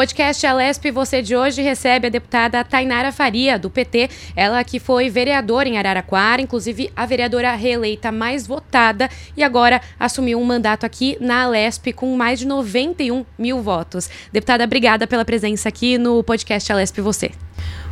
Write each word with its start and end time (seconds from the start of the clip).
podcast 0.00 0.46
Alesp 0.46 0.90
Você 0.92 1.20
de 1.20 1.36
hoje 1.36 1.60
recebe 1.60 2.06
a 2.06 2.10
deputada 2.10 2.64
Tainara 2.64 3.12
Faria, 3.12 3.58
do 3.58 3.68
PT. 3.68 4.08
Ela 4.34 4.64
que 4.64 4.80
foi 4.80 5.10
vereadora 5.10 5.68
em 5.68 5.76
Araraquara, 5.76 6.40
inclusive 6.40 6.90
a 6.96 7.04
vereadora 7.04 7.54
reeleita 7.54 8.10
mais 8.10 8.46
votada 8.46 9.10
e 9.36 9.42
agora 9.42 9.78
assumiu 9.98 10.40
um 10.40 10.44
mandato 10.44 10.86
aqui 10.86 11.18
na 11.20 11.42
Alesp 11.42 11.92
com 11.92 12.16
mais 12.16 12.38
de 12.38 12.46
91 12.46 13.26
mil 13.38 13.60
votos. 13.60 14.08
Deputada, 14.32 14.64
obrigada 14.64 15.06
pela 15.06 15.22
presença 15.22 15.68
aqui 15.68 15.98
no 15.98 16.24
podcast 16.24 16.72
Alesp 16.72 16.98
Você. 17.02 17.32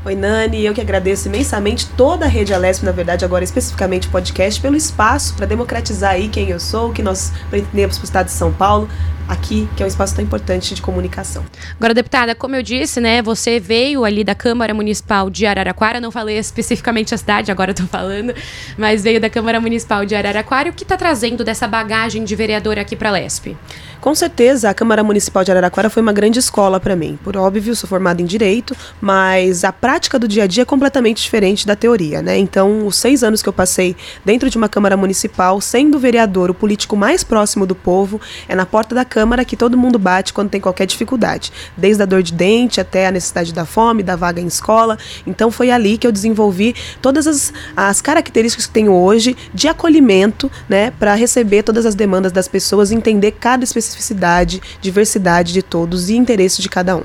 Oi, 0.08 0.14
Nani, 0.14 0.64
eu 0.64 0.72
que 0.72 0.80
agradeço 0.80 1.28
imensamente 1.28 1.86
toda 1.90 2.24
a 2.24 2.28
Rede 2.28 2.54
Alesp, 2.54 2.82
na 2.82 2.92
verdade, 2.92 3.26
agora 3.26 3.44
especificamente 3.44 4.08
o 4.08 4.10
podcast, 4.10 4.58
pelo 4.58 4.74
espaço 4.74 5.34
para 5.34 5.44
democratizar 5.44 6.12
aí 6.12 6.28
quem 6.28 6.48
eu 6.48 6.58
sou, 6.58 6.88
o 6.88 6.92
que 6.94 7.02
nós 7.02 7.30
pretendemos 7.50 7.98
para 7.98 8.04
o 8.04 8.06
Estado 8.06 8.24
de 8.24 8.32
São 8.32 8.50
Paulo, 8.50 8.88
aqui, 9.28 9.68
que 9.76 9.82
é 9.82 9.84
um 9.84 9.86
espaço 9.86 10.14
tão 10.14 10.24
importante 10.24 10.74
de 10.74 10.80
comunicação. 10.80 11.44
Agora, 11.76 11.92
deputada, 11.92 12.34
como 12.34 12.56
eu 12.56 12.62
disse, 12.62 13.02
né, 13.02 13.20
você 13.20 13.60
veio 13.60 14.02
ali 14.02 14.24
da 14.24 14.34
Câmara 14.34 14.72
Municipal 14.72 15.28
de 15.28 15.44
Araraquara, 15.44 16.00
não 16.00 16.10
falei 16.10 16.38
especificamente 16.38 17.14
a 17.14 17.18
cidade, 17.18 17.52
agora 17.52 17.72
estou 17.72 17.86
falando, 17.86 18.32
mas 18.78 19.02
veio 19.02 19.20
da 19.20 19.28
Câmara 19.28 19.60
Municipal 19.60 20.06
de 20.06 20.14
Araraquara. 20.14 20.70
O 20.70 20.72
que 20.72 20.84
está 20.84 20.96
trazendo 20.96 21.44
dessa 21.44 21.68
bagagem 21.68 22.24
de 22.24 22.34
vereadora 22.34 22.80
aqui 22.80 22.96
para 22.96 23.10
a 23.10 23.12
Lesp? 23.12 23.54
Com 24.00 24.14
certeza, 24.14 24.70
a 24.70 24.74
Câmara 24.74 25.02
Municipal 25.02 25.42
de 25.42 25.50
Araraquara 25.50 25.90
foi 25.90 26.00
uma 26.00 26.12
grande 26.12 26.38
escola 26.38 26.78
para 26.78 26.94
mim. 26.94 27.18
Por 27.24 27.36
óbvio, 27.36 27.74
sou 27.74 27.88
formada 27.88 28.22
em 28.22 28.24
Direito, 28.24 28.76
mas 29.00 29.64
a 29.64 29.72
prática 29.72 30.20
do 30.20 30.28
dia 30.28 30.44
a 30.44 30.46
dia 30.46 30.62
é 30.62 30.64
completamente 30.64 31.20
diferente 31.20 31.66
da 31.66 31.74
teoria, 31.74 32.22
né? 32.22 32.38
Então, 32.38 32.86
os 32.86 32.94
seis 32.96 33.24
anos 33.24 33.42
que 33.42 33.48
eu 33.48 33.52
passei 33.52 33.96
dentro 34.24 34.48
de 34.48 34.56
uma 34.56 34.68
Câmara 34.68 34.96
Municipal, 34.96 35.60
sendo 35.60 35.98
vereador, 35.98 36.48
o 36.48 36.54
político 36.54 36.96
mais 36.96 37.24
próximo 37.24 37.66
do 37.66 37.74
povo, 37.74 38.20
é 38.48 38.54
na 38.54 38.64
porta 38.64 38.94
da 38.94 39.04
Câmara 39.04 39.44
que 39.44 39.56
todo 39.56 39.76
mundo 39.76 39.98
bate 39.98 40.32
quando 40.32 40.48
tem 40.48 40.60
qualquer 40.60 40.86
dificuldade. 40.86 41.52
Desde 41.76 42.00
a 42.00 42.06
dor 42.06 42.22
de 42.22 42.32
dente 42.32 42.80
até 42.80 43.08
a 43.08 43.10
necessidade 43.10 43.52
da 43.52 43.64
fome, 43.64 44.04
da 44.04 44.14
vaga 44.14 44.40
em 44.40 44.46
escola. 44.46 44.96
Então, 45.26 45.50
foi 45.50 45.72
ali 45.72 45.98
que 45.98 46.06
eu 46.06 46.12
desenvolvi 46.12 46.72
todas 47.02 47.26
as, 47.26 47.52
as 47.76 48.00
características 48.00 48.66
que 48.66 48.72
tenho 48.72 48.92
hoje 48.92 49.36
de 49.52 49.66
acolhimento, 49.66 50.48
né? 50.68 50.92
Para 50.92 51.14
receber 51.14 51.64
todas 51.64 51.84
as 51.84 51.96
demandas 51.96 52.30
das 52.30 52.46
pessoas, 52.46 52.92
entender 52.92 53.32
cada 53.32 53.64
especificidade 53.64 53.87
especificidade, 53.88 54.62
diversidade 54.80 55.52
de 55.52 55.62
todos 55.62 56.08
e 56.08 56.16
interesse 56.16 56.60
de 56.62 56.68
cada 56.68 56.96
um. 56.96 57.02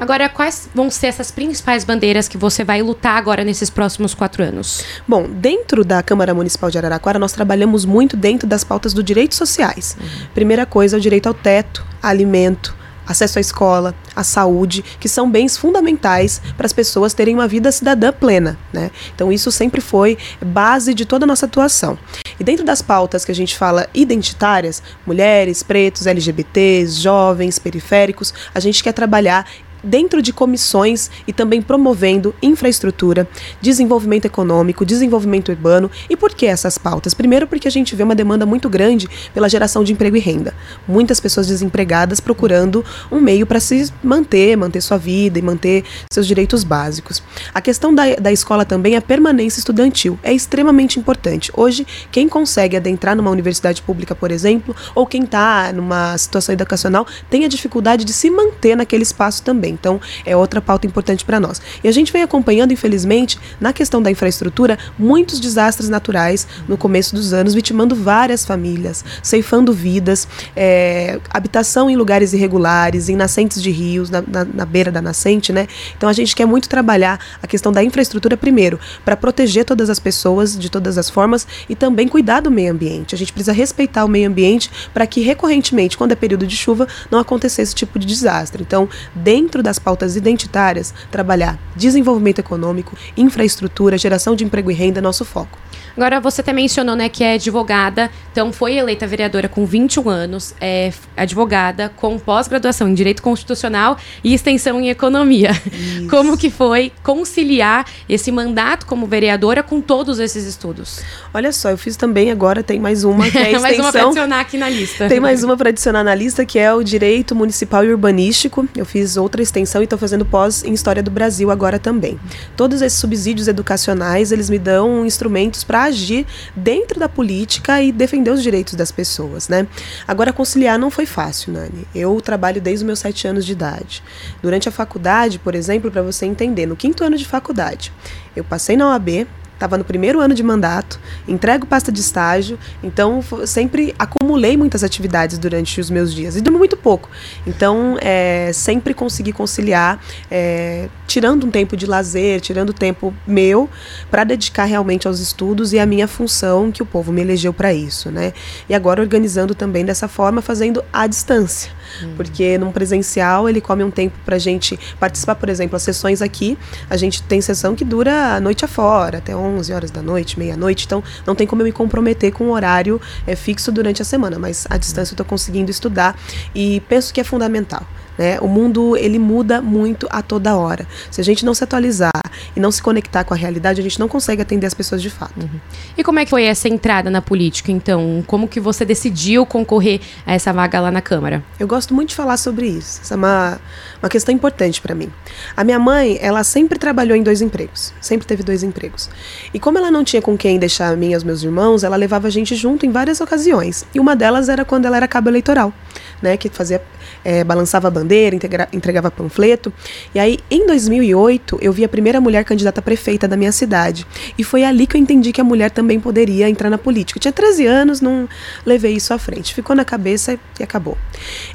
Agora, 0.00 0.28
quais 0.28 0.68
vão 0.74 0.90
ser 0.90 1.06
essas 1.06 1.30
principais 1.30 1.84
bandeiras 1.84 2.26
que 2.26 2.36
você 2.36 2.64
vai 2.64 2.82
lutar 2.82 3.16
agora 3.16 3.44
nesses 3.44 3.70
próximos 3.70 4.14
quatro 4.14 4.42
anos? 4.42 4.82
Bom, 5.06 5.28
dentro 5.28 5.84
da 5.84 6.02
Câmara 6.02 6.34
Municipal 6.34 6.70
de 6.70 6.78
Araraquara, 6.78 7.20
nós 7.20 7.32
trabalhamos 7.32 7.84
muito 7.84 8.16
dentro 8.16 8.48
das 8.48 8.64
pautas 8.64 8.92
dos 8.92 9.04
direitos 9.04 9.38
sociais. 9.38 9.96
Uhum. 10.00 10.26
Primeira 10.34 10.66
coisa 10.66 10.96
é 10.96 10.98
o 10.98 11.00
direito 11.00 11.28
ao 11.28 11.34
teto, 11.34 11.86
alimento, 12.02 12.74
acesso 13.06 13.38
à 13.38 13.40
escola, 13.40 13.94
à 14.14 14.22
saúde, 14.22 14.84
que 15.00 15.08
são 15.08 15.30
bens 15.30 15.56
fundamentais 15.56 16.40
para 16.56 16.66
as 16.66 16.72
pessoas 16.72 17.14
terem 17.14 17.34
uma 17.34 17.48
vida 17.48 17.72
cidadã 17.72 18.12
plena. 18.12 18.58
Né? 18.72 18.90
Então, 19.14 19.32
isso 19.32 19.50
sempre 19.50 19.80
foi 19.80 20.16
base 20.44 20.94
de 20.94 21.04
toda 21.04 21.24
a 21.24 21.26
nossa 21.26 21.46
atuação. 21.46 21.98
E 22.38 22.44
dentro 22.44 22.64
das 22.64 22.82
pautas 22.82 23.24
que 23.24 23.32
a 23.32 23.34
gente 23.34 23.56
fala 23.56 23.88
identitárias, 23.94 24.82
mulheres, 25.06 25.62
pretos, 25.62 26.06
LGBTs, 26.06 27.00
jovens, 27.00 27.58
periféricos, 27.58 28.32
a 28.54 28.60
gente 28.60 28.82
quer 28.82 28.92
trabalhar 28.92 29.46
dentro 29.82 30.22
de 30.22 30.32
comissões 30.32 31.10
e 31.26 31.32
também 31.32 31.60
promovendo 31.60 32.34
infraestrutura, 32.42 33.28
desenvolvimento 33.60 34.26
econômico, 34.26 34.84
desenvolvimento 34.84 35.50
urbano. 35.50 35.90
E 36.08 36.16
por 36.16 36.34
que 36.34 36.46
essas 36.46 36.78
pautas? 36.78 37.14
Primeiro, 37.14 37.46
porque 37.46 37.68
a 37.68 37.70
gente 37.70 37.94
vê 37.94 38.02
uma 38.02 38.14
demanda 38.14 38.46
muito 38.46 38.68
grande 38.68 39.08
pela 39.34 39.48
geração 39.48 39.84
de 39.84 39.92
emprego 39.92 40.16
e 40.16 40.20
renda. 40.20 40.54
Muitas 40.86 41.20
pessoas 41.20 41.46
desempregadas 41.46 42.20
procurando 42.20 42.84
um 43.10 43.20
meio 43.20 43.46
para 43.46 43.60
se 43.60 43.92
manter, 44.02 44.56
manter 44.56 44.80
sua 44.80 44.96
vida 44.96 45.38
e 45.38 45.42
manter 45.42 45.84
seus 46.12 46.26
direitos 46.26 46.64
básicos. 46.64 47.22
A 47.52 47.60
questão 47.60 47.94
da, 47.94 48.14
da 48.16 48.32
escola 48.32 48.64
também 48.64 48.94
é 48.94 48.98
a 48.98 49.02
permanência 49.02 49.58
estudantil. 49.58 50.18
É 50.22 50.32
extremamente 50.32 50.98
importante. 50.98 51.50
Hoje, 51.56 51.86
quem 52.10 52.28
consegue 52.28 52.76
adentrar 52.76 53.16
numa 53.16 53.30
universidade 53.30 53.82
pública, 53.82 54.14
por 54.14 54.30
exemplo, 54.30 54.74
ou 54.94 55.06
quem 55.06 55.24
está 55.24 55.72
numa 55.72 56.16
situação 56.16 56.52
educacional, 56.52 57.06
tem 57.30 57.44
a 57.44 57.48
dificuldade 57.48 58.04
de 58.04 58.12
se 58.12 58.30
manter 58.30 58.76
naquele 58.76 59.02
espaço 59.02 59.42
também. 59.42 59.71
Então, 59.72 60.00
é 60.24 60.36
outra 60.36 60.60
pauta 60.60 60.86
importante 60.86 61.24
para 61.24 61.40
nós. 61.40 61.60
E 61.82 61.88
a 61.88 61.92
gente 61.92 62.12
vem 62.12 62.22
acompanhando, 62.22 62.72
infelizmente, 62.72 63.38
na 63.60 63.72
questão 63.72 64.02
da 64.02 64.10
infraestrutura, 64.10 64.78
muitos 64.98 65.40
desastres 65.40 65.88
naturais 65.88 66.46
no 66.68 66.76
começo 66.76 67.14
dos 67.14 67.32
anos, 67.32 67.54
vitimando 67.54 67.94
várias 67.94 68.44
famílias, 68.44 69.04
ceifando 69.22 69.72
vidas, 69.72 70.28
é, 70.54 71.20
habitação 71.30 71.88
em 71.88 71.96
lugares 71.96 72.32
irregulares, 72.32 73.08
em 73.08 73.16
nascentes 73.16 73.62
de 73.62 73.70
rios, 73.70 74.10
na, 74.10 74.22
na, 74.26 74.44
na 74.44 74.64
beira 74.66 74.90
da 74.90 75.02
nascente, 75.02 75.52
né? 75.52 75.66
Então, 75.96 76.08
a 76.08 76.12
gente 76.12 76.34
quer 76.34 76.46
muito 76.46 76.68
trabalhar 76.68 77.18
a 77.42 77.46
questão 77.46 77.72
da 77.72 77.82
infraestrutura 77.82 78.36
primeiro, 78.36 78.78
para 79.04 79.16
proteger 79.16 79.64
todas 79.64 79.90
as 79.90 79.98
pessoas 79.98 80.58
de 80.58 80.70
todas 80.70 80.98
as 80.98 81.08
formas 81.08 81.46
e 81.68 81.74
também 81.74 82.08
cuidar 82.08 82.40
do 82.40 82.50
meio 82.50 82.72
ambiente. 82.72 83.14
A 83.14 83.18
gente 83.18 83.32
precisa 83.32 83.52
respeitar 83.52 84.04
o 84.04 84.08
meio 84.08 84.28
ambiente 84.28 84.70
para 84.92 85.06
que 85.06 85.20
recorrentemente, 85.20 85.96
quando 85.96 86.12
é 86.12 86.16
período 86.16 86.46
de 86.46 86.56
chuva, 86.56 86.86
não 87.10 87.18
aconteça 87.18 87.62
esse 87.62 87.74
tipo 87.74 87.98
de 87.98 88.06
desastre. 88.06 88.62
Então, 88.62 88.88
dentro 89.14 89.61
das 89.62 89.78
pautas 89.78 90.16
identitárias, 90.16 90.92
trabalhar 91.10 91.58
desenvolvimento 91.76 92.38
econômico, 92.40 92.96
infraestrutura, 93.16 93.96
geração 93.96 94.34
de 94.34 94.44
emprego 94.44 94.70
e 94.70 94.74
renda 94.74 94.98
é 94.98 95.02
nosso 95.02 95.24
foco. 95.24 95.58
Agora, 95.96 96.20
você 96.20 96.40
até 96.40 96.52
mencionou 96.52 96.96
né, 96.96 97.08
que 97.08 97.22
é 97.22 97.34
advogada, 97.34 98.10
então 98.30 98.52
foi 98.52 98.76
eleita 98.76 99.06
vereadora 99.06 99.48
com 99.48 99.64
21 99.66 100.08
anos, 100.08 100.54
é 100.60 100.92
advogada 101.16 101.90
com 101.96 102.18
pós-graduação 102.18 102.88
em 102.88 102.94
Direito 102.94 103.22
Constitucional 103.22 103.96
e 104.24 104.34
extensão 104.34 104.80
em 104.80 104.88
Economia. 104.88 105.50
Isso. 105.72 106.08
Como 106.08 106.36
que 106.36 106.50
foi 106.50 106.92
conciliar 107.02 107.86
esse 108.08 108.32
mandato 108.32 108.86
como 108.86 109.06
vereadora 109.06 109.62
com 109.62 109.80
todos 109.80 110.18
esses 110.18 110.44
estudos? 110.44 111.00
Olha 111.34 111.52
só, 111.52 111.70
eu 111.70 111.78
fiz 111.78 111.96
também 111.96 112.30
agora, 112.30 112.62
tem 112.62 112.80
mais 112.80 113.04
uma 113.04 113.30
que 113.30 113.38
é 113.38 113.52
extensão. 113.52 113.60
mais 113.62 113.78
uma 113.78 113.92
para 113.92 114.02
adicionar 114.04 114.40
aqui 114.40 114.58
na 114.58 114.68
lista. 114.68 115.08
Tem 115.08 115.20
mais 115.20 115.44
uma 115.44 115.56
para 115.56 115.68
adicionar 115.68 116.04
na 116.04 116.14
lista, 116.14 116.44
que 116.44 116.58
é 116.58 116.72
o 116.72 116.82
Direito 116.82 117.34
Municipal 117.34 117.84
e 117.84 117.90
Urbanístico. 117.90 118.66
Eu 118.76 118.84
fiz 118.84 119.16
outra 119.16 119.42
extensão 119.42 119.80
e 119.80 119.84
estou 119.84 119.98
fazendo 119.98 120.24
pós 120.24 120.64
em 120.64 120.72
História 120.72 121.02
do 121.02 121.10
Brasil 121.10 121.50
agora 121.50 121.78
também. 121.78 122.18
Todos 122.56 122.82
esses 122.82 122.98
subsídios 122.98 123.48
educacionais, 123.48 124.32
eles 124.32 124.48
me 124.48 124.58
dão 124.58 125.04
instrumentos 125.04 125.64
para 125.64 125.81
agir 125.84 126.26
dentro 126.54 126.98
da 126.98 127.08
política 127.08 127.82
e 127.82 127.92
defender 127.92 128.30
os 128.30 128.42
direitos 128.42 128.74
das 128.74 128.90
pessoas, 128.90 129.48
né? 129.48 129.66
Agora, 130.06 130.32
conciliar 130.32 130.78
não 130.78 130.90
foi 130.90 131.06
fácil, 131.06 131.52
Nani. 131.52 131.86
Eu 131.94 132.20
trabalho 132.20 132.60
desde 132.60 132.84
os 132.84 132.86
meus 132.86 132.98
sete 132.98 133.26
anos 133.26 133.44
de 133.44 133.52
idade. 133.52 134.02
Durante 134.42 134.68
a 134.68 134.72
faculdade, 134.72 135.38
por 135.38 135.54
exemplo, 135.54 135.90
para 135.90 136.02
você 136.02 136.26
entender, 136.26 136.66
no 136.66 136.76
quinto 136.76 137.04
ano 137.04 137.16
de 137.16 137.24
faculdade, 137.24 137.92
eu 138.34 138.44
passei 138.44 138.76
na 138.76 138.88
OAB, 138.90 139.26
estava 139.62 139.78
no 139.78 139.84
primeiro 139.84 140.20
ano 140.20 140.34
de 140.34 140.42
mandato, 140.42 140.98
entrego 141.26 141.64
pasta 141.64 141.92
de 141.92 142.00
estágio, 142.00 142.58
então 142.82 143.20
sempre 143.46 143.94
acumulei 143.96 144.56
muitas 144.56 144.82
atividades 144.82 145.38
durante 145.38 145.80
os 145.80 145.88
meus 145.88 146.12
dias 146.12 146.34
e 146.34 146.40
durmo 146.40 146.58
muito 146.58 146.76
pouco. 146.76 147.08
Então, 147.46 147.96
é, 148.00 148.50
sempre 148.52 148.92
consegui 148.92 149.32
conciliar, 149.32 150.00
é, 150.28 150.88
tirando 151.06 151.46
um 151.46 151.50
tempo 151.50 151.76
de 151.76 151.86
lazer, 151.86 152.40
tirando 152.40 152.72
tempo 152.72 153.14
meu 153.24 153.70
para 154.10 154.24
dedicar 154.24 154.64
realmente 154.64 155.06
aos 155.06 155.20
estudos 155.20 155.72
e 155.72 155.78
à 155.78 155.86
minha 155.86 156.08
função 156.08 156.72
que 156.72 156.82
o 156.82 156.86
povo 156.86 157.12
me 157.12 157.20
elegeu 157.20 157.52
para 157.52 157.72
isso, 157.72 158.10
né? 158.10 158.32
E 158.68 158.74
agora 158.74 159.00
organizando 159.00 159.54
também 159.54 159.84
dessa 159.84 160.08
forma, 160.08 160.42
fazendo 160.42 160.82
à 160.92 161.06
distância. 161.06 161.70
Uhum. 162.02 162.14
Porque 162.16 162.58
num 162.58 162.72
presencial 162.72 163.48
ele 163.48 163.60
come 163.60 163.84
um 163.84 163.90
tempo 163.90 164.16
para 164.24 164.36
a 164.36 164.38
gente 164.38 164.78
participar, 164.98 165.36
por 165.36 165.48
exemplo, 165.48 165.76
as 165.76 165.82
sessões 165.82 166.20
aqui, 166.20 166.58
a 166.90 166.96
gente 166.96 167.22
tem 167.22 167.40
sessão 167.40 167.76
que 167.76 167.84
dura 167.84 168.34
a 168.34 168.40
noite 168.40 168.64
afora, 168.64 169.18
até 169.18 169.36
11 169.36 169.51
horas 169.70 169.90
da 169.90 170.02
noite, 170.02 170.38
meia-noite, 170.38 170.86
então 170.86 171.02
não 171.26 171.34
tem 171.34 171.46
como 171.46 171.62
eu 171.62 171.66
me 171.66 171.72
comprometer 171.72 172.32
com 172.32 172.44
um 172.44 172.50
horário 172.50 173.00
é, 173.26 173.36
fixo 173.36 173.70
durante 173.72 174.02
a 174.02 174.04
semana, 174.04 174.38
mas 174.38 174.66
à 174.70 174.76
distância 174.76 175.12
eu 175.12 175.14
estou 175.14 175.26
conseguindo 175.26 175.70
estudar 175.70 176.18
e 176.54 176.80
penso 176.88 177.12
que 177.12 177.20
é 177.20 177.24
fundamental. 177.24 177.86
Né? 178.18 178.38
O 178.40 178.48
mundo 178.48 178.96
ele 178.96 179.18
muda 179.18 179.60
muito 179.62 180.06
a 180.10 180.22
toda 180.22 180.56
hora. 180.56 180.86
Se 181.10 181.20
a 181.20 181.24
gente 181.24 181.44
não 181.44 181.54
se 181.54 181.64
atualizar 181.64 182.10
e 182.54 182.60
não 182.60 182.70
se 182.70 182.82
conectar 182.82 183.24
com 183.24 183.34
a 183.34 183.36
realidade, 183.36 183.80
a 183.80 183.82
gente 183.82 183.98
não 183.98 184.08
consegue 184.08 184.42
atender 184.42 184.66
as 184.66 184.74
pessoas 184.74 185.00
de 185.00 185.10
fato. 185.10 185.40
Uhum. 185.40 185.60
E 185.96 186.04
como 186.04 186.18
é 186.18 186.24
que 186.24 186.30
foi 186.30 186.44
essa 186.44 186.68
entrada 186.68 187.10
na 187.10 187.22
política, 187.22 187.70
então? 187.72 188.22
Como 188.26 188.48
que 188.48 188.60
você 188.60 188.84
decidiu 188.84 189.46
concorrer 189.46 190.00
a 190.26 190.34
essa 190.34 190.52
vaga 190.52 190.80
lá 190.80 190.90
na 190.90 191.00
Câmara? 191.00 191.42
Eu 191.58 191.66
gosto 191.66 191.94
muito 191.94 192.10
de 192.10 192.14
falar 192.14 192.36
sobre 192.36 192.66
isso. 192.66 193.00
Essa 193.02 193.14
é 193.14 193.16
uma, 193.16 193.60
uma 194.02 194.08
questão 194.08 194.34
importante 194.34 194.80
para 194.80 194.94
mim. 194.94 195.10
A 195.56 195.64
minha 195.64 195.78
mãe, 195.78 196.18
ela 196.20 196.44
sempre 196.44 196.78
trabalhou 196.78 197.16
em 197.16 197.22
dois 197.22 197.40
empregos. 197.40 197.92
Sempre 198.00 198.26
teve 198.26 198.42
dois 198.42 198.62
empregos. 198.62 199.08
E 199.52 199.60
como 199.60 199.78
ela 199.78 199.90
não 199.90 200.04
tinha 200.04 200.20
com 200.20 200.36
quem 200.36 200.58
deixar 200.58 200.92
a 200.92 200.96
mim 200.96 201.12
e 201.12 201.16
os 201.16 201.24
meus 201.24 201.42
irmãos, 201.42 201.84
ela 201.84 201.96
levava 201.96 202.28
a 202.28 202.30
gente 202.30 202.54
junto 202.54 202.86
em 202.86 202.90
várias 202.90 203.20
ocasiões. 203.20 203.86
E 203.94 204.00
uma 204.00 204.14
delas 204.14 204.48
era 204.48 204.64
quando 204.64 204.86
ela 204.86 204.96
era 204.96 205.08
cabo 205.08 205.28
eleitoral, 205.28 205.72
né? 206.20 206.36
Que 206.36 206.48
fazia, 206.48 206.82
é, 207.24 207.44
balançava 207.44 207.88
a 207.88 207.90
bandeira, 208.02 208.36
entregava 208.72 209.10
panfleto. 209.10 209.72
E 210.14 210.18
aí, 210.18 210.38
em 210.50 210.66
2008, 210.66 211.58
eu 211.62 211.72
vi 211.72 211.84
a 211.84 211.88
primeira 211.88 212.20
mulher 212.20 212.44
candidata 212.44 212.80
a 212.80 212.82
prefeita 212.82 213.28
da 213.28 213.36
minha 213.36 213.52
cidade. 213.52 214.06
E 214.36 214.44
foi 214.44 214.64
ali 214.64 214.86
que 214.86 214.96
eu 214.96 215.00
entendi 215.00 215.32
que 215.32 215.40
a 215.40 215.44
mulher 215.44 215.70
também 215.70 216.00
poderia 216.00 216.48
entrar 216.48 216.68
na 216.68 216.78
política. 216.78 217.18
Eu 217.18 217.22
tinha 217.22 217.32
13 217.32 217.66
anos, 217.66 218.00
não 218.00 218.28
levei 218.66 218.94
isso 218.94 219.14
à 219.14 219.18
frente. 219.18 219.54
Ficou 219.54 219.76
na 219.76 219.84
cabeça 219.84 220.38
e 220.58 220.62
acabou. 220.62 220.98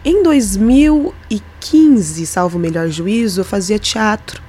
Em 0.04 0.24
2015, 0.24 2.26
salvo 2.26 2.58
o 2.58 2.62
melhor 2.62 2.88
juízo, 2.88 3.42
eu 3.42 3.46
fazia 3.46 3.78
teatro 3.78 4.42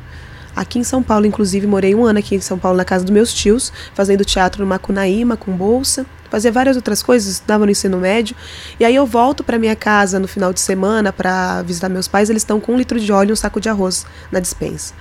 aqui 0.55 0.79
em 0.79 0.85
São 0.85 1.03
Paulo. 1.03 1.27
Inclusive, 1.27 1.67
morei 1.67 1.94
um 1.94 2.05
ano 2.05 2.19
aqui 2.19 2.35
em 2.35 2.41
São 2.41 2.59
Paulo 2.59 2.77
na 2.77 2.85
casa 2.85 3.05
dos 3.05 3.12
meus 3.12 3.33
tios, 3.33 3.73
fazendo 3.94 4.25
teatro 4.25 4.62
no 4.62 4.69
Macunaíma, 4.69 5.37
com 5.37 5.53
bolsa. 5.53 6.06
Fazia 6.31 6.53
várias 6.53 6.77
outras 6.77 7.03
coisas, 7.03 7.35
estudava 7.35 7.65
no 7.65 7.71
ensino 7.71 7.99
médio. 7.99 8.37
E 8.79 8.85
aí 8.85 8.95
eu 8.95 9.07
volto 9.07 9.43
para 9.43 9.59
minha 9.59 9.77
casa 9.77 10.19
no 10.19 10.29
final 10.29 10.53
de 10.53 10.61
semana 10.61 11.13
para 11.13 11.63
visitar 11.63 11.89
meus 11.89 12.09
pais. 12.09 12.31
Eles 12.31 12.43
estão 12.43 12.61
com 12.61 12.75
um 12.75 12.77
litro 12.77 12.99
de 12.99 13.11
óleo 13.11 13.31
e 13.31 13.33
um 13.33 13.37
saco 13.37 13.61
de 13.61 13.69
arroz 13.69 14.07
na 14.31 14.41
dispensa. 14.41 14.95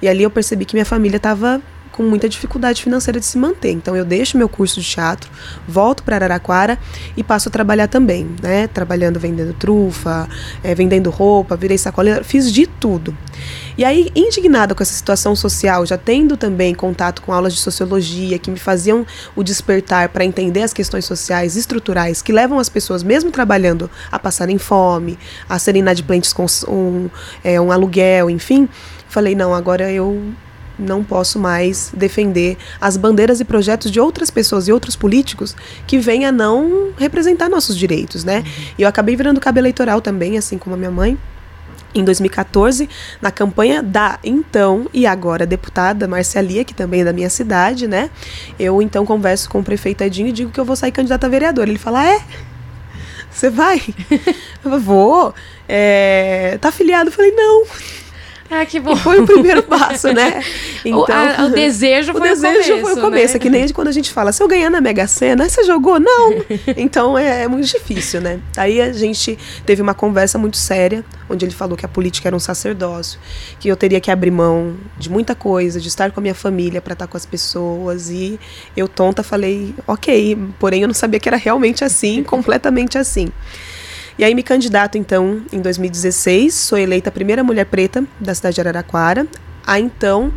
E 0.00 0.08
ali 0.08 0.22
eu 0.22 0.30
percebi 0.30 0.64
que 0.64 0.74
minha 0.74 0.86
família 0.86 1.16
estava 1.16 1.60
com 1.98 2.04
muita 2.04 2.28
dificuldade 2.28 2.80
financeira 2.80 3.18
de 3.18 3.26
se 3.26 3.36
manter. 3.36 3.72
Então 3.72 3.96
eu 3.96 4.04
deixo 4.04 4.38
meu 4.38 4.48
curso 4.48 4.80
de 4.80 4.86
teatro, 4.86 5.28
volto 5.66 6.04
para 6.04 6.14
Araraquara 6.14 6.78
e 7.16 7.24
passo 7.24 7.48
a 7.48 7.52
trabalhar 7.52 7.88
também, 7.88 8.30
né? 8.40 8.68
Trabalhando 8.68 9.18
vendendo 9.18 9.52
trufa, 9.52 10.28
é, 10.62 10.76
vendendo 10.76 11.10
roupa, 11.10 11.56
virei 11.56 11.76
sacoleira, 11.76 12.22
fiz 12.22 12.52
de 12.52 12.68
tudo. 12.68 13.16
E 13.76 13.84
aí, 13.84 14.10
indignada 14.14 14.76
com 14.76 14.82
essa 14.82 14.92
situação 14.92 15.34
social, 15.34 15.84
já 15.84 15.98
tendo 15.98 16.36
também 16.36 16.72
contato 16.72 17.20
com 17.20 17.32
aulas 17.32 17.52
de 17.52 17.60
sociologia 17.60 18.38
que 18.38 18.50
me 18.50 18.58
faziam 18.58 19.04
o 19.34 19.42
despertar 19.42 20.08
para 20.10 20.24
entender 20.24 20.62
as 20.62 20.72
questões 20.72 21.04
sociais 21.04 21.56
estruturais 21.56 22.22
que 22.22 22.32
levam 22.32 22.60
as 22.60 22.68
pessoas, 22.68 23.02
mesmo 23.02 23.32
trabalhando, 23.32 23.90
a 24.10 24.20
passarem 24.20 24.58
fome, 24.58 25.18
a 25.48 25.58
serem 25.58 25.80
inadimplentes 25.80 26.32
com 26.32 26.46
um, 26.68 27.10
é, 27.42 27.60
um 27.60 27.72
aluguel, 27.72 28.30
enfim, 28.30 28.68
falei: 29.08 29.34
não, 29.34 29.52
agora 29.52 29.90
eu 29.90 30.32
não 30.78 31.02
posso 31.02 31.38
mais 31.38 31.90
defender 31.94 32.56
as 32.80 32.96
bandeiras 32.96 33.40
e 33.40 33.44
projetos 33.44 33.90
de 33.90 34.00
outras 34.00 34.30
pessoas 34.30 34.68
e 34.68 34.72
outros 34.72 34.94
políticos 34.94 35.56
que 35.86 35.98
vêm 35.98 36.24
a 36.24 36.32
não 36.32 36.90
representar 36.96 37.48
nossos 37.48 37.76
direitos, 37.76 38.24
né? 38.24 38.38
Uhum. 38.38 38.64
E 38.78 38.82
eu 38.82 38.88
acabei 38.88 39.16
virando 39.16 39.40
cabo 39.40 39.58
eleitoral 39.58 40.00
também, 40.00 40.38
assim 40.38 40.58
como 40.58 40.74
a 40.74 40.78
minha 40.78 40.90
mãe. 40.90 41.18
Em 41.94 42.04
2014, 42.04 42.88
na 43.20 43.30
campanha 43.30 43.82
da 43.82 44.18
então 44.22 44.86
e 44.92 45.06
agora 45.06 45.46
deputada 45.46 46.06
Marcelia, 46.06 46.62
que 46.62 46.74
também 46.74 47.00
é 47.00 47.04
da 47.04 47.14
minha 47.14 47.30
cidade, 47.30 47.88
né? 47.88 48.10
Eu 48.58 48.82
então 48.82 49.06
converso 49.06 49.48
com 49.48 49.60
o 49.60 49.64
prefeito 49.64 50.04
Edinho 50.04 50.28
e 50.28 50.32
digo 50.32 50.50
que 50.50 50.60
eu 50.60 50.66
vou 50.66 50.76
sair 50.76 50.92
candidata 50.92 51.26
a 51.26 51.30
vereador. 51.30 51.66
Ele 51.66 51.78
fala: 51.78 52.06
é? 52.06 52.20
Você 53.30 53.48
vai? 53.48 53.80
eu 54.64 54.78
vou. 54.80 55.34
É, 55.66 56.58
tá 56.60 56.68
afiliado? 56.68 57.08
Eu 57.08 57.12
falei: 57.12 57.30
não. 57.30 57.64
Ah, 58.50 58.64
que 58.64 58.80
bom. 58.80 58.92
E 58.92 58.96
foi 58.96 59.20
o 59.20 59.26
primeiro 59.26 59.62
passo, 59.62 60.12
né? 60.12 60.42
Então, 60.84 61.00
o, 61.04 61.06
a, 61.12 61.44
o 61.46 61.50
desejo 61.50 62.12
foi 62.12 62.20
o, 62.20 62.24
desejo 62.24 62.48
o 62.48 62.80
começo. 62.80 62.82
foi 62.82 62.92
o 62.92 63.04
começo. 63.04 63.34
Né? 63.34 63.36
É 63.36 63.38
que 63.38 63.50
nem 63.50 63.68
quando 63.68 63.88
a 63.88 63.92
gente 63.92 64.10
fala, 64.10 64.32
se 64.32 64.42
eu 64.42 64.48
ganhar 64.48 64.70
na 64.70 64.80
Mega 64.80 65.06
Sena, 65.06 65.48
você 65.48 65.64
jogou? 65.64 66.00
Não. 66.00 66.34
então 66.76 67.18
é, 67.18 67.42
é, 67.42 67.48
muito 67.48 67.66
difícil, 67.66 68.20
né? 68.20 68.40
Aí 68.56 68.80
a 68.80 68.92
gente 68.92 69.38
teve 69.66 69.82
uma 69.82 69.94
conversa 69.94 70.38
muito 70.38 70.56
séria, 70.56 71.04
onde 71.28 71.44
ele 71.44 71.54
falou 71.54 71.76
que 71.76 71.84
a 71.84 71.88
política 71.88 72.28
era 72.28 72.36
um 72.36 72.40
sacerdócio, 72.40 73.20
que 73.60 73.68
eu 73.68 73.76
teria 73.76 74.00
que 74.00 74.10
abrir 74.10 74.30
mão 74.30 74.76
de 74.96 75.10
muita 75.10 75.34
coisa, 75.34 75.78
de 75.78 75.88
estar 75.88 76.10
com 76.10 76.20
a 76.20 76.22
minha 76.22 76.34
família 76.34 76.80
para 76.80 76.94
estar 76.94 77.06
com 77.06 77.16
as 77.16 77.26
pessoas. 77.26 78.08
E 78.08 78.40
eu, 78.76 78.88
tonta, 78.88 79.22
falei, 79.22 79.74
ok. 79.86 80.38
Porém, 80.58 80.82
eu 80.82 80.88
não 80.88 80.94
sabia 80.94 81.20
que 81.20 81.28
era 81.28 81.36
realmente 81.36 81.84
assim, 81.84 82.22
completamente 82.22 82.96
assim. 82.96 83.28
E 84.18 84.24
aí 84.24 84.34
me 84.34 84.42
candidato, 84.42 84.98
então, 84.98 85.42
em 85.52 85.60
2016, 85.60 86.52
sou 86.52 86.76
eleita 86.76 87.08
a 87.08 87.12
primeira 87.12 87.44
mulher 87.44 87.64
preta 87.66 88.04
da 88.18 88.34
cidade 88.34 88.56
de 88.56 88.60
Araraquara, 88.60 89.28
a 89.64 89.78
então 89.78 90.32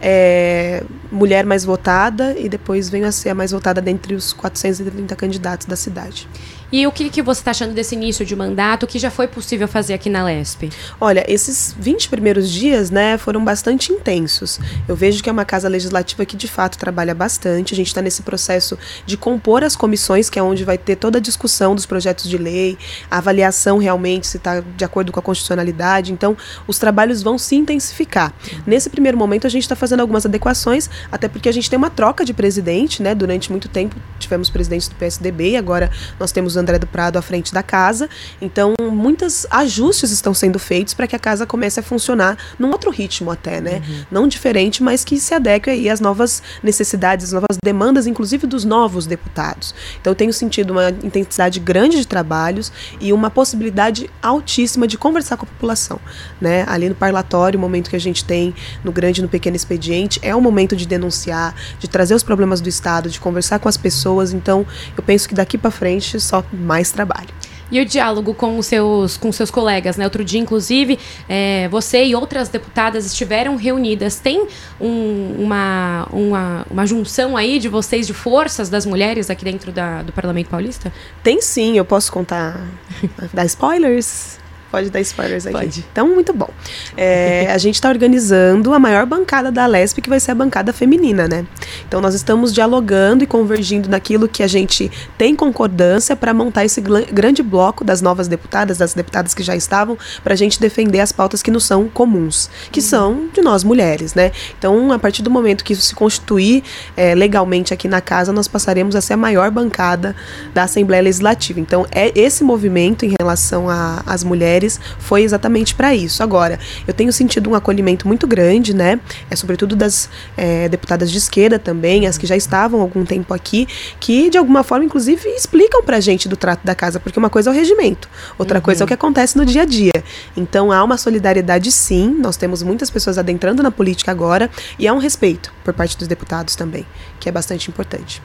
é, 0.00 0.84
mulher 1.10 1.44
mais 1.44 1.64
votada 1.64 2.38
e 2.38 2.48
depois 2.48 2.88
venho 2.88 3.06
a 3.06 3.10
ser 3.10 3.30
a 3.30 3.34
mais 3.34 3.50
votada 3.50 3.80
dentre 3.80 4.14
os 4.14 4.32
430 4.32 5.16
candidatos 5.16 5.66
da 5.66 5.74
cidade. 5.74 6.28
E 6.74 6.88
o 6.88 6.90
que, 6.90 7.08
que 7.08 7.22
você 7.22 7.40
está 7.40 7.52
achando 7.52 7.72
desse 7.72 7.94
início 7.94 8.26
de 8.26 8.34
mandato? 8.34 8.82
O 8.82 8.86
que 8.88 8.98
já 8.98 9.08
foi 9.08 9.28
possível 9.28 9.68
fazer 9.68 9.94
aqui 9.94 10.10
na 10.10 10.24
LESP? 10.24 10.70
Olha, 11.00 11.24
esses 11.28 11.72
20 11.78 12.08
primeiros 12.08 12.50
dias, 12.50 12.90
né, 12.90 13.16
foram 13.16 13.44
bastante 13.44 13.92
intensos. 13.92 14.58
Eu 14.88 14.96
vejo 14.96 15.22
que 15.22 15.28
é 15.28 15.32
uma 15.32 15.44
casa 15.44 15.68
legislativa 15.68 16.26
que 16.26 16.36
de 16.36 16.48
fato 16.48 16.76
trabalha 16.76 17.14
bastante. 17.14 17.72
A 17.72 17.76
gente 17.76 17.86
está 17.86 18.02
nesse 18.02 18.22
processo 18.22 18.76
de 19.06 19.16
compor 19.16 19.62
as 19.62 19.76
comissões, 19.76 20.28
que 20.28 20.36
é 20.36 20.42
onde 20.42 20.64
vai 20.64 20.76
ter 20.76 20.96
toda 20.96 21.18
a 21.18 21.20
discussão 21.20 21.76
dos 21.76 21.86
projetos 21.86 22.28
de 22.28 22.36
lei, 22.36 22.76
a 23.08 23.18
avaliação 23.18 23.78
realmente 23.78 24.26
se 24.26 24.38
está 24.38 24.58
de 24.58 24.84
acordo 24.84 25.12
com 25.12 25.20
a 25.20 25.22
constitucionalidade. 25.22 26.12
Então, 26.12 26.36
os 26.66 26.76
trabalhos 26.76 27.22
vão 27.22 27.38
se 27.38 27.54
intensificar. 27.54 28.34
Nesse 28.66 28.90
primeiro 28.90 29.16
momento, 29.16 29.46
a 29.46 29.50
gente 29.50 29.62
está 29.62 29.76
fazendo 29.76 30.00
algumas 30.00 30.26
adequações, 30.26 30.90
até 31.12 31.28
porque 31.28 31.48
a 31.48 31.52
gente 31.52 31.70
tem 31.70 31.76
uma 31.76 31.88
troca 31.88 32.24
de 32.24 32.34
presidente, 32.34 33.00
né? 33.00 33.14
Durante 33.14 33.52
muito 33.52 33.68
tempo 33.68 33.94
tivemos 34.18 34.50
presidentes 34.50 34.88
do 34.88 34.96
PSDB 34.96 35.50
e 35.50 35.56
agora 35.56 35.88
nós 36.18 36.32
temos 36.32 36.56
André 36.64 36.78
do 36.78 36.86
Prado 36.86 37.18
à 37.18 37.22
frente 37.22 37.52
da 37.52 37.62
casa. 37.62 38.08
Então, 38.40 38.74
muitos 38.80 39.46
ajustes 39.50 40.10
estão 40.10 40.34
sendo 40.34 40.58
feitos 40.58 40.94
para 40.94 41.06
que 41.06 41.14
a 41.14 41.18
casa 41.18 41.46
comece 41.46 41.78
a 41.78 41.82
funcionar 41.82 42.36
num 42.58 42.70
outro 42.70 42.90
ritmo 42.90 43.30
até, 43.30 43.60
né? 43.60 43.82
Uhum. 43.86 44.04
Não 44.10 44.28
diferente, 44.28 44.82
mas 44.82 45.04
que 45.04 45.18
se 45.20 45.34
adeque 45.34 45.70
aí 45.70 45.88
às 45.88 46.00
novas 46.00 46.42
necessidades, 46.62 47.26
às 47.26 47.32
novas 47.32 47.56
demandas, 47.62 48.06
inclusive 48.06 48.46
dos 48.46 48.64
novos 48.64 49.06
deputados. 49.06 49.74
Então, 50.00 50.10
eu 50.10 50.14
tenho 50.14 50.32
sentido 50.32 50.72
uma 50.72 50.88
intensidade 50.88 51.60
grande 51.60 51.98
de 51.98 52.06
trabalhos 52.06 52.72
e 53.00 53.12
uma 53.12 53.30
possibilidade 53.30 54.10
altíssima 54.22 54.86
de 54.86 54.98
conversar 54.98 55.36
com 55.36 55.44
a 55.44 55.48
população, 55.48 56.00
né? 56.40 56.64
Ali 56.66 56.88
no 56.88 56.94
parlatório, 56.94 57.58
o 57.58 57.60
momento 57.60 57.90
que 57.90 57.96
a 57.96 58.00
gente 58.00 58.24
tem 58.24 58.54
no 58.82 58.90
grande 58.90 59.20
e 59.20 59.22
no 59.22 59.28
pequeno 59.28 59.56
expediente, 59.56 60.18
é 60.22 60.34
o 60.34 60.40
momento 60.40 60.74
de 60.74 60.86
denunciar, 60.86 61.54
de 61.78 61.88
trazer 61.88 62.14
os 62.14 62.22
problemas 62.22 62.60
do 62.60 62.68
Estado, 62.68 63.08
de 63.08 63.20
conversar 63.20 63.58
com 63.58 63.68
as 63.68 63.76
pessoas. 63.76 64.32
Então, 64.32 64.66
eu 64.96 65.02
penso 65.02 65.28
que 65.28 65.34
daqui 65.34 65.58
para 65.58 65.70
frente 65.70 66.18
só 66.20 66.42
mais 66.54 66.90
trabalho. 66.90 67.28
E 67.70 67.80
o 67.80 67.84
diálogo 67.84 68.34
com 68.34 68.58
os 68.58 68.66
seus, 68.66 69.16
com 69.16 69.32
seus 69.32 69.50
colegas, 69.50 69.96
né? 69.96 70.04
Outro 70.04 70.24
dia, 70.24 70.38
inclusive, 70.38 70.98
é, 71.28 71.66
você 71.68 72.04
e 72.04 72.14
outras 72.14 72.48
deputadas 72.48 73.06
estiveram 73.06 73.56
reunidas. 73.56 74.20
Tem 74.20 74.46
um, 74.80 75.34
uma, 75.38 76.06
uma, 76.12 76.66
uma 76.70 76.86
junção 76.86 77.36
aí 77.36 77.58
de 77.58 77.68
vocês, 77.68 78.06
de 78.06 78.12
forças 78.12 78.68
das 78.68 78.84
mulheres 78.84 79.30
aqui 79.30 79.44
dentro 79.44 79.72
da, 79.72 80.02
do 80.02 80.12
Parlamento 80.12 80.50
Paulista? 80.50 80.92
Tem 81.22 81.40
sim, 81.40 81.76
eu 81.76 81.84
posso 81.84 82.12
contar. 82.12 82.60
dar 83.32 83.46
spoilers? 83.46 84.43
Pode 84.74 84.90
dar 84.90 85.00
spoilers 85.02 85.46
aqui. 85.46 85.56
Pode. 85.56 85.84
Então, 85.92 86.08
muito 86.08 86.32
bom. 86.32 86.50
É, 86.96 87.46
a 87.52 87.58
gente 87.58 87.76
está 87.76 87.88
organizando 87.88 88.74
a 88.74 88.78
maior 88.80 89.06
bancada 89.06 89.52
da 89.52 89.66
Lesp, 89.66 90.00
que 90.00 90.08
vai 90.08 90.18
ser 90.18 90.32
a 90.32 90.34
bancada 90.34 90.72
feminina, 90.72 91.28
né? 91.28 91.46
Então, 91.86 92.00
nós 92.00 92.12
estamos 92.12 92.52
dialogando 92.52 93.22
e 93.22 93.26
convergindo 93.26 93.88
naquilo 93.88 94.26
que 94.26 94.42
a 94.42 94.48
gente 94.48 94.90
tem 95.16 95.36
concordância 95.36 96.16
para 96.16 96.34
montar 96.34 96.64
esse 96.64 96.80
grande 96.80 97.40
bloco 97.40 97.84
das 97.84 98.02
novas 98.02 98.26
deputadas, 98.26 98.78
das 98.78 98.94
deputadas 98.94 99.32
que 99.32 99.44
já 99.44 99.54
estavam, 99.54 99.96
para 100.24 100.34
a 100.34 100.36
gente 100.36 100.58
defender 100.58 100.98
as 100.98 101.12
pautas 101.12 101.40
que 101.40 101.52
nos 101.52 101.62
são 101.62 101.88
comuns, 101.88 102.50
que 102.72 102.80
uhum. 102.80 102.86
são 102.86 103.28
de 103.32 103.42
nós 103.42 103.62
mulheres, 103.62 104.12
né? 104.12 104.32
Então, 104.58 104.90
a 104.90 104.98
partir 104.98 105.22
do 105.22 105.30
momento 105.30 105.62
que 105.62 105.72
isso 105.72 105.82
se 105.82 105.94
constituir 105.94 106.64
é, 106.96 107.14
legalmente 107.14 107.72
aqui 107.72 107.86
na 107.86 108.00
casa, 108.00 108.32
nós 108.32 108.48
passaremos 108.48 108.96
a 108.96 109.00
ser 109.00 109.12
a 109.12 109.16
maior 109.16 109.52
bancada 109.52 110.16
da 110.52 110.64
Assembleia 110.64 111.04
Legislativa. 111.04 111.60
Então, 111.60 111.86
é 111.92 112.10
esse 112.18 112.42
movimento 112.42 113.06
em 113.06 113.14
relação 113.20 113.66
às 114.04 114.24
mulheres 114.24 114.63
mulheres 114.64 114.80
foi 114.98 115.22
exatamente 115.22 115.74
para 115.74 115.94
isso. 115.94 116.22
Agora, 116.22 116.58
eu 116.86 116.94
tenho 116.94 117.12
sentido 117.12 117.50
um 117.50 117.54
acolhimento 117.54 118.08
muito 118.08 118.26
grande, 118.26 118.74
né? 118.74 118.98
É 119.30 119.36
sobretudo 119.36 119.76
das 119.76 120.08
é, 120.36 120.68
deputadas 120.68 121.10
de 121.10 121.18
esquerda 121.18 121.58
também, 121.58 122.06
as 122.06 122.18
que 122.18 122.26
já 122.26 122.36
estavam 122.36 122.80
há 122.80 122.82
algum 122.82 123.04
tempo 123.04 123.32
aqui, 123.34 123.66
que 124.00 124.30
de 124.30 124.38
alguma 124.38 124.62
forma, 124.62 124.84
inclusive, 124.84 125.28
explicam 125.30 125.82
pra 125.82 126.00
gente 126.00 126.28
do 126.28 126.36
trato 126.36 126.64
da 126.64 126.74
casa, 126.74 126.98
porque 126.98 127.18
uma 127.18 127.30
coisa 127.30 127.50
é 127.50 127.52
o 127.52 127.54
regimento, 127.54 128.08
outra 128.38 128.58
uhum. 128.58 128.64
coisa 128.64 128.82
é 128.82 128.84
o 128.84 128.86
que 128.86 128.94
acontece 128.94 129.36
no 129.36 129.44
dia 129.44 129.62
a 129.62 129.64
dia. 129.64 130.04
Então 130.36 130.72
há 130.72 130.82
uma 130.82 130.96
solidariedade 130.96 131.70
sim, 131.70 132.16
nós 132.18 132.36
temos 132.36 132.62
muitas 132.62 132.90
pessoas 132.90 133.18
adentrando 133.18 133.62
na 133.62 133.70
política 133.70 134.10
agora, 134.10 134.50
e 134.78 134.88
há 134.88 134.92
um 134.92 134.98
respeito 134.98 135.52
por 135.62 135.74
parte 135.74 135.96
dos 135.96 136.08
deputados 136.08 136.56
também, 136.56 136.86
que 137.20 137.28
é 137.28 137.32
bastante 137.32 137.68
importante. 137.68 138.22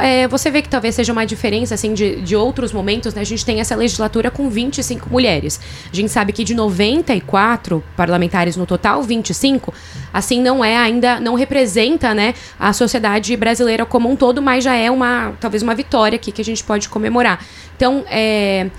É, 0.00 0.26
você 0.28 0.50
vê 0.50 0.62
que 0.62 0.68
talvez 0.68 0.94
seja 0.94 1.12
uma 1.12 1.26
diferença 1.26 1.74
assim 1.74 1.92
de, 1.92 2.20
de 2.22 2.34
outros 2.34 2.72
momentos, 2.72 3.12
né? 3.12 3.20
A 3.20 3.24
gente 3.24 3.44
tem 3.44 3.60
essa 3.60 3.76
legislatura 3.76 4.30
com 4.30 4.48
25 4.48 5.10
mulheres. 5.10 5.60
A 5.92 5.94
gente 5.94 6.10
sabe 6.10 6.32
que 6.32 6.42
de 6.42 6.54
94 6.54 7.84
parlamentares 7.96 8.56
no 8.56 8.64
total, 8.64 9.02
25, 9.02 9.74
assim 10.12 10.40
não 10.40 10.64
é 10.64 10.76
ainda 10.76 11.20
não 11.20 11.34
representa, 11.34 12.14
né, 12.14 12.34
a 12.58 12.72
sociedade 12.72 13.36
brasileira 13.36 13.84
como 13.84 14.10
um 14.10 14.16
todo, 14.16 14.40
mas 14.40 14.64
já 14.64 14.74
é 14.74 14.90
uma 14.90 15.34
talvez 15.40 15.62
uma 15.62 15.74
vitória 15.74 16.16
aqui 16.16 16.32
que 16.32 16.40
a 16.40 16.44
gente 16.44 16.64
pode 16.64 16.88
comemorar. 16.88 17.44
Então, 17.76 18.04
é, 18.08 18.70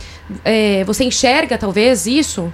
é, 0.43 0.83
você 0.85 1.03
enxerga 1.03 1.57
talvez 1.57 2.07
isso 2.07 2.51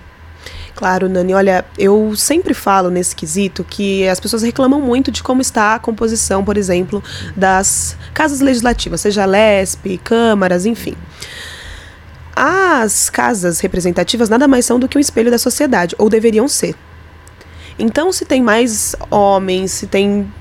Claro, 0.75 1.08
Nani. 1.08 1.34
Olha, 1.34 1.66
eu 1.78 2.16
sempre 2.16 2.54
falo 2.54 2.90
nesse 2.90 3.16
quesito 3.16 3.63
que 3.63 4.08
as 4.08 4.20
pessoas 4.20 4.42
reclamam 4.42 4.82
muito 4.82 5.12
de 5.12 5.22
como 5.22 5.42
está 5.42 5.75
a 5.75 5.80
composição, 5.80 6.44
por 6.44 6.58
exemplo, 6.58 7.04
das 7.36 7.96
casas 8.13 8.40
legislativas, 8.40 9.01
seja 9.01 9.25
LESP, 9.25 10.00
câmaras, 10.04 10.66
enfim. 10.66 10.96
As 12.36 13.10
casas 13.10 13.60
representativas 13.60 14.30
nada 14.30 14.48
mais 14.48 14.66
são 14.66 14.80
do 14.80 14.88
que 14.88 14.98
um 14.98 15.01
espelho 15.01 15.30
da 15.30 15.38
sociedade, 15.38 15.96
ou 15.98 16.10
deveriam 16.10 16.48
ser. 16.48 16.75
Então, 17.78 18.12
se 18.12 18.25
tem 18.25 18.42
mais 18.42 18.96
homens, 19.10 19.72
se 19.72 19.88
tem 19.88 20.32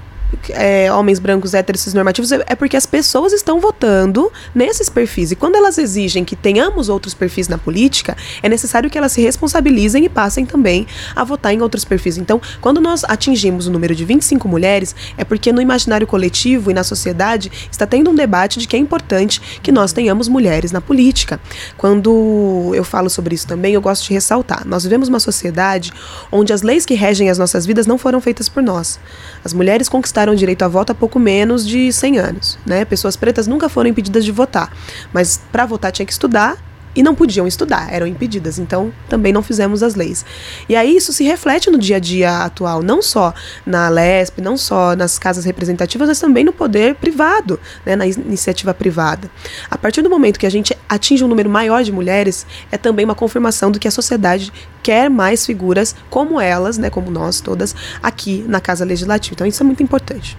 é, 0.51 0.93
homens 0.93 1.19
brancos 1.19 1.55
héteros 1.55 1.93
normativos 1.95 2.33
é, 2.33 2.45
é 2.47 2.55
porque 2.55 2.77
as 2.77 2.87
pessoas 2.87 3.33
estão 3.33 3.61
votando 3.61 4.31
nesses 4.55 4.89
perfis. 4.89 5.31
E 5.31 5.37
quando 5.37 5.57
elas 5.57 5.79
exigem 5.79 6.25
que 6.25 6.37
tenhamos 6.37 6.89
outros 6.89 7.15
perfis 7.15 7.49
na 7.49 7.59
política, 7.59 8.17
é 8.43 8.49
necessário 8.49 8.89
que 8.91 8.99
elas 8.99 9.13
se 9.13 9.21
responsabilizem 9.21 10.05
e 10.05 10.09
passem 10.09 10.45
também 10.45 10.87
a 11.15 11.25
votar 11.25 11.53
em 11.53 11.61
outros 11.61 11.85
perfis. 11.85 12.19
Então, 12.19 12.41
quando 12.61 12.81
nós 12.81 13.05
atingimos 13.05 13.67
o 13.67 13.71
número 13.71 13.95
de 13.95 14.05
25 14.05 14.49
mulheres, 14.49 14.95
é 15.17 15.25
porque 15.25 15.53
no 15.53 15.61
imaginário 15.61 16.07
coletivo 16.07 16.71
e 16.71 16.75
na 16.75 16.85
sociedade 16.85 17.51
está 17.71 17.87
tendo 17.87 18.11
um 18.11 18.15
debate 18.15 18.59
de 18.59 18.67
que 18.67 18.77
é 18.77 18.79
importante 18.79 19.41
que 19.63 19.73
nós 19.73 19.93
tenhamos 19.93 20.29
mulheres 20.29 20.73
na 20.73 20.81
política. 20.81 21.41
Quando 21.77 22.73
eu 22.75 22.85
falo 22.85 23.11
sobre 23.11 23.35
isso 23.35 23.47
também, 23.47 23.75
eu 23.75 23.81
gosto 23.81 24.07
de 24.07 24.15
ressaltar. 24.15 24.67
Nós 24.67 24.85
vivemos 24.85 25.09
uma 25.09 25.21
sociedade 25.21 25.93
onde 26.31 26.53
as 26.53 26.63
leis 26.63 26.87
que 26.87 26.95
regem 26.95 27.31
as 27.31 27.39
nossas 27.39 27.67
vidas 27.67 27.87
não 27.87 27.99
foram 27.99 28.21
feitas 28.21 28.49
por 28.49 28.63
nós. 28.63 28.99
As 29.45 29.53
mulheres 29.53 29.89
conquistaram 29.89 30.20
o 30.29 30.35
direito 30.35 30.63
a 30.63 30.69
voto 30.69 30.91
há 30.91 30.95
pouco 30.95 31.19
menos 31.19 31.67
de 31.67 31.93
100 31.93 32.19
anos. 32.19 32.59
Né? 32.67 32.85
Pessoas 32.85 33.17
pretas 33.17 33.47
nunca 33.47 33.69
foram 33.69 33.89
impedidas 33.89 34.25
de 34.25 34.33
votar, 34.33 34.73
mas 35.13 35.41
para 35.51 35.65
votar 35.65 35.93
tinha 35.93 36.05
que 36.05 36.13
estudar 36.13 36.57
e 36.95 37.03
não 37.03 37.15
podiam 37.15 37.47
estudar, 37.47 37.93
eram 37.93 38.07
impedidas. 38.07 38.59
Então, 38.59 38.93
também 39.09 39.33
não 39.33 39.43
fizemos 39.43 39.83
as 39.83 39.95
leis. 39.95 40.25
E 40.69 40.75
aí 40.75 40.97
isso 40.97 41.13
se 41.13 41.25
reflete 41.25 41.71
no 41.71 41.79
dia 41.79 41.97
a 41.97 41.99
dia 41.99 42.45
atual, 42.45 42.83
não 42.83 43.01
só 43.03 43.33
na 43.65 43.89
LESP, 43.89 44.41
não 44.41 44.57
só 44.57 44.97
nas 44.97 45.19
casas 45.19 45.45
representativas, 45.45 46.09
mas 46.09 46.21
também 46.21 46.45
no 46.45 46.53
poder 46.53 46.95
privado, 46.97 47.61
né, 47.85 47.95
na 47.97 48.07
iniciativa 48.07 48.75
privada. 48.75 49.31
A 49.71 49.79
partir 49.79 50.03
do 50.03 50.11
momento 50.11 50.39
que 50.39 50.47
a 50.47 50.51
gente 50.51 50.77
atinge 50.89 51.25
um 51.25 51.29
número 51.29 51.49
maior 51.49 51.83
de 51.83 51.93
mulheres, 51.93 52.47
é 52.73 52.77
também 52.77 53.05
uma 53.05 53.15
confirmação 53.15 53.71
do 53.71 53.79
que 53.79 53.89
a 53.89 53.91
sociedade 53.91 54.53
quer 54.83 55.09
mais 55.09 55.47
figuras 55.47 55.95
como 56.09 56.41
elas, 56.41 56.79
né, 56.79 56.91
como 56.91 57.11
nós 57.11 57.41
todas, 57.41 57.75
aqui 58.03 58.45
na 58.49 58.61
Casa 58.61 58.85
Legislativa. 58.85 59.35
Então, 59.35 59.47
isso 59.47 59.63
é 59.63 59.67
muito 59.67 59.83
importante. 59.83 60.37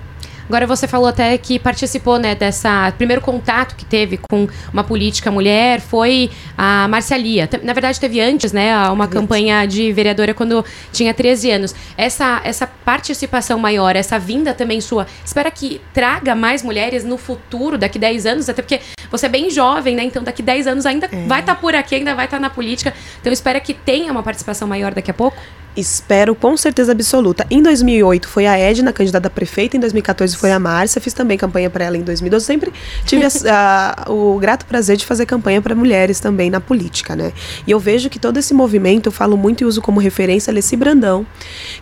Agora 0.47 0.67
você 0.67 0.87
falou 0.87 1.07
até 1.07 1.37
que 1.37 1.57
participou, 1.59 2.17
né, 2.17 2.35
dessa 2.35 2.91
primeiro 2.97 3.21
contato 3.21 3.75
que 3.75 3.85
teve 3.85 4.17
com 4.17 4.47
uma 4.73 4.83
política 4.83 5.31
mulher 5.31 5.79
foi 5.79 6.29
a 6.57 6.87
Marcialia. 6.87 7.49
Na 7.63 7.73
verdade 7.73 7.99
teve 7.99 8.19
antes, 8.19 8.51
né, 8.51 8.75
uma 8.89 9.07
campanha 9.07 9.65
de 9.65 9.91
vereadora 9.91 10.33
quando 10.33 10.63
tinha 10.91 11.13
13 11.13 11.51
anos. 11.51 11.75
Essa 11.97 12.41
essa 12.43 12.67
participação 12.67 13.57
maior, 13.59 13.95
essa 13.95 14.19
vinda 14.19 14.53
também 14.53 14.81
sua, 14.81 15.07
espera 15.25 15.49
que 15.49 15.81
traga 15.93 16.35
mais 16.35 16.63
mulheres 16.63 17.03
no 17.03 17.17
futuro, 17.17 17.77
daqui 17.77 17.97
10 17.97 18.25
anos, 18.25 18.49
até 18.49 18.61
porque 18.61 18.81
você 19.09 19.25
é 19.25 19.29
bem 19.29 19.49
jovem, 19.49 19.95
né? 19.95 20.03
Então 20.03 20.23
daqui 20.23 20.41
10 20.41 20.67
anos 20.67 20.85
ainda 20.85 21.07
é. 21.11 21.27
vai 21.27 21.41
estar 21.41 21.55
tá 21.55 21.61
por 21.61 21.75
aqui, 21.75 21.95
ainda 21.95 22.15
vai 22.15 22.25
estar 22.25 22.37
tá 22.37 22.41
na 22.41 22.49
política. 22.49 22.93
Então 23.19 23.31
espera 23.31 23.59
que 23.59 23.73
tenha 23.73 24.11
uma 24.11 24.23
participação 24.23 24.67
maior 24.67 24.93
daqui 24.93 25.11
a 25.11 25.13
pouco. 25.13 25.37
Espero 25.75 26.35
com 26.35 26.57
certeza 26.57 26.91
absoluta. 26.91 27.47
Em 27.49 27.61
2008 27.61 28.27
foi 28.27 28.45
a 28.45 28.57
Edna, 28.57 28.91
candidata 28.91 29.27
a 29.27 29.31
prefeita, 29.31 29.77
em 29.77 29.79
2014 29.79 30.35
foi 30.35 30.51
a 30.51 30.59
Márcia, 30.59 30.99
fiz 30.99 31.13
também 31.13 31.37
campanha 31.37 31.69
para 31.69 31.85
ela 31.85 31.97
em 31.97 32.01
2012. 32.01 32.45
Sempre 32.45 32.73
tive 33.05 33.23
a, 33.25 33.29
a, 34.05 34.11
o 34.11 34.37
grato 34.37 34.65
prazer 34.65 34.97
de 34.97 35.05
fazer 35.05 35.25
campanha 35.25 35.61
para 35.61 35.73
mulheres 35.73 36.19
também 36.19 36.49
na 36.49 36.59
política, 36.59 37.15
né? 37.15 37.31
E 37.65 37.71
eu 37.71 37.79
vejo 37.79 38.09
que 38.09 38.19
todo 38.19 38.37
esse 38.37 38.53
movimento, 38.53 39.07
eu 39.07 39.11
falo 39.11 39.37
muito 39.37 39.61
e 39.61 39.65
uso 39.65 39.81
como 39.81 39.99
referência 39.99 40.51
a 40.51 40.53
Leci 40.53 40.75
Brandão, 40.75 41.25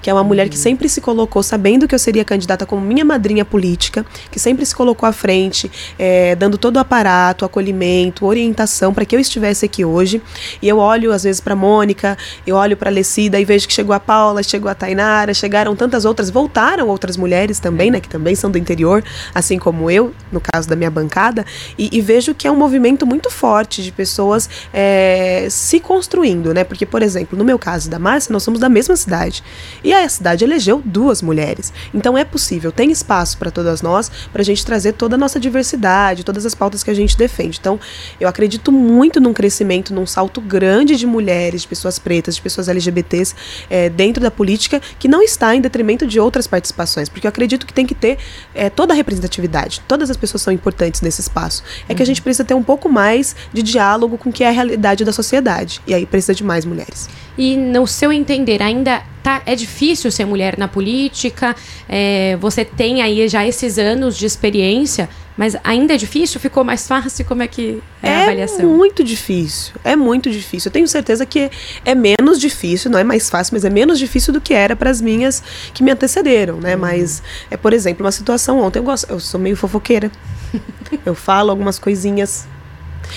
que 0.02 0.10
é 0.10 0.14
uma 0.14 0.24
mulher 0.24 0.50
que 0.50 0.56
uhum. 0.56 0.62
sempre 0.62 0.88
se 0.88 1.02
colocou, 1.02 1.42
sabendo 1.42 1.88
que 1.88 1.96
eu 1.96 2.00
seria 2.00 2.24
candidata 2.24 2.68
como 2.68 2.82
minha 2.84 3.04
madrinha 3.04 3.44
política, 3.44 4.06
que 4.30 4.40
sempre 4.40 4.66
se 4.68 4.76
colocou 4.76 5.10
à 5.10 5.12
frente, 5.12 5.72
é, 5.98 6.36
dando 6.36 6.60
todo 6.60 6.76
o 6.76 6.80
aparato, 6.80 7.44
acolhimento, 7.44 8.26
orientação 8.26 8.94
para 8.94 9.04
que 9.04 9.16
eu 9.16 9.20
estivesse 9.20 9.66
aqui 9.66 9.84
hoje. 9.84 10.22
E 10.62 10.68
eu 10.68 10.78
olho 10.78 11.12
às 11.12 11.24
vezes 11.24 11.42
para 11.42 11.56
Mônica, 11.56 12.16
eu 12.46 12.56
olho 12.56 12.78
para 12.78 12.92
Lecida 12.92 13.40
e 13.40 13.46
vejo 13.46 13.68
que 13.68 13.79
chegou 13.80 13.96
a 13.96 14.00
Paula, 14.00 14.44
chegou 14.44 14.70
a 14.70 14.76
Tainara, 14.76 15.34
chegaram 15.34 15.74
tantas 15.74 16.04
outras, 16.04 16.30
voltaram 16.30 16.90
outras 16.90 17.16
mulheres 17.16 17.60
também, 17.60 17.90
né, 17.90 18.02
que 18.02 18.10
também 18.10 18.36
são 18.36 18.52
do 18.52 18.58
interior, 18.58 19.02
assim 19.34 19.58
como 19.58 19.90
eu, 19.90 20.14
no 20.34 20.42
caso 20.42 20.68
da 20.68 20.76
minha 20.76 20.92
bancada, 20.92 21.46
e, 21.78 21.90
e 21.98 22.02
vejo 22.02 22.36
que 22.36 22.46
é 22.46 22.52
um 22.52 22.58
movimento 22.58 23.06
muito 23.06 23.30
forte 23.30 23.82
de 23.82 23.90
pessoas 23.92 24.50
é, 24.74 25.48
se 25.50 25.80
construindo, 25.80 26.54
né, 26.54 26.66
porque, 26.66 26.86
por 26.86 27.02
exemplo, 27.02 27.38
no 27.38 27.46
meu 27.46 27.58
caso 27.58 27.90
da 27.90 27.98
Márcia, 27.98 28.34
nós 28.34 28.44
somos 28.44 28.60
da 28.60 28.68
mesma 28.68 28.98
cidade, 28.98 29.42
e 29.82 29.94
a 29.94 30.10
cidade 30.10 30.44
elegeu 30.44 30.82
duas 30.84 31.22
mulheres, 31.22 31.72
então 31.94 32.18
é 32.18 32.26
possível, 32.26 32.74
tem 32.74 32.92
espaço 32.92 33.38
para 33.38 33.50
todas 33.50 33.82
nós, 33.82 34.12
para 34.34 34.42
a 34.42 34.46
gente 34.46 34.66
trazer 34.66 34.92
toda 34.92 35.16
a 35.16 35.18
nossa 35.18 35.40
diversidade, 35.40 36.26
todas 36.26 36.46
as 36.46 36.54
pautas 36.54 36.84
que 36.84 36.92
a 36.92 36.94
gente 36.94 37.16
defende, 37.16 37.60
então 37.62 37.80
eu 38.20 38.28
acredito 38.28 38.74
muito 38.74 39.22
num 39.22 39.34
crescimento, 39.34 39.94
num 39.94 40.06
salto 40.06 40.42
grande 40.42 40.98
de 40.98 41.08
mulheres, 41.08 41.62
de 41.62 41.68
pessoas 41.70 41.98
pretas, 41.98 42.36
de 42.36 42.42
pessoas 42.42 42.68
LGBTs, 42.68 43.34
é, 43.70 43.90
dentro 43.90 44.22
da 44.22 44.32
política 44.32 44.82
que 44.98 45.08
não 45.08 45.22
está 45.22 45.56
em 45.56 45.62
detrimento 45.62 46.06
de 46.08 46.20
outras 46.20 46.48
participações, 46.48 47.10
porque 47.10 47.28
eu 47.28 47.30
acredito 47.30 47.66
que 47.66 47.74
tem 47.74 47.86
que 47.86 47.96
ter 47.96 48.18
é, 48.54 48.70
toda 48.70 48.94
a 48.94 48.96
representatividade, 48.96 49.82
todas 49.88 50.10
as 50.10 50.18
pessoas 50.18 50.42
são 50.42 50.54
importantes 50.54 51.02
nesse 51.02 51.22
espaço. 51.22 51.64
É 51.88 51.92
uhum. 51.92 51.98
que 51.98 52.04
a 52.04 52.06
gente 52.06 52.22
precisa 52.22 52.44
ter 52.44 52.54
um 52.54 52.64
pouco 52.64 52.90
mais 52.90 53.36
de 53.54 53.62
diálogo 53.62 54.18
com 54.18 54.30
o 54.30 54.34
que 54.34 54.44
é 54.44 54.48
a 54.48 54.52
realidade 54.52 55.04
da 55.06 55.12
sociedade, 55.12 55.82
e 55.86 55.94
aí 55.94 56.06
precisa 56.06 56.34
de 56.34 56.44
mais 56.44 56.66
mulheres. 56.66 57.10
E 57.40 57.56
no 57.56 57.88
seu 57.88 58.12
entender, 58.12 58.62
ainda 58.62 59.02
tá, 59.24 59.42
é 59.46 59.56
difícil 59.56 60.12
ser 60.12 60.26
mulher 60.26 60.58
na 60.58 60.68
política? 60.68 61.56
É, 61.88 62.36
você 62.36 62.66
tem 62.66 63.02
aí 63.02 63.30
já 63.30 63.48
esses 63.48 63.78
anos 63.78 64.18
de 64.18 64.26
experiência, 64.26 65.08
mas 65.38 65.56
ainda 65.64 65.94
é 65.94 65.98
difícil? 65.98 66.38
Ficou 66.38 66.66
mais 66.66 66.86
fácil? 66.86 67.24
Como 67.24 67.42
é 67.42 67.48
que 67.48 67.82
é, 68.04 68.10
é 68.10 68.14
a 68.14 68.22
avaliação? 68.24 68.60
É 68.60 68.64
muito 68.66 69.06
difícil. 69.06 69.74
É 69.86 69.96
muito 69.96 70.30
difícil. 70.30 70.68
Eu 70.68 70.74
tenho 70.74 70.88
certeza 70.90 71.26
que 71.26 71.50
é 71.86 71.96
menos 71.96 72.42
difícil, 72.42 72.92
não 72.92 73.00
é 73.00 73.06
mais 73.06 73.30
fácil, 73.30 73.54
mas 73.54 73.64
é 73.64 73.70
menos 73.70 73.98
difícil 73.98 74.34
do 74.34 74.42
que 74.42 74.54
era 74.54 74.76
para 74.76 74.90
as 74.90 75.00
minhas 75.00 75.42
que 75.74 75.82
me 75.82 75.92
antecederam, 75.92 76.58
né? 76.58 76.76
Uhum. 76.76 76.82
Mas 76.82 77.24
é, 77.50 77.56
por 77.56 77.72
exemplo, 77.72 78.06
uma 78.06 78.12
situação 78.12 78.60
ontem 78.60 78.80
eu 78.80 78.84
gosto, 78.84 79.10
eu 79.10 79.18
sou 79.18 79.40
meio 79.40 79.56
fofoqueira. 79.56 80.12
eu 81.06 81.16
falo 81.16 81.52
algumas 81.52 81.80
coisinhas 81.80 82.46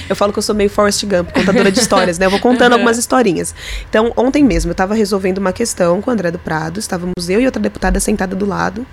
eu 0.08 0.16
falo 0.16 0.32
que 0.32 0.38
eu 0.38 0.42
sou 0.42 0.54
meio 0.54 0.70
Forrest 0.70 1.04
Gump, 1.04 1.32
contadora 1.32 1.70
de 1.70 1.78
histórias, 1.80 2.18
né? 2.18 2.26
Eu 2.26 2.30
vou 2.30 2.40
contando 2.40 2.72
algumas 2.72 2.98
historinhas. 2.98 3.54
Então, 3.88 4.12
ontem 4.16 4.44
mesmo, 4.44 4.70
eu 4.70 4.72
estava 4.72 4.94
resolvendo 4.94 5.38
uma 5.38 5.52
questão 5.52 6.00
com 6.00 6.10
o 6.10 6.12
André 6.12 6.30
do 6.30 6.38
Prado, 6.38 6.78
estávamos 6.78 7.28
eu 7.28 7.40
e 7.40 7.46
outra 7.46 7.60
deputada 7.60 8.00
sentada 8.00 8.34
do 8.34 8.46
lado. 8.46 8.86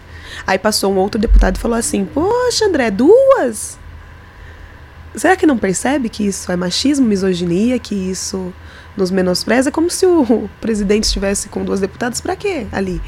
Aí 0.46 0.58
passou 0.58 0.94
um 0.94 0.98
outro 0.98 1.20
deputado 1.20 1.58
e 1.58 1.60
falou 1.60 1.78
assim: 1.78 2.06
Poxa, 2.06 2.66
André, 2.66 2.92
duas? 2.92 3.78
Será 5.16 5.36
que 5.36 5.46
não 5.46 5.58
percebe 5.58 6.08
que 6.08 6.26
isso 6.26 6.52
é 6.52 6.56
machismo, 6.56 7.06
misoginia, 7.06 7.80
que 7.80 7.96
isso 7.96 8.54
nos 8.96 9.10
menospreza? 9.10 9.70
É 9.70 9.72
como 9.72 9.90
se 9.90 10.06
o 10.06 10.50
presidente 10.62 11.06
estivesse 11.06 11.50
com 11.50 11.64
duas 11.64 11.80
deputadas, 11.80 12.22
para 12.22 12.36
quê 12.36 12.68
ali? 12.72 13.02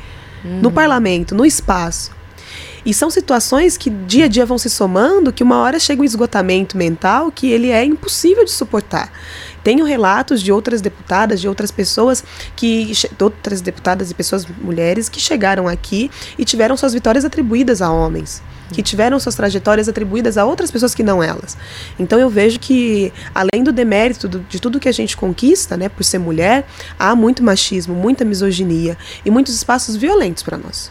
Uhum. 0.44 0.62
No 0.62 0.72
parlamento, 0.72 1.36
no 1.36 1.46
espaço. 1.46 2.12
E 2.86 2.94
são 2.94 3.10
situações 3.10 3.78
que 3.78 3.90
dia 3.90 4.26
a 4.26 4.28
dia 4.28 4.46
vão 4.46 4.58
se 4.58 4.70
somando, 4.70 5.32
que 5.32 5.44
uma 5.44 5.60
hora 5.60 5.80
chega 5.80 6.02
um 6.02 6.06
esgotamento 6.06 6.78
mental 6.78 7.32
que 7.32 7.52
ele 7.52 7.70
é 7.70 7.84
impossível 7.84 8.44
de 8.44 8.52
suportar. 8.52 9.12
Tenho 9.64 9.86
relatos 9.86 10.42
de 10.42 10.52
outras 10.52 10.82
deputadas, 10.82 11.40
de 11.40 11.48
outras 11.48 11.70
pessoas 11.70 12.24
que 12.56 12.92
outras 13.20 13.62
deputadas 13.62 14.10
e 14.10 14.16
pessoas 14.16 14.46
mulheres 14.46 15.08
que 15.08 15.20
chegaram 15.20 15.68
aqui 15.68 16.10
e 16.38 16.44
tiveram 16.44 16.76
suas 16.76 16.94
vitórias 16.94 17.24
atribuídas 17.24 17.82
a 17.82 17.92
homens 17.92 18.42
que 18.72 18.82
tiveram 18.82 19.20
suas 19.20 19.36
trajetórias 19.36 19.90
atribuídas 19.90 20.38
a 20.38 20.46
outras 20.46 20.72
pessoas 20.72 20.96
que 20.96 21.04
não 21.04 21.22
elas. 21.22 21.58
Então 22.00 22.18
eu 22.18 22.30
vejo 22.30 22.60
que, 22.60 23.12
além 23.36 23.64
do 23.64 23.72
demérito 23.72 24.28
do, 24.28 24.40
de 24.40 24.60
tudo 24.60 24.80
que 24.80 24.88
a 24.88 24.94
gente 24.94 25.16
conquista, 25.18 25.76
né, 25.76 25.90
por 25.90 26.04
ser 26.04 26.20
mulher, 26.20 26.66
há 26.98 27.16
muito 27.16 27.44
machismo, 27.44 27.94
muita 27.94 28.24
misoginia 28.24 28.98
e 29.26 29.30
muitos 29.30 29.54
espaços 29.54 29.96
violentos 29.96 30.42
para 30.42 30.58
nós. 30.58 30.90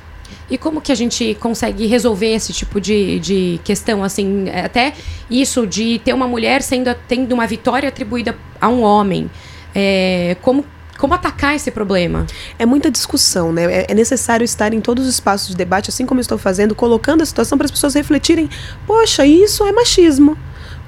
E 0.49 0.59
como 0.59 0.80
que 0.80 0.90
a 0.90 0.94
gente 0.94 1.37
consegue 1.40 1.87
resolver 1.87 2.35
esse 2.35 2.52
tipo 2.52 2.80
de, 2.80 3.18
de 3.20 3.61
questão, 3.64 4.02
assim, 4.02 4.49
até 4.50 4.94
isso 5.30 5.66
de 5.66 6.00
ter 6.00 6.12
uma 6.12 6.26
mulher 6.26 6.62
sendo 6.62 6.94
tendo 7.06 7.32
uma 7.32 7.47
vitória 7.47 7.88
atribuída 7.88 8.37
a 8.61 8.68
um 8.68 8.82
homem? 8.82 9.30
É, 9.75 10.37
como 10.42 10.64
como 11.00 11.14
atacar 11.14 11.56
esse 11.56 11.70
problema? 11.70 12.26
É 12.59 12.66
muita 12.66 12.90
discussão, 12.90 13.52
né? 13.52 13.64
É, 13.64 13.87
é 13.88 13.94
necessário 13.94 14.44
estar 14.44 14.75
em 14.75 14.82
todos 14.82 15.06
os 15.06 15.14
espaços 15.14 15.49
de 15.49 15.56
debate, 15.56 15.88
assim 15.88 16.04
como 16.04 16.20
eu 16.20 16.23
estou 16.23 16.37
fazendo, 16.37 16.75
colocando 16.75 17.23
a 17.23 17.26
situação 17.26 17.56
para 17.56 17.64
as 17.64 17.70
pessoas 17.70 17.94
refletirem: 17.94 18.50
poxa, 18.87 19.25
isso 19.25 19.64
é 19.64 19.73
machismo. 19.73 20.37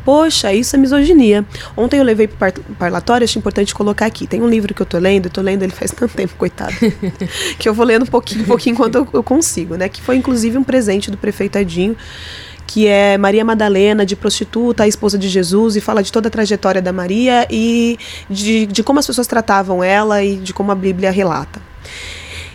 Poxa, 0.05 0.53
isso 0.53 0.75
é 0.75 0.79
misoginia. 0.79 1.45
Ontem 1.77 1.99
eu 1.99 2.05
levei 2.05 2.27
para 2.27 2.53
o 2.69 2.75
parlatório, 2.75 3.25
acho 3.25 3.39
importante 3.39 3.75
colocar 3.75 4.07
aqui. 4.07 4.27
Tem 4.27 4.43
um 4.43 4.49
livro 4.49 4.75
que 4.75 4.83
eu 4.83 4.87
tô 4.87 4.99
lendo, 4.99 5.27
eu 5.27 5.31
tô 5.31 5.41
lendo 5.41 5.63
ele 5.63 5.73
faz 5.73 5.91
tanto 5.97 6.15
tempo, 6.15 6.35
coitado. 6.37 6.75
que 7.59 7.69
eu 7.69 7.75
vou 7.75 7.87
lendo 7.87 8.03
um 8.03 8.07
pouquinho, 8.07 8.43
um 8.43 8.47
pouquinho 8.47 8.75
enquanto 8.75 8.97
eu, 8.97 9.09
eu 9.13 9.23
consigo, 9.23 9.77
né? 9.77 9.89
Que 9.89 10.03
foi 10.03 10.17
inclusive 10.17 10.59
um 10.59 10.65
presente 10.65 11.11
do 11.11 11.17
prefeito 11.17 11.59
Edinho 11.59 11.97
que 12.65 12.87
é 12.87 13.19
Maria 13.19 13.45
Madalena, 13.45 14.07
de 14.07 14.17
prostituta, 14.17 14.85
a 14.85 14.89
esposa 14.89 15.19
de 15.19 15.29
Jesus, 15.29 15.77
e 15.77 15.81
fala 15.81 16.03
de 16.03 16.11
toda 16.11 16.29
a 16.29 16.31
trajetória 16.31 16.81
da 16.81 16.91
Maria 16.91 17.47
e 17.51 17.99
de, 18.31 18.65
de 18.65 18.83
como 18.83 18.99
as 18.99 19.07
pessoas 19.07 19.27
tratavam 19.27 19.85
ela 19.85 20.25
e 20.25 20.37
de 20.37 20.55
como 20.55 20.73
a 20.73 20.75
Bíblia 20.75 21.11
relata. 21.11 21.61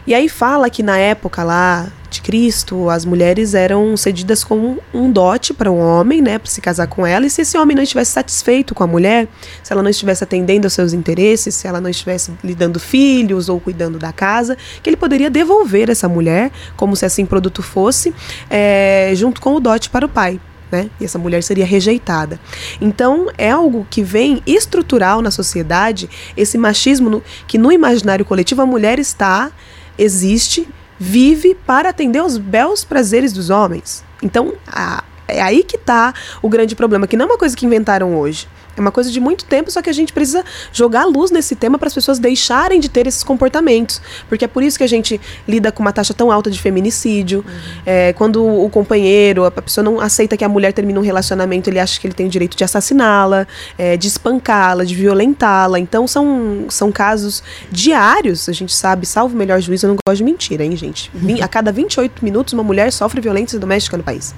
E 0.08 0.16
aí 0.16 0.30
fala 0.30 0.70
que 0.70 0.82
na 0.82 0.98
época 0.98 1.44
lá 1.44 1.92
de 2.10 2.22
Cristo, 2.22 2.90
as 2.90 3.04
mulheres 3.04 3.54
eram 3.54 3.98
cedidas 3.98 4.42
como 4.42 4.80
um 4.94 5.12
dote 5.12 5.54
para 5.54 5.70
um 5.70 5.80
homem, 5.80 6.22
né, 6.22 6.40
para 6.40 6.50
se 6.50 6.62
casar 6.62 6.88
com 6.88 7.06
ela, 7.06 7.26
e 7.26 7.30
se 7.30 7.42
esse 7.42 7.58
homem 7.58 7.76
não 7.76 7.84
estivesse 7.84 8.12
satisfeito 8.12 8.74
com 8.74 8.86
a 8.86 8.88
mulher, 8.88 9.28
se 9.62 9.74
ela 9.74 9.84
não 9.84 9.90
estivesse 9.90 10.24
atendendo 10.24 10.66
aos 10.66 10.72
seus 10.72 10.94
interesses, 10.94 11.54
se 11.56 11.68
ela 11.68 11.82
não 11.82 11.90
estivesse 11.90 12.32
lhe 12.42 12.56
dando 12.56 12.80
filhos 12.80 13.50
ou 13.50 13.60
cuidando 13.60 14.00
da 14.00 14.14
casa, 14.14 14.58
que 14.82 14.90
ele 14.90 14.96
poderia 14.96 15.30
devolver 15.30 15.90
essa 15.90 16.08
mulher, 16.08 16.52
como 16.78 16.96
se 16.96 17.06
assim 17.06 17.26
produto 17.26 17.62
fosse, 17.62 18.16
é, 18.50 19.12
junto 19.14 19.42
com 19.42 19.56
o 19.56 19.60
dote 19.60 19.90
para 19.90 20.06
o 20.06 20.10
pai. 20.10 20.40
Né? 20.72 20.90
E 21.00 21.06
essa 21.06 21.18
mulher 21.18 21.42
seria 21.44 21.66
rejeitada. 21.66 22.40
Então, 22.82 23.28
é 23.38 23.50
algo 23.50 23.88
que 23.90 24.04
vem 24.04 24.42
estrutural 24.46 25.22
na 25.22 25.32
sociedade, 25.32 26.10
esse 26.36 26.58
machismo 26.58 27.10
no, 27.10 27.24
que 27.48 27.58
no 27.58 27.72
imaginário 27.72 28.26
coletivo 28.26 28.62
a 28.62 28.66
mulher 28.66 29.00
está, 29.00 29.52
existe, 29.98 30.68
vive 31.00 31.56
para 31.56 31.90
atender 31.90 32.20
aos 32.20 32.38
belos 32.38 32.84
prazeres 32.84 33.34
dos 33.34 33.50
homens. 33.50 34.04
Então, 34.22 34.54
a, 34.68 35.04
é 35.28 35.42
aí 35.42 35.64
que 35.64 35.76
está 35.76 36.14
o 36.42 36.50
grande 36.50 36.76
problema, 36.76 37.08
que 37.08 37.18
não 37.18 37.26
é 37.26 37.30
uma 37.30 37.38
coisa 37.38 37.56
que 37.56 37.66
inventaram 37.66 38.18
hoje. 38.18 38.48
É 38.78 38.80
uma 38.82 38.92
coisa 38.92 39.10
de 39.10 39.20
muito 39.20 39.44
tempo, 39.46 39.72
só 39.72 39.82
que 39.82 39.90
a 39.90 39.94
gente 39.94 40.14
precisa 40.14 40.46
jogar 40.72 41.06
luz 41.06 41.32
nesse 41.32 41.56
tema 41.56 41.80
para 41.80 41.88
as 41.88 41.94
pessoas 41.96 42.20
deixarem 42.20 42.80
de 42.80 42.88
ter 42.88 43.08
esses 43.08 43.24
comportamentos. 43.24 44.00
Porque 44.30 44.46
é 44.46 44.48
por 44.48 44.62
isso 44.62 44.78
que 44.78 44.84
a 44.84 44.88
gente 44.88 45.20
lida 45.48 45.72
com 45.72 45.82
uma 45.82 45.92
taxa 45.92 46.14
tão 46.14 46.32
alta 46.32 46.52
de 46.52 46.62
feminicídio. 46.62 47.40
Uhum. 47.40 47.82
É, 47.86 48.14
quando 48.14 48.46
o 48.46 48.70
companheiro, 48.70 49.46
a 49.46 49.52
pessoa 49.52 49.84
não 49.84 50.00
aceita 50.00 50.38
que 50.38 50.44
a 50.44 50.50
mulher 50.50 50.74
termine 50.74 51.00
um 51.00 51.02
relacionamento, 51.02 51.70
ele 51.70 51.80
acha 51.80 52.00
que 52.00 52.06
ele 52.06 52.14
tem 52.14 52.28
o 52.28 52.30
direito 52.30 52.56
de 52.56 52.64
assassiná-la, 52.64 53.48
é, 53.78 53.98
de 53.98 54.08
espancá-la, 54.08 54.84
de 54.84 54.94
violentá-la. 54.94 55.80
Então 55.80 56.08
são, 56.08 56.66
são 56.70 56.92
casos 56.92 57.42
diários, 57.72 58.48
a 58.48 58.54
gente 58.54 58.74
sabe, 58.76 59.08
salvo 59.08 59.34
o 59.34 59.38
melhor 59.38 59.60
juízo, 59.60 59.88
eu 59.88 59.90
não 59.90 59.98
gosto 60.08 60.18
de 60.20 60.24
mentira, 60.24 60.64
hein, 60.64 60.76
gente? 60.76 61.12
A 61.42 61.48
cada 61.48 61.72
28 61.72 62.24
minutos, 62.24 62.54
uma 62.54 62.64
mulher 62.64 62.92
sofre 62.92 63.20
violência 63.20 63.58
doméstica 63.58 63.98
no 63.98 64.04
país. 64.04 64.36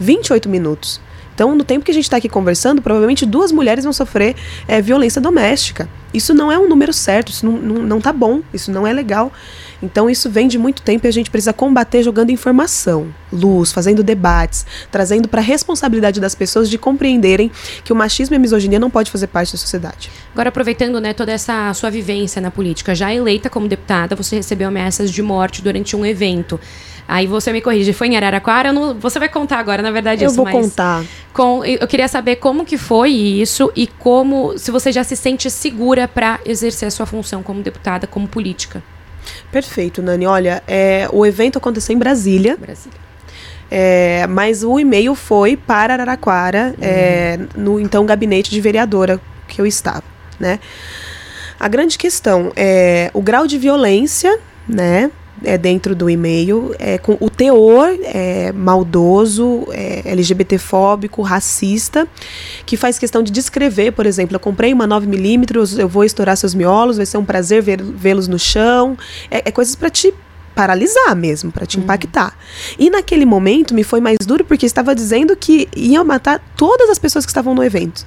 28 0.00 0.48
minutos. 0.48 1.00
Então, 1.36 1.54
no 1.54 1.64
tempo 1.64 1.84
que 1.84 1.90
a 1.90 1.94
gente 1.94 2.04
está 2.04 2.16
aqui 2.16 2.30
conversando, 2.30 2.80
provavelmente 2.80 3.26
duas 3.26 3.52
mulheres 3.52 3.84
vão 3.84 3.92
sofrer 3.92 4.34
é, 4.66 4.80
violência 4.80 5.20
doméstica. 5.20 5.86
Isso 6.14 6.32
não 6.32 6.50
é 6.50 6.58
um 6.58 6.66
número 6.66 6.94
certo, 6.94 7.28
isso 7.28 7.44
não, 7.44 7.58
não, 7.58 7.82
não 7.82 8.00
tá 8.00 8.10
bom, 8.10 8.40
isso 8.54 8.70
não 8.70 8.86
é 8.86 8.92
legal. 8.94 9.30
Então, 9.82 10.08
isso 10.08 10.30
vem 10.30 10.48
de 10.48 10.56
muito 10.56 10.80
tempo 10.80 11.06
e 11.06 11.08
a 11.08 11.12
gente 11.12 11.30
precisa 11.30 11.52
combater 11.52 12.02
jogando 12.02 12.30
informação, 12.30 13.14
luz, 13.30 13.70
fazendo 13.70 14.02
debates, 14.02 14.64
trazendo 14.90 15.28
para 15.28 15.42
a 15.42 15.44
responsabilidade 15.44 16.22
das 16.22 16.34
pessoas 16.34 16.70
de 16.70 16.78
compreenderem 16.78 17.52
que 17.84 17.92
o 17.92 17.96
machismo 17.96 18.34
e 18.34 18.38
a 18.38 18.40
misoginia 18.40 18.78
não 18.78 18.88
pode 18.88 19.10
fazer 19.10 19.26
parte 19.26 19.52
da 19.52 19.58
sociedade. 19.58 20.10
Agora, 20.32 20.48
aproveitando 20.48 20.98
né, 21.02 21.12
toda 21.12 21.32
essa 21.32 21.74
sua 21.74 21.90
vivência 21.90 22.40
na 22.40 22.50
política, 22.50 22.94
já 22.94 23.12
eleita 23.12 23.50
como 23.50 23.68
deputada, 23.68 24.16
você 24.16 24.36
recebeu 24.36 24.68
ameaças 24.68 25.10
de 25.10 25.20
morte 25.20 25.60
durante 25.60 25.94
um 25.94 26.06
evento. 26.06 26.58
Aí 27.08 27.26
você 27.26 27.52
me 27.52 27.60
corrige, 27.60 27.92
foi 27.92 28.08
em 28.08 28.16
Araraquara? 28.16 28.72
Não, 28.72 28.94
você 28.94 29.18
vai 29.18 29.28
contar 29.28 29.58
agora, 29.58 29.82
na 29.82 29.90
verdade, 29.90 30.24
eu 30.24 30.30
isso. 30.30 30.40
Eu 30.40 30.44
vou 30.44 30.52
contar. 30.52 31.04
Com, 31.32 31.64
eu 31.64 31.86
queria 31.86 32.08
saber 32.08 32.36
como 32.36 32.64
que 32.64 32.76
foi 32.76 33.10
isso 33.10 33.70
e 33.76 33.86
como, 33.86 34.58
se 34.58 34.70
você 34.70 34.90
já 34.90 35.04
se 35.04 35.14
sente 35.14 35.50
segura 35.50 36.08
para 36.08 36.40
exercer 36.44 36.88
a 36.88 36.90
sua 36.90 37.06
função 37.06 37.42
como 37.42 37.62
deputada, 37.62 38.06
como 38.06 38.26
política. 38.26 38.82
Perfeito, 39.52 40.02
Nani. 40.02 40.26
Olha, 40.26 40.62
é, 40.66 41.08
o 41.12 41.24
evento 41.24 41.58
aconteceu 41.58 41.94
em 41.94 41.98
Brasília. 41.98 42.56
Brasília. 42.56 42.98
É, 43.70 44.26
mas 44.28 44.62
o 44.62 44.78
e-mail 44.78 45.14
foi 45.14 45.56
para 45.56 45.94
Araraquara, 45.94 46.74
uhum. 46.78 46.84
é, 46.84 47.38
no 47.56 47.80
então 47.80 48.06
gabinete 48.06 48.50
de 48.50 48.60
vereadora 48.60 49.20
que 49.48 49.60
eu 49.60 49.66
estava, 49.66 50.04
né? 50.38 50.60
A 51.58 51.68
grande 51.68 51.96
questão 51.96 52.52
é 52.54 53.10
o 53.14 53.22
grau 53.22 53.46
de 53.46 53.58
violência, 53.58 54.38
né? 54.68 55.10
É, 55.44 55.58
dentro 55.58 55.94
do 55.94 56.08
e-mail, 56.08 56.74
é, 56.78 56.98
com 56.98 57.16
o 57.20 57.28
teor 57.28 57.88
é, 58.02 58.52
maldoso, 58.52 59.66
é, 59.70 60.02
LGBTfóbico, 60.06 61.22
racista, 61.22 62.06
que 62.64 62.76
faz 62.76 62.98
questão 62.98 63.22
de 63.22 63.30
descrever, 63.30 63.92
por 63.92 64.06
exemplo, 64.06 64.36
eu 64.36 64.40
comprei 64.40 64.72
uma 64.72 64.86
9mm, 64.86 65.78
eu 65.78 65.88
vou 65.88 66.04
estourar 66.04 66.36
seus 66.36 66.54
miolos, 66.54 66.96
vai 66.96 67.06
ser 67.06 67.18
um 67.18 67.24
prazer 67.24 67.62
vê-los 67.62 68.28
no 68.28 68.38
chão. 68.38 68.96
É, 69.30 69.48
é 69.48 69.50
coisas 69.50 69.74
para 69.74 69.90
te 69.90 70.12
paralisar 70.54 71.14
mesmo, 71.14 71.52
para 71.52 71.66
te 71.66 71.76
uhum. 71.76 71.84
impactar. 71.84 72.34
E 72.78 72.88
naquele 72.88 73.26
momento 73.26 73.74
me 73.74 73.84
foi 73.84 74.00
mais 74.00 74.16
duro 74.26 74.42
porque 74.42 74.64
estava 74.64 74.94
dizendo 74.94 75.36
que 75.36 75.68
ia 75.76 76.02
matar 76.02 76.42
todas 76.56 76.88
as 76.88 76.98
pessoas 76.98 77.26
que 77.26 77.30
estavam 77.30 77.54
no 77.54 77.62
evento. 77.62 78.06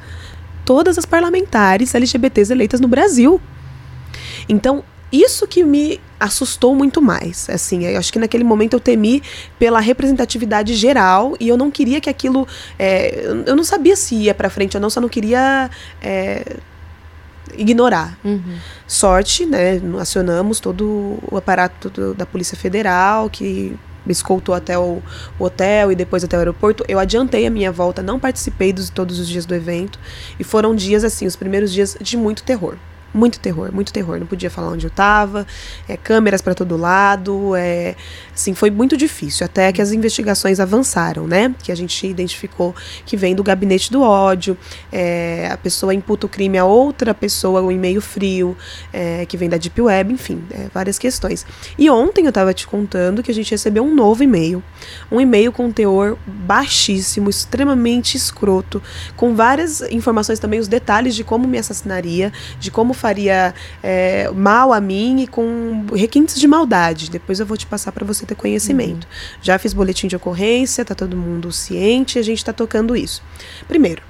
Todas 0.65 0.97
as 0.97 1.05
parlamentares 1.05 1.93
LGBTs 1.93 2.51
eleitas 2.51 2.79
no 2.79 2.87
Brasil. 2.87 3.39
Então, 4.47 4.83
isso 5.11 5.47
que 5.47 5.63
me 5.63 5.99
assustou 6.19 6.75
muito 6.75 7.01
mais. 7.01 7.49
Assim, 7.49 7.85
eu 7.85 7.97
acho 7.97 8.11
que 8.11 8.19
naquele 8.19 8.43
momento 8.43 8.73
eu 8.73 8.79
temi 8.79 9.23
pela 9.57 9.79
representatividade 9.79 10.75
geral 10.75 11.35
e 11.39 11.47
eu 11.47 11.57
não 11.57 11.71
queria 11.71 12.01
que 12.01 12.09
aquilo. 12.09 12.47
É, 12.77 13.25
eu 13.45 13.55
não 13.55 13.63
sabia 13.63 13.95
se 13.95 14.15
ia 14.15 14.33
para 14.33 14.49
frente 14.49 14.75
ou 14.75 14.81
não, 14.81 14.89
só 14.89 14.99
não 15.01 15.09
queria. 15.09 15.69
É, 16.01 16.57
ignorar. 17.57 18.17
Uhum. 18.23 18.57
Sorte, 18.87 19.45
né? 19.45 19.81
Acionamos 19.99 20.59
todo 20.59 21.17
o 21.29 21.35
aparato 21.35 21.89
do, 21.89 22.13
da 22.13 22.25
Polícia 22.25 22.55
Federal, 22.55 23.27
que 23.27 23.75
me 24.05 24.13
escoltou 24.13 24.55
até 24.55 24.77
o, 24.77 25.01
o, 25.37 25.43
hotel 25.43 25.91
e 25.91 25.95
depois 25.95 26.23
até 26.23 26.37
o 26.37 26.39
aeroporto. 26.39 26.85
Eu 26.87 26.99
adiantei 26.99 27.45
a 27.47 27.49
minha 27.49 27.71
volta, 27.71 28.01
não 28.03 28.19
participei 28.19 28.71
de 28.71 28.91
todos 28.91 29.19
os 29.19 29.27
dias 29.27 29.45
do 29.45 29.55
evento. 29.55 29.99
E 30.39 30.43
foram 30.43 30.75
dias, 30.75 31.03
assim, 31.03 31.25
os 31.25 31.35
primeiros 31.35 31.73
dias 31.73 31.97
de 31.99 32.15
muito 32.15 32.43
terror 32.43 32.77
muito 33.13 33.39
terror, 33.39 33.71
muito 33.73 33.91
terror. 33.91 34.19
Não 34.19 34.27
podia 34.27 34.49
falar 34.49 34.69
onde 34.69 34.85
eu 34.85 34.89
estava, 34.89 35.45
é, 35.87 35.97
câmeras 35.97 36.41
para 36.41 36.53
todo 36.53 36.77
lado, 36.77 37.55
é, 37.55 37.95
assim, 38.33 38.53
foi 38.53 38.69
muito 38.69 38.95
difícil. 38.95 39.45
Até 39.45 39.71
que 39.71 39.81
as 39.81 39.91
investigações 39.91 40.59
avançaram, 40.59 41.27
né? 41.27 41.53
Que 41.63 41.71
a 41.71 41.75
gente 41.75 42.05
identificou 42.07 42.75
que 43.05 43.17
vem 43.17 43.35
do 43.35 43.43
gabinete 43.43 43.91
do 43.91 44.01
ódio, 44.01 44.57
é, 44.91 45.49
a 45.51 45.57
pessoa 45.57 45.93
imputa 45.93 46.25
o 46.25 46.29
crime 46.29 46.57
a 46.57 46.65
outra 46.65 47.13
pessoa, 47.13 47.61
um 47.61 47.71
e-mail 47.71 48.01
frio, 48.01 48.55
é, 48.91 49.25
que 49.25 49.37
vem 49.37 49.49
da 49.49 49.57
Deep 49.57 49.79
Web, 49.81 50.13
enfim, 50.13 50.43
é, 50.51 50.67
várias 50.73 50.99
questões. 50.99 51.45
E 51.77 51.89
ontem 51.89 52.25
eu 52.25 52.29
estava 52.29 52.53
te 52.53 52.67
contando 52.67 53.23
que 53.23 53.31
a 53.31 53.33
gente 53.33 53.51
recebeu 53.51 53.83
um 53.83 53.93
novo 53.93 54.23
e-mail, 54.23 54.63
um 55.11 55.19
e-mail 55.19 55.51
com 55.51 55.71
teor 55.71 56.17
baixíssimo, 56.25 57.29
extremamente 57.29 58.15
escroto, 58.15 58.81
com 59.15 59.35
várias 59.35 59.81
informações 59.81 60.39
também, 60.39 60.59
os 60.59 60.67
detalhes 60.67 61.15
de 61.15 61.23
como 61.23 61.47
me 61.47 61.57
assassinaria, 61.57 62.31
de 62.59 62.69
como 62.71 62.93
faria 62.99 63.53
é, 63.81 64.29
mal 64.31 64.71
a 64.71 64.79
mim 64.79 65.23
e 65.23 65.27
com 65.27 65.85
requintes 65.95 66.39
de 66.39 66.47
maldade. 66.47 67.09
Depois 67.09 67.39
eu 67.39 67.45
vou 67.45 67.57
te 67.57 67.65
passar 67.65 67.91
para 67.91 68.05
você 68.05 68.25
ter 68.25 68.35
conhecimento. 68.35 69.05
Uhum. 69.05 69.39
Já 69.41 69.57
fiz 69.57 69.73
boletim 69.73 70.07
de 70.07 70.15
ocorrência, 70.15 70.85
tá 70.85 70.93
todo 70.93 71.15
mundo 71.17 71.51
ciente, 71.51 72.19
a 72.19 72.21
gente 72.21 72.37
está 72.37 72.53
tocando 72.53 72.95
isso. 72.95 73.23
Primeiro, 73.67 74.03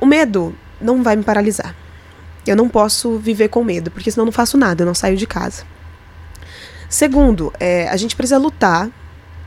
o 0.00 0.06
medo 0.06 0.54
não 0.80 1.02
vai 1.02 1.16
me 1.16 1.22
paralisar. 1.22 1.74
Eu 2.46 2.56
não 2.56 2.68
posso 2.68 3.18
viver 3.18 3.48
com 3.48 3.62
medo, 3.62 3.90
porque 3.90 4.10
senão 4.10 4.22
eu 4.22 4.26
não 4.26 4.32
faço 4.32 4.56
nada, 4.56 4.82
eu 4.82 4.86
não 4.86 4.94
saio 4.94 5.16
de 5.16 5.26
casa. 5.26 5.64
Segundo, 6.88 7.52
é, 7.60 7.88
a 7.88 7.96
gente 7.96 8.16
precisa 8.16 8.38
lutar 8.38 8.90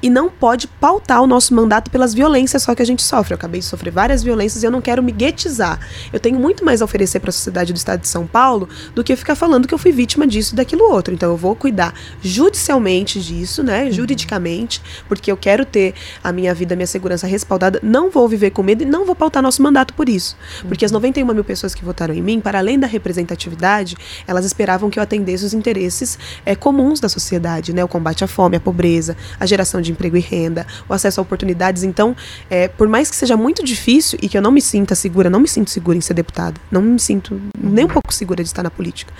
e 0.01 0.09
não 0.09 0.29
pode 0.29 0.67
pautar 0.67 1.21
o 1.21 1.27
nosso 1.27 1.53
mandato 1.53 1.89
pelas 1.91 2.13
violências 2.13 2.63
só 2.63 2.73
que 2.73 2.81
a 2.81 2.85
gente 2.85 3.03
sofre. 3.03 3.33
Eu 3.33 3.35
acabei 3.35 3.59
de 3.59 3.65
sofrer 3.65 3.91
várias 3.91 4.23
violências 4.23 4.63
e 4.63 4.65
eu 4.65 4.71
não 4.71 4.81
quero 4.81 5.03
me 5.03 5.11
guetizar. 5.11 5.79
Eu 6.11 6.19
tenho 6.19 6.39
muito 6.39 6.65
mais 6.65 6.81
a 6.81 6.85
oferecer 6.85 7.19
para 7.19 7.29
a 7.29 7.33
sociedade 7.33 7.73
do 7.73 7.77
estado 7.77 8.01
de 8.01 8.07
São 8.07 8.25
Paulo 8.25 8.67
do 8.95 9.03
que 9.03 9.15
ficar 9.15 9.35
falando 9.35 9.67
que 9.67 9.73
eu 9.73 9.77
fui 9.77 9.91
vítima 9.91 10.25
disso 10.25 10.53
e 10.53 10.57
daquilo 10.57 10.91
outro. 10.91 11.13
Então 11.13 11.29
eu 11.29 11.37
vou 11.37 11.55
cuidar 11.55 11.93
judicialmente 12.21 13.19
disso, 13.19 13.63
né, 13.63 13.85
uhum. 13.85 13.91
juridicamente, 13.91 14.81
porque 15.07 15.31
eu 15.31 15.37
quero 15.37 15.65
ter 15.65 15.93
a 16.23 16.31
minha 16.31 16.53
vida, 16.53 16.73
a 16.73 16.77
minha 16.77 16.87
segurança 16.87 17.27
respaldada. 17.27 17.79
Não 17.83 18.09
vou 18.09 18.27
viver 18.27 18.51
com 18.51 18.63
medo 18.63 18.83
e 18.83 18.85
não 18.85 19.05
vou 19.05 19.15
pautar 19.15 19.41
nosso 19.43 19.61
mandato 19.61 19.93
por 19.93 20.09
isso. 20.09 20.35
Porque 20.67 20.85
as 20.85 20.91
91 20.91 21.25
mil 21.33 21.43
pessoas 21.43 21.75
que 21.75 21.83
votaram 21.85 22.13
em 22.13 22.21
mim, 22.21 22.39
para 22.39 22.59
além 22.59 22.79
da 22.79 22.87
representatividade, 22.87 23.95
elas 24.27 24.45
esperavam 24.45 24.89
que 24.89 24.99
eu 24.99 25.03
atendesse 25.03 25.45
os 25.45 25.53
interesses 25.53 26.17
é, 26.45 26.55
comuns 26.55 26.99
da 26.99 27.09
sociedade, 27.09 27.73
né, 27.73 27.83
o 27.83 27.87
combate 27.87 28.23
à 28.23 28.27
fome, 28.27 28.57
à 28.57 28.59
pobreza, 28.59 29.15
a 29.39 29.45
geração 29.45 29.81
de 29.81 29.90
emprego 29.91 30.17
e 30.17 30.19
renda, 30.19 30.65
o 30.87 30.93
acesso 30.93 31.19
a 31.19 31.23
oportunidades. 31.23 31.83
Então, 31.83 32.15
é, 32.49 32.67
por 32.67 32.87
mais 32.87 33.09
que 33.09 33.15
seja 33.15 33.37
muito 33.37 33.63
difícil 33.63 34.17
e 34.21 34.29
que 34.29 34.37
eu 34.37 34.41
não 34.41 34.51
me 34.51 34.61
sinta 34.61 34.95
segura, 34.95 35.29
não 35.29 35.39
me 35.39 35.47
sinto 35.47 35.69
segura 35.69 35.97
em 35.97 36.01
ser 36.01 36.13
deputada, 36.13 36.59
não 36.71 36.81
me 36.81 36.99
sinto 36.99 37.39
nem 37.57 37.85
um 37.85 37.89
pouco 37.89 38.13
segura 38.13 38.43
de 38.43 38.49
estar 38.49 38.63
na 38.63 38.71
política. 38.71 39.13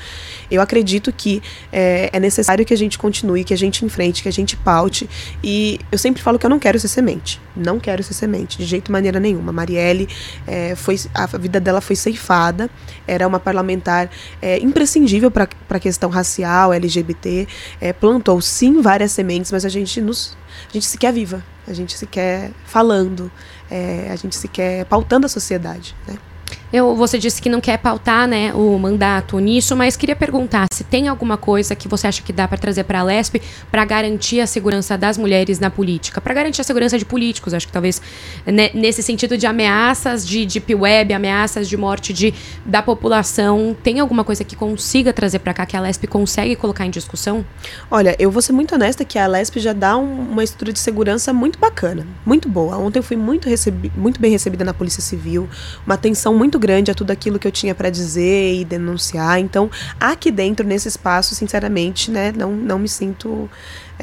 Eu 0.51 0.61
acredito 0.61 1.11
que 1.11 1.41
é, 1.71 2.09
é 2.11 2.19
necessário 2.19 2.65
que 2.65 2.73
a 2.73 2.77
gente 2.77 2.99
continue, 2.99 3.43
que 3.43 3.53
a 3.53 3.57
gente 3.57 3.85
enfrente, 3.85 4.21
que 4.21 4.29
a 4.29 4.31
gente 4.31 4.57
paute. 4.57 5.09
E 5.43 5.79
eu 5.91 5.97
sempre 5.97 6.21
falo 6.21 6.37
que 6.37 6.45
eu 6.45 6.49
não 6.49 6.59
quero 6.59 6.79
ser 6.79 6.89
semente. 6.89 7.41
Não 7.55 7.79
quero 7.79 8.03
ser 8.03 8.13
semente, 8.13 8.57
de 8.57 8.65
jeito 8.65 8.91
maneira 8.91 9.19
nenhuma. 9.19 9.51
Marielle, 9.51 10.07
é, 10.45 10.75
foi, 10.75 10.99
a 11.13 11.25
vida 11.37 11.59
dela 11.59 11.81
foi 11.81 11.95
ceifada, 11.95 12.69
era 13.07 13.27
uma 13.27 13.39
parlamentar 13.39 14.09
é, 14.41 14.59
imprescindível 14.59 15.31
para 15.31 15.47
a 15.69 15.79
questão 15.79 16.09
racial, 16.09 16.73
LGBT. 16.73 17.47
É, 17.79 17.93
plantou 17.93 18.39
sim 18.41 18.81
várias 18.81 19.11
sementes, 19.11 19.51
mas 19.51 19.65
a 19.65 19.69
gente 19.69 20.01
nos 20.01 20.35
a 20.69 20.73
gente 20.73 20.85
se 20.85 20.97
quer 20.97 21.11
viva, 21.11 21.43
a 21.67 21.73
gente 21.73 21.97
se 21.97 22.05
quer 22.05 22.51
falando, 22.65 23.31
é, 23.69 24.09
a 24.11 24.15
gente 24.15 24.35
se 24.35 24.47
quer 24.47 24.85
pautando 24.85 25.25
a 25.25 25.29
sociedade. 25.29 25.95
Né? 26.07 26.17
Eu, 26.73 26.95
você 26.95 27.17
disse 27.17 27.41
que 27.41 27.49
não 27.49 27.59
quer 27.59 27.77
pautar 27.77 28.27
né, 28.27 28.53
o 28.53 28.79
mandato 28.79 29.37
nisso, 29.39 29.75
mas 29.75 29.97
queria 29.97 30.15
perguntar 30.15 30.67
se 30.71 30.85
tem 30.85 31.09
alguma 31.09 31.35
coisa 31.35 31.75
que 31.75 31.87
você 31.87 32.07
acha 32.07 32.21
que 32.21 32.31
dá 32.31 32.47
para 32.47 32.57
trazer 32.57 32.85
para 32.85 33.01
a 33.01 33.03
LESP 33.03 33.41
para 33.69 33.83
garantir 33.83 34.39
a 34.39 34.47
segurança 34.47 34.97
das 34.97 35.17
mulheres 35.17 35.59
na 35.59 35.69
política, 35.69 36.21
para 36.21 36.33
garantir 36.33 36.61
a 36.61 36.63
segurança 36.63 36.97
de 36.97 37.03
políticos. 37.03 37.53
Acho 37.53 37.67
que 37.67 37.73
talvez 37.73 38.01
né, 38.45 38.71
nesse 38.73 39.03
sentido 39.03 39.37
de 39.37 39.45
ameaças 39.45 40.25
de 40.25 40.45
deep 40.45 40.73
web, 40.73 41.13
ameaças 41.13 41.67
de 41.67 41.75
morte 41.75 42.13
de, 42.13 42.33
da 42.65 42.81
população, 42.81 43.75
tem 43.83 43.99
alguma 43.99 44.23
coisa 44.23 44.43
que 44.45 44.55
consiga 44.55 45.11
trazer 45.11 45.39
para 45.39 45.53
cá 45.53 45.65
que 45.65 45.75
a 45.75 45.81
LESP 45.81 46.07
consegue 46.07 46.55
colocar 46.55 46.85
em 46.85 46.89
discussão? 46.89 47.45
Olha, 47.89 48.15
eu 48.17 48.31
vou 48.31 48.41
ser 48.41 48.53
muito 48.53 48.73
honesta 48.75 49.03
que 49.03 49.19
a 49.19 49.27
LESP 49.27 49.59
já 49.59 49.73
dá 49.73 49.97
um, 49.97 50.31
uma 50.31 50.43
estrutura 50.43 50.71
de 50.71 50.79
segurança 50.79 51.33
muito 51.33 51.59
bacana, 51.59 52.07
muito 52.25 52.47
boa. 52.47 52.77
Ontem 52.77 52.99
eu 52.99 53.03
fui 53.03 53.17
muito, 53.17 53.49
recebi, 53.49 53.91
muito 53.95 54.21
bem 54.21 54.31
recebida 54.31 54.63
na 54.63 54.73
Polícia 54.73 55.01
Civil, 55.01 55.49
uma 55.85 55.95
atenção 55.95 56.33
muito 56.33 56.60
grande 56.61 56.91
a 56.91 56.93
tudo 56.93 57.11
aquilo 57.11 57.39
que 57.39 57.47
eu 57.47 57.51
tinha 57.51 57.73
para 57.73 57.89
dizer 57.89 58.53
e 58.53 58.63
denunciar. 58.63 59.39
Então, 59.39 59.69
aqui 59.99 60.31
dentro, 60.31 60.65
nesse 60.65 60.87
espaço, 60.87 61.33
sinceramente, 61.35 62.11
né, 62.11 62.31
não, 62.31 62.53
não 62.53 62.79
me 62.79 62.87
sinto. 62.87 63.49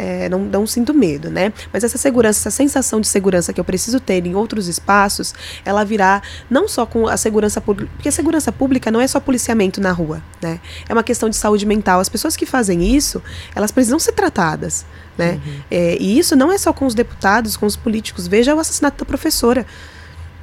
É, 0.01 0.29
não, 0.29 0.39
não 0.39 0.65
sinto 0.65 0.95
medo, 0.95 1.29
né? 1.29 1.53
Mas 1.73 1.83
essa 1.83 1.99
segurança, 1.99 2.39
essa 2.39 2.53
sensação 2.53 3.01
de 3.01 3.09
segurança 3.09 3.53
que 3.53 3.59
eu 3.59 3.65
preciso 3.65 3.99
ter 3.99 4.25
em 4.25 4.33
outros 4.33 4.69
espaços, 4.69 5.35
ela 5.65 5.83
virá 5.83 6.23
não 6.49 6.69
só 6.69 6.87
com 6.87 7.09
a 7.09 7.17
segurança 7.17 7.61
pública, 7.61 7.91
porque 7.97 8.09
a 8.09 8.13
segurança 8.13 8.53
pública 8.53 8.93
não 8.93 9.01
é 9.01 9.09
só 9.09 9.19
policiamento 9.19 9.81
na 9.81 9.91
rua, 9.91 10.23
né? 10.41 10.61
É 10.89 10.93
uma 10.93 11.03
questão 11.03 11.29
de 11.29 11.35
saúde 11.35 11.67
mental. 11.67 11.99
As 11.99 12.09
pessoas 12.09 12.37
que 12.37 12.47
fazem 12.47 12.95
isso, 12.95 13.21
elas 13.57 13.73
precisam 13.73 13.99
ser 13.99 14.13
tratadas, 14.13 14.87
né? 15.17 15.41
Uhum. 15.45 15.61
É, 15.69 15.97
e 15.99 16.17
isso 16.17 16.37
não 16.37 16.53
é 16.53 16.59
só 16.59 16.73
com 16.73 16.87
os 16.87 16.95
deputados, 16.95 17.57
com 17.57 17.67
os 17.67 17.75
políticos. 17.75 18.29
Veja 18.29 18.55
o 18.55 18.61
assassinato 18.61 18.99
da 18.99 19.05
professora 19.05 19.67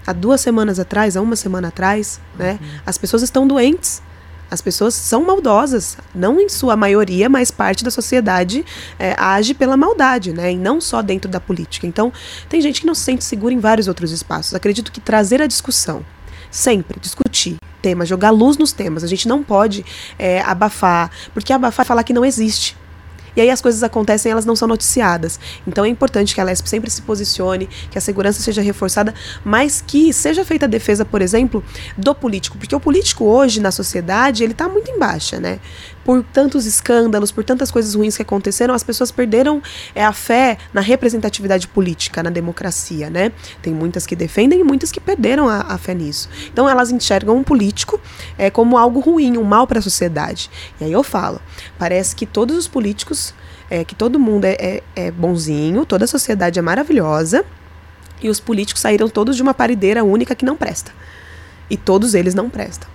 há 0.06 0.14
duas 0.14 0.42
semanas 0.42 0.80
atrás, 0.80 1.16
há 1.18 1.22
uma 1.22 1.36
semana 1.36 1.70
atrás, 1.70 2.20
né? 2.38 2.60
Uhum. 2.62 2.68
As 2.86 2.98
pessoas 2.98 3.24
estão 3.24 3.48
doentes. 3.48 4.02
As 4.50 4.62
pessoas 4.62 4.94
são 4.94 5.26
maldosas, 5.26 5.98
não 6.14 6.40
em 6.40 6.48
sua 6.48 6.76
maioria, 6.76 7.28
mas 7.28 7.50
parte 7.50 7.84
da 7.84 7.90
sociedade 7.90 8.64
é, 9.00 9.16
age 9.18 9.56
pela 9.56 9.76
maldade, 9.76 10.34
né? 10.34 10.52
E 10.52 10.58
não 10.58 10.80
só 10.80 11.02
dentro 11.02 11.30
da 11.30 11.40
política. 11.40 11.88
Então, 11.88 12.14
tem 12.48 12.62
gente 12.62 12.82
que 12.82 12.88
não 12.88 12.94
se 12.94 13.02
sente 13.02 13.24
segura 13.24 13.54
em 13.54 13.60
vários 13.60 13.88
outros 13.88 14.12
espaços. 14.12 14.54
Acredito 14.54 14.92
que 14.92 15.02
trazer 15.02 15.42
a 15.42 15.48
discussão, 15.48 16.06
sempre 16.52 17.00
discutir 17.00 17.58
temas, 17.82 18.08
jogar 18.08 18.30
luz 18.30 18.56
nos 18.56 18.72
temas. 18.72 19.04
A 19.04 19.08
gente 19.08 19.28
não 19.28 19.44
pode 19.44 19.84
é, 20.18 20.42
abafar, 20.42 21.10
porque 21.34 21.52
abafar 21.52 21.84
é 21.84 21.88
falar 21.88 22.04
que 22.04 22.14
não 22.14 22.24
existe. 22.24 22.78
E 23.36 23.42
aí 23.42 23.50
as 23.50 23.62
coisas 23.62 23.84
acontecem 23.84 24.32
elas 24.32 24.46
não 24.46 24.56
são 24.56 24.68
noticiadas. 24.68 25.40
Então 25.68 25.84
é 25.86 25.88
importante 25.90 26.34
que 26.34 26.42
a 26.42 26.44
LESP 26.44 26.70
sempre 26.70 26.90
se 26.90 27.02
posicione, 27.02 27.68
que 27.90 27.98
a 27.98 28.02
segurança 28.02 28.42
seja 28.42 28.62
reforçada, 28.62 29.14
mas 29.44 29.82
que 29.86 30.14
seja 30.14 30.46
feita 30.46 30.66
a 30.66 30.70
defesa, 30.70 31.04
por 31.04 31.22
exemplo, 31.22 31.64
do 31.98 32.14
político. 32.16 32.58
Porque 32.58 32.76
o 32.76 32.80
político 32.80 33.26
hoje 33.26 33.60
na 33.60 33.72
sociedade, 33.72 34.44
ele 34.44 34.54
está 34.54 34.70
muito 34.70 34.90
em 34.90 35.00
baixa, 35.00 35.40
né? 35.40 35.60
Por 36.06 36.24
tantos 36.24 36.68
escândalos, 36.68 37.32
por 37.32 37.44
tantas 37.44 37.72
coisas 37.72 37.96
ruins 37.96 38.16
que 38.16 38.22
aconteceram, 38.22 38.76
as 38.76 38.84
pessoas 38.84 39.12
perderam 39.12 39.62
é, 39.96 40.06
a 40.06 40.14
fé 40.14 40.60
na 40.72 40.80
representatividade 40.80 41.68
política, 41.68 42.22
na 42.22 42.30
democracia, 42.30 43.10
né? 43.10 43.32
Tem 43.60 43.74
muitas 43.74 44.06
que 44.06 44.16
defendem 44.16 44.60
e 44.62 44.64
muitas 44.64 44.92
que 44.92 45.00
perderam 45.00 45.50
a, 45.50 45.62
a 45.62 45.78
fé 45.80 45.96
nisso. 45.96 46.30
Então 46.54 46.70
elas 46.70 46.92
enxergam 46.92 47.36
um 47.36 47.44
político 47.44 48.00
é, 48.38 48.52
como 48.52 48.78
algo 48.78 49.00
ruim, 49.00 49.36
um 49.36 49.44
mal 49.44 49.66
para 49.66 49.80
a 49.80 49.82
sociedade. 49.82 50.50
E 50.80 50.84
aí 50.84 50.92
eu 50.92 51.02
falo, 51.02 51.42
parece 51.78 52.16
que 52.16 52.28
todos 52.28 52.56
os 52.56 52.68
políticos, 52.68 53.34
é, 53.68 53.84
que 53.84 53.96
todo 53.96 54.20
mundo 54.20 54.46
é, 54.46 54.56
é, 54.60 54.84
é 54.96 55.12
bonzinho, 55.12 55.88
toda 55.88 56.06
a 56.06 56.08
sociedade 56.08 56.60
é 56.60 56.62
maravilhosa, 56.62 57.44
e 58.22 58.30
os 58.30 58.40
políticos 58.40 58.82
saíram 58.82 59.10
todos 59.10 59.36
de 59.36 59.42
uma 59.42 59.56
parideira 59.56 60.04
única 60.04 60.36
que 60.36 60.46
não 60.46 60.56
presta. 60.56 60.92
E 61.68 61.76
todos 61.76 62.14
eles 62.14 62.36
não 62.36 62.48
prestam. 62.48 62.88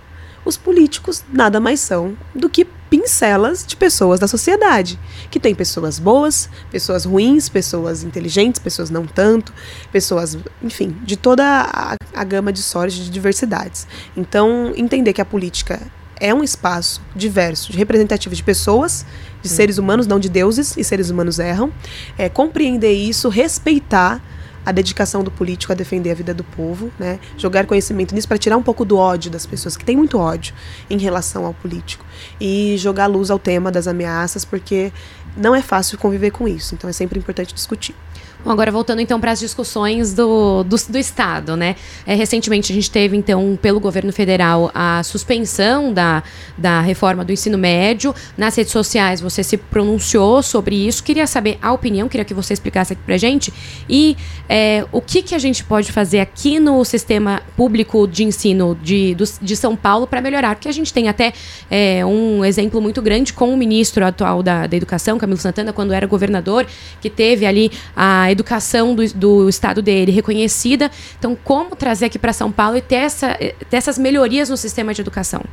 Os 0.45 0.55
políticos 0.55 1.23
nada 1.31 1.59
mais 1.59 1.81
são 1.81 2.17
do 2.33 2.49
que 2.49 2.65
pincelas 2.91 3.65
de 3.65 3.77
pessoas 3.77 4.19
da 4.19 4.27
sociedade, 4.27 4.99
que 5.31 5.39
tem 5.39 5.55
pessoas 5.55 5.97
boas, 5.97 6.49
pessoas 6.69 7.05
ruins, 7.05 7.47
pessoas 7.47 8.03
inteligentes, 8.03 8.59
pessoas 8.59 8.89
não 8.89 9.05
tanto, 9.05 9.53
pessoas, 9.93 10.37
enfim, 10.61 10.97
de 11.01 11.15
toda 11.15 11.41
a, 11.41 11.95
a 12.13 12.23
gama 12.25 12.51
de 12.51 12.61
sorte, 12.61 13.01
de 13.01 13.09
diversidades. 13.09 13.87
Então, 14.15 14.73
entender 14.75 15.13
que 15.13 15.21
a 15.21 15.25
política 15.25 15.81
é 16.19 16.33
um 16.33 16.43
espaço 16.43 17.01
diverso, 17.15 17.71
de 17.71 17.77
representativo 17.77 18.35
de 18.35 18.43
pessoas, 18.43 19.05
de 19.41 19.47
seres 19.47 19.77
humanos, 19.77 20.05
não 20.05 20.19
de 20.19 20.27
deuses, 20.27 20.75
e 20.75 20.83
seres 20.83 21.09
humanos 21.09 21.39
erram. 21.39 21.71
É, 22.17 22.27
compreender 22.27 22.91
isso, 22.91 23.29
respeitar 23.29 24.21
a 24.65 24.71
dedicação 24.71 25.23
do 25.23 25.31
político 25.31 25.71
a 25.71 25.75
defender 25.75 26.11
a 26.11 26.13
vida 26.13 26.33
do 26.33 26.43
povo, 26.43 26.91
né? 26.99 27.19
Jogar 27.37 27.65
conhecimento 27.65 28.13
nisso 28.13 28.27
para 28.27 28.37
tirar 28.37 28.57
um 28.57 28.63
pouco 28.63 28.85
do 28.85 28.97
ódio 28.97 29.31
das 29.31 29.45
pessoas 29.45 29.75
que 29.75 29.83
têm 29.83 29.97
muito 29.97 30.17
ódio 30.17 30.53
em 30.89 30.97
relação 30.97 31.45
ao 31.45 31.53
político 31.53 32.05
e 32.39 32.75
jogar 32.77 33.07
luz 33.07 33.31
ao 33.31 33.39
tema 33.39 33.71
das 33.71 33.87
ameaças, 33.87 34.45
porque 34.45 34.91
não 35.35 35.55
é 35.55 35.61
fácil 35.61 35.97
conviver 35.97 36.31
com 36.31 36.47
isso. 36.47 36.75
Então 36.75 36.89
é 36.89 36.93
sempre 36.93 37.17
importante 37.17 37.53
discutir. 37.53 37.95
Bom, 38.43 38.49
agora 38.49 38.71
voltando 38.71 39.01
então 39.01 39.19
para 39.19 39.31
as 39.31 39.39
discussões 39.39 40.15
do, 40.15 40.63
do, 40.63 40.75
do, 40.89 40.97
Estado, 40.97 41.55
né? 41.55 41.75
É, 42.07 42.15
recentemente 42.15 42.71
a 42.71 42.75
gente 42.75 42.89
teve 42.89 43.15
então 43.15 43.57
pelo 43.61 43.79
governo 43.79 44.11
federal 44.11 44.71
a 44.73 45.03
suspensão 45.03 45.93
da, 45.93 46.23
da 46.57 46.81
reforma 46.81 47.23
do 47.23 47.31
ensino 47.31 47.55
médio. 47.55 48.15
Nas 48.35 48.55
redes 48.55 48.71
sociais 48.71 49.21
você 49.21 49.43
se 49.43 49.57
pronunciou 49.57 50.41
sobre 50.41 50.75
isso. 50.75 51.03
Queria 51.03 51.27
saber 51.27 51.59
a 51.61 51.71
opinião, 51.71 52.09
queria 52.09 52.25
que 52.25 52.33
você 52.33 52.51
explicasse 52.53 52.93
aqui 52.93 53.03
para 53.05 53.15
gente. 53.15 53.53
E 53.87 54.17
é, 54.49 54.87
o 54.91 55.01
que, 55.01 55.21
que 55.21 55.35
a 55.35 55.39
gente 55.39 55.63
pode 55.63 55.91
fazer 55.91 56.19
aqui 56.19 56.59
no 56.59 56.83
sistema 56.83 57.43
público 57.55 58.07
de 58.07 58.23
ensino 58.23 58.75
de, 58.81 59.13
do, 59.13 59.23
de 59.39 59.55
São 59.55 59.75
Paulo 59.75 60.07
para 60.07 60.19
melhorar? 60.19 60.55
Porque 60.55 60.67
a 60.67 60.73
gente 60.73 60.91
tem 60.91 61.07
até 61.07 61.31
é, 61.69 62.03
um 62.03 62.43
exemplo 62.43 62.81
muito 62.81 63.03
grande 63.03 63.33
com 63.33 63.53
o 63.53 63.57
ministro 63.57 64.03
atual 64.03 64.41
da, 64.41 64.65
da 64.65 64.75
Educação, 64.75 65.19
Camilo 65.19 65.39
Santana, 65.39 65.71
quando 65.71 65.93
era 65.93 66.07
governador, 66.07 66.65
que 66.99 67.09
teve 67.09 67.45
ali 67.45 67.71
a 67.95 68.30
educação 68.31 68.95
do, 68.95 69.05
do 69.13 69.49
estado 69.49 69.81
dele 69.81 70.11
reconhecida. 70.11 70.89
Então, 71.17 71.35
como 71.35 71.75
trazer 71.75 72.05
aqui 72.05 72.19
para 72.19 72.33
São 72.33 72.51
Paulo 72.51 72.77
e 72.77 72.81
ter, 72.81 72.95
essa, 72.95 73.35
ter 73.35 73.77
essas 73.77 73.97
melhorias 73.97 74.49
no 74.49 74.57
sistema 74.57 74.93
de 74.93 75.01
educação? 75.01 75.43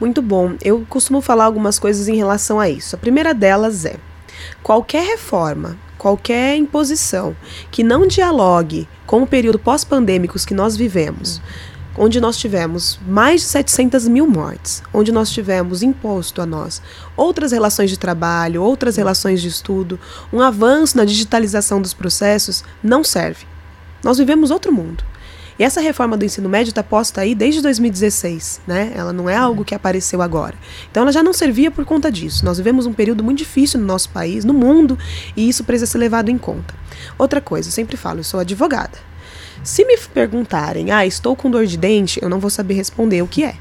Muito 0.00 0.20
bom. 0.20 0.54
Eu 0.62 0.84
costumo 0.88 1.20
falar 1.20 1.44
algumas 1.44 1.78
coisas 1.78 2.08
em 2.08 2.16
relação 2.16 2.58
a 2.58 2.68
isso. 2.68 2.96
A 2.96 2.98
primeira 2.98 3.32
delas 3.32 3.84
é: 3.84 3.96
qualquer 4.62 5.04
reforma, 5.04 5.76
qualquer 5.96 6.56
imposição 6.56 7.36
que 7.70 7.84
não 7.84 8.06
dialogue 8.06 8.88
com 9.06 9.22
o 9.22 9.26
período 9.26 9.58
pós-pandêmicos 9.58 10.44
que 10.44 10.54
nós 10.54 10.76
vivemos, 10.76 11.40
onde 11.96 12.20
nós 12.20 12.36
tivemos 12.36 12.98
mais 13.06 13.42
de 13.42 13.46
700 13.48 14.08
mil 14.08 14.26
mortes, 14.26 14.82
onde 14.92 15.12
nós 15.12 15.30
tivemos 15.30 15.82
imposto 15.82 16.40
a 16.40 16.46
nós 16.46 16.80
outras 17.16 17.52
relações 17.52 17.90
de 17.90 17.98
trabalho, 17.98 18.62
outras 18.62 18.96
relações 18.96 19.40
de 19.40 19.48
estudo, 19.48 19.98
um 20.32 20.40
avanço 20.40 20.96
na 20.96 21.04
digitalização 21.04 21.80
dos 21.80 21.94
processos, 21.94 22.64
não 22.82 23.04
serve. 23.04 23.46
Nós 24.02 24.18
vivemos 24.18 24.50
outro 24.50 24.72
mundo. 24.72 25.04
E 25.58 25.64
essa 25.64 25.80
reforma 25.80 26.16
do 26.16 26.24
ensino 26.24 26.48
médio 26.48 26.70
está 26.70 26.82
posta 26.82 27.20
aí 27.20 27.34
desde 27.34 27.60
2016, 27.60 28.62
né? 28.66 28.90
Ela 28.94 29.12
não 29.12 29.28
é 29.28 29.36
algo 29.36 29.64
que 29.64 29.74
apareceu 29.74 30.22
agora. 30.22 30.56
Então 30.90 31.02
ela 31.02 31.12
já 31.12 31.22
não 31.22 31.32
servia 31.32 31.70
por 31.70 31.84
conta 31.84 32.10
disso. 32.10 32.44
Nós 32.44 32.56
vivemos 32.56 32.86
um 32.86 32.92
período 32.92 33.22
muito 33.22 33.38
difícil 33.38 33.78
no 33.78 33.86
nosso 33.86 34.08
país, 34.08 34.44
no 34.44 34.54
mundo, 34.54 34.98
e 35.36 35.48
isso 35.48 35.62
precisa 35.62 35.90
ser 35.90 35.98
levado 35.98 36.30
em 36.30 36.38
conta. 36.38 36.74
Outra 37.18 37.40
coisa, 37.40 37.68
eu 37.68 37.72
sempre 37.72 37.96
falo, 37.96 38.20
eu 38.20 38.24
sou 38.24 38.40
advogada. 38.40 39.11
Se 39.62 39.84
me 39.84 39.96
perguntarem, 39.96 40.90
ah, 40.90 41.06
estou 41.06 41.36
com 41.36 41.48
dor 41.48 41.66
de 41.66 41.76
dente, 41.76 42.20
eu 42.20 42.28
não 42.28 42.40
vou 42.40 42.50
saber 42.50 42.74
responder 42.74 43.22
o 43.22 43.28
que 43.28 43.44
é. 43.44 43.54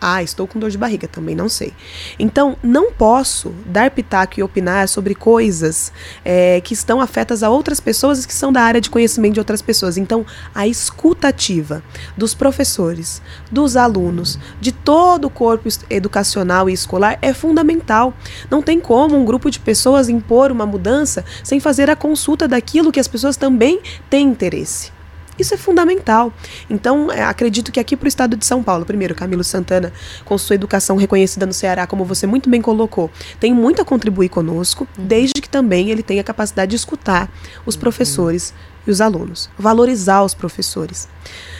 Ah, 0.00 0.22
estou 0.22 0.46
com 0.46 0.60
dor 0.60 0.70
de 0.70 0.78
barriga, 0.78 1.08
também 1.08 1.34
não 1.34 1.48
sei. 1.48 1.72
Então, 2.16 2.56
não 2.62 2.92
posso 2.92 3.52
dar 3.66 3.90
pitaco 3.90 4.38
e 4.38 4.42
opinar 4.44 4.86
sobre 4.88 5.12
coisas 5.12 5.92
é, 6.24 6.60
que 6.60 6.72
estão 6.72 7.00
afetas 7.00 7.42
a 7.42 7.50
outras 7.50 7.80
pessoas 7.80 8.24
que 8.24 8.32
são 8.32 8.52
da 8.52 8.62
área 8.62 8.80
de 8.80 8.88
conhecimento 8.88 9.34
de 9.34 9.40
outras 9.40 9.60
pessoas. 9.60 9.96
Então, 9.96 10.24
a 10.54 10.68
escutativa 10.68 11.82
dos 12.16 12.32
professores, 12.32 13.20
dos 13.50 13.76
alunos, 13.76 14.38
de 14.60 14.70
todo 14.70 15.24
o 15.24 15.30
corpo 15.30 15.68
educacional 15.90 16.70
e 16.70 16.72
escolar 16.72 17.18
é 17.20 17.34
fundamental. 17.34 18.14
Não 18.48 18.62
tem 18.62 18.78
como 18.78 19.16
um 19.16 19.24
grupo 19.24 19.50
de 19.50 19.58
pessoas 19.58 20.08
impor 20.08 20.52
uma 20.52 20.64
mudança 20.64 21.24
sem 21.42 21.58
fazer 21.58 21.90
a 21.90 21.96
consulta 21.96 22.46
daquilo 22.46 22.92
que 22.92 23.00
as 23.00 23.08
pessoas 23.08 23.36
também 23.36 23.80
têm 24.08 24.28
interesse. 24.28 24.96
Isso 25.38 25.54
é 25.54 25.56
fundamental. 25.56 26.32
Então, 26.68 27.12
é, 27.12 27.22
acredito 27.22 27.70
que 27.70 27.78
aqui 27.78 27.96
para 27.96 28.06
o 28.06 28.08
estado 28.08 28.36
de 28.36 28.44
São 28.44 28.62
Paulo, 28.62 28.84
primeiro, 28.84 29.14
Camilo 29.14 29.44
Santana, 29.44 29.92
com 30.24 30.36
sua 30.36 30.54
educação 30.54 30.96
reconhecida 30.96 31.46
no 31.46 31.52
Ceará, 31.52 31.86
como 31.86 32.04
você 32.04 32.26
muito 32.26 32.50
bem 32.50 32.60
colocou, 32.60 33.10
tem 33.38 33.54
muito 33.54 33.80
a 33.80 33.84
contribuir 33.84 34.28
conosco, 34.28 34.86
uhum. 34.98 35.06
desde 35.06 35.40
que 35.40 35.48
também 35.48 35.90
ele 35.90 36.02
tenha 36.02 36.20
a 36.20 36.24
capacidade 36.24 36.70
de 36.70 36.76
escutar 36.76 37.30
os 37.64 37.74
uhum. 37.74 37.80
professores 37.80 38.52
e 38.86 38.90
os 38.90 39.00
alunos, 39.00 39.48
valorizar 39.58 40.22
os 40.22 40.34
professores. 40.34 41.08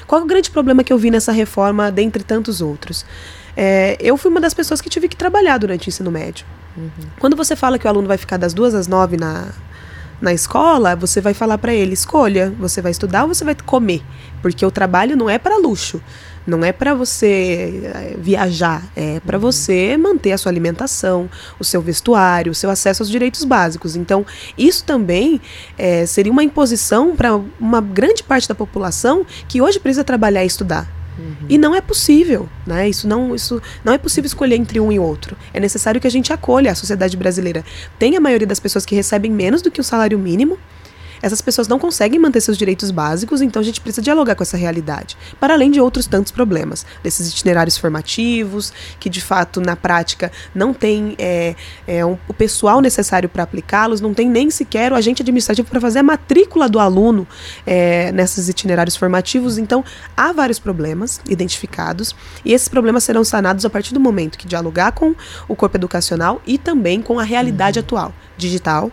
Qual 0.07 0.21
é 0.21 0.25
o 0.25 0.27
grande 0.27 0.51
problema 0.51 0.83
que 0.83 0.93
eu 0.93 0.99
vi 0.99 1.11
nessa 1.11 1.31
reforma, 1.31 1.93
dentre 1.93 2.25
tantos 2.25 2.61
outros? 2.61 3.05
É, 3.57 3.97
eu 4.01 4.17
fui 4.17 4.31
uma 4.31 4.41
das 4.41 4.55
pessoas 4.55 4.81
que 4.81 4.89
tive 4.89 5.09
que 5.09 5.17
trabalhar 5.17 5.59
durante 5.59 5.89
o 5.89 5.91
ensino 5.91 6.11
médio. 6.11 6.47
Uhum. 6.77 6.91
Quando 7.19 7.37
você 7.37 7.55
fala 7.55 7.79
que 7.79 7.87
o 7.87 7.91
aluno 7.91 8.09
vai 8.09 8.17
ficar 8.17 8.37
das 8.37 8.55
duas 8.55 8.75
às 8.75 8.87
nove 8.87 9.17
na, 9.17 9.49
na 10.21 10.33
escola, 10.33 10.97
você 10.97 11.21
vai 11.21 11.35
falar 11.35 11.59
para 11.59 11.73
ele: 11.73 11.95
escolha, 11.95 12.53
você 12.59 12.83
vai 12.83 12.91
estudar 12.91 13.23
ou 13.23 13.29
você 13.29 13.45
vai 13.45 13.55
comer? 13.55 14.03
Porque 14.43 14.65
o 14.65 14.71
trabalho 14.71 15.17
não 15.17 15.29
é 15.31 15.39
para 15.39 15.59
luxo. 15.59 16.01
Não 16.47 16.65
é 16.65 16.73
para 16.73 16.95
você 16.95 17.83
eh, 17.85 18.17
viajar, 18.19 18.83
é 18.97 19.21
para 19.21 19.37
você 19.37 19.99
manter 19.99 20.33
a 20.33 20.39
sua 20.39 20.51
alimentação, 20.51 21.29
o 21.61 21.65
seu 21.65 21.83
vestuário, 21.83 22.53
o 22.53 22.55
seu 22.55 22.71
acesso 22.71 23.03
aos 23.03 23.11
direitos 23.11 23.45
básicos. 23.45 23.95
Então, 23.95 24.25
isso 24.57 24.83
também 24.83 25.43
é, 25.77 26.07
seria 26.07 26.33
uma 26.33 26.43
imposição 26.43 27.15
para 27.15 27.39
uma 27.61 27.83
grande 27.83 28.23
parte 28.23 28.49
da 28.49 28.55
população 28.55 29.27
que 29.47 29.61
hoje 29.61 29.79
precisa 29.79 30.03
trabalhar 30.03 30.43
e 30.43 30.47
estudar. 30.47 30.98
Uhum. 31.19 31.35
E 31.49 31.59
não 31.59 31.75
é 31.75 31.81
possível, 31.81 32.49
né? 32.67 32.89
Isso 32.89 33.09
não, 33.09 33.35
isso 33.35 33.61
não 33.85 33.93
é 33.93 33.99
possível 33.99 34.27
escolher 34.27 34.55
entre 34.55 34.79
um 34.79 34.93
e 34.93 34.99
outro. 34.99 35.37
É 35.53 35.59
necessário 35.59 36.01
que 36.01 36.07
a 36.07 36.11
gente 36.11 36.33
acolha 36.33 36.71
a 36.71 36.75
sociedade 36.75 37.17
brasileira. 37.17 37.65
Tem 37.99 38.17
a 38.17 38.21
maioria 38.21 38.47
das 38.47 38.61
pessoas 38.61 38.87
que 38.87 38.95
recebem 38.95 39.31
menos 39.31 39.61
do 39.61 39.71
que 39.71 39.81
o 39.81 39.85
salário 39.85 40.19
mínimo, 40.19 40.59
essas 41.23 41.41
pessoas 41.41 41.69
não 41.69 41.79
conseguem 41.79 42.19
manter 42.19 42.41
seus 42.41 42.57
direitos 42.57 42.91
básicos, 42.91 43.41
então 43.41 43.61
a 43.61 43.65
gente 43.65 43.81
precisa 43.81 44.03
dialogar 44.03 44.35
com 44.35 44.43
essa 44.43 44.57
realidade. 44.57 45.17
Para 45.41 45.55
além 45.55 45.71
de 45.71 45.81
outros 45.81 46.07
tantos 46.07 46.33
problemas, 46.33 46.87
desses 47.03 47.31
itinerários 47.31 47.77
formativos, 47.77 48.73
que 48.99 49.09
de 49.09 49.21
fato, 49.21 49.61
na 49.61 49.77
prática, 49.77 50.31
não 50.55 50.73
tem 50.73 51.15
é, 51.19 51.55
é, 51.87 52.05
um, 52.05 52.17
o 52.29 52.35
pessoal 52.35 52.81
necessário 52.81 53.29
para 53.29 53.43
aplicá-los, 53.43 54.01
não 54.01 54.15
tem 54.15 54.29
nem 54.29 54.51
sequer 54.51 54.93
o 54.93 54.95
agente 54.95 55.23
administrativo 55.23 55.69
para 55.69 55.81
fazer 55.81 56.01
a 56.01 56.03
matrícula 56.03 56.69
do 56.69 56.79
aluno 56.79 57.27
é, 57.67 58.13
nesses 58.13 58.49
itinerários 58.49 58.97
formativos. 58.97 59.59
Então, 59.59 59.85
há 60.17 60.33
vários 60.33 60.59
problemas 60.59 61.21
identificados, 61.29 62.15
e 62.45 62.53
esses 62.53 62.69
problemas 62.69 63.05
serão 63.05 63.25
sanados 63.25 63.65
a 63.65 63.71
partir 63.71 63.95
do 63.95 64.01
momento 64.01 64.39
que 64.39 64.47
dialogar 64.47 64.93
com 64.93 65.15
o 65.47 65.57
corpo 65.57 65.77
educacional 65.77 66.41
e 66.47 66.59
também 66.59 67.03
com 67.03 67.19
a 67.19 67.23
realidade 67.23 67.79
uhum. 67.79 67.85
atual, 67.85 68.15
digital, 68.37 68.91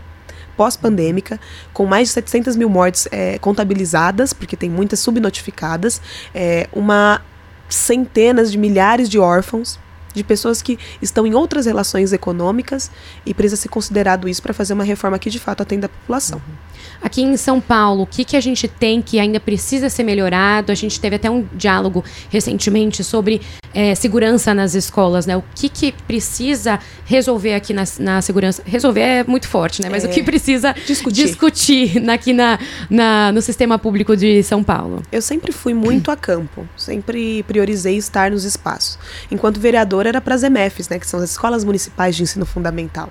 pós-pandêmica, 0.56 1.38
com 1.72 1.86
mais 1.86 2.08
de 2.08 2.14
700 2.14 2.56
mil 2.56 2.68
mortes 2.68 3.06
é, 3.10 3.38
contabilizadas, 3.38 4.32
porque 4.32 4.56
tem 4.56 4.70
muitas 4.70 5.00
subnotificadas, 5.00 6.00
é, 6.34 6.68
uma 6.72 7.20
centenas 7.68 8.52
de 8.52 8.58
milhares 8.58 9.08
de 9.08 9.18
órfãos, 9.18 9.78
de 10.16 10.24
pessoas 10.24 10.62
que 10.62 10.78
estão 11.02 11.26
em 11.26 11.34
outras 11.34 11.66
relações 11.66 12.12
econômicas 12.12 12.90
e 13.24 13.34
precisa 13.34 13.60
ser 13.60 13.68
considerado 13.68 14.26
isso 14.28 14.42
para 14.42 14.54
fazer 14.54 14.72
uma 14.72 14.84
reforma 14.84 15.18
que 15.18 15.28
de 15.28 15.38
fato 15.38 15.62
atenda 15.62 15.86
a 15.86 15.88
população. 15.90 16.38
Uhum. 16.38 16.54
Aqui 17.02 17.22
em 17.22 17.36
São 17.36 17.60
Paulo, 17.60 18.04
o 18.04 18.06
que, 18.06 18.24
que 18.24 18.36
a 18.36 18.40
gente 18.40 18.66
tem 18.66 19.02
que 19.02 19.20
ainda 19.20 19.38
precisa 19.38 19.90
ser 19.90 20.02
melhorado? 20.02 20.72
A 20.72 20.74
gente 20.74 20.98
teve 20.98 21.16
até 21.16 21.30
um 21.30 21.46
diálogo 21.52 22.02
recentemente 22.30 23.04
sobre 23.04 23.42
é, 23.74 23.94
segurança 23.94 24.54
nas 24.54 24.74
escolas, 24.74 25.26
né? 25.26 25.36
O 25.36 25.44
que, 25.54 25.68
que 25.68 25.92
precisa 25.92 26.78
resolver 27.04 27.54
aqui 27.54 27.72
na, 27.72 27.84
na 27.98 28.22
segurança? 28.22 28.62
Resolver 28.64 29.00
é 29.00 29.24
muito 29.24 29.48
forte, 29.48 29.82
né? 29.82 29.88
Mas 29.90 30.04
é, 30.04 30.08
o 30.08 30.10
que 30.10 30.22
precisa 30.22 30.74
discutir, 30.86 31.26
discutir 31.26 32.02
aqui 32.10 32.32
na, 32.32 32.58
na, 32.88 33.32
no 33.32 33.42
sistema 33.42 33.78
público 33.78 34.16
de 34.16 34.42
São 34.42 34.62
Paulo? 34.62 35.02
Eu 35.10 35.22
sempre 35.22 35.52
fui 35.52 35.74
muito 35.74 36.10
a 36.10 36.16
campo, 36.16 36.66
sempre 36.76 37.42
priorizei 37.44 37.96
estar 37.96 38.30
nos 38.30 38.44
espaços. 38.44 38.98
Enquanto 39.30 39.60
vereadora 39.60 40.08
era 40.08 40.20
para 40.20 40.34
as 40.34 40.42
EMEFs, 40.42 40.88
né? 40.88 40.98
Que 40.98 41.06
são 41.06 41.20
as 41.20 41.30
escolas 41.30 41.64
municipais 41.64 42.16
de 42.16 42.22
ensino 42.22 42.46
fundamental. 42.46 43.10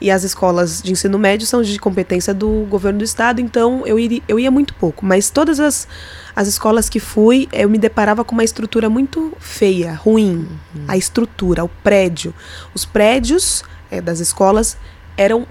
E 0.00 0.10
as 0.10 0.24
escolas 0.24 0.80
de 0.80 0.92
ensino 0.92 1.18
médio 1.18 1.46
são 1.46 1.62
de 1.62 1.78
competência 1.78 2.32
do 2.32 2.66
governo 2.70 3.00
do 3.00 3.04
estado, 3.04 3.40
então 3.40 3.86
eu, 3.86 3.98
iria, 3.98 4.22
eu 4.26 4.38
ia 4.38 4.50
muito 4.50 4.74
pouco. 4.74 5.04
Mas 5.04 5.28
todas 5.28 5.60
as, 5.60 5.86
as 6.34 6.48
escolas 6.48 6.88
que 6.88 6.98
fui, 6.98 7.48
eu 7.52 7.68
me 7.68 7.78
deparava 7.78 8.24
com 8.24 8.32
uma 8.32 8.44
estrutura 8.44 8.88
muito 8.88 9.32
feia, 9.38 9.94
ruim. 9.94 10.48
Uhum. 10.74 10.84
A 10.88 10.96
estrutura, 10.96 11.64
o 11.64 11.68
prédio. 11.68 12.34
Os 12.74 12.84
prédios 12.84 13.62
é, 13.90 14.00
das 14.00 14.20
escolas 14.20 14.76
eram 15.16 15.46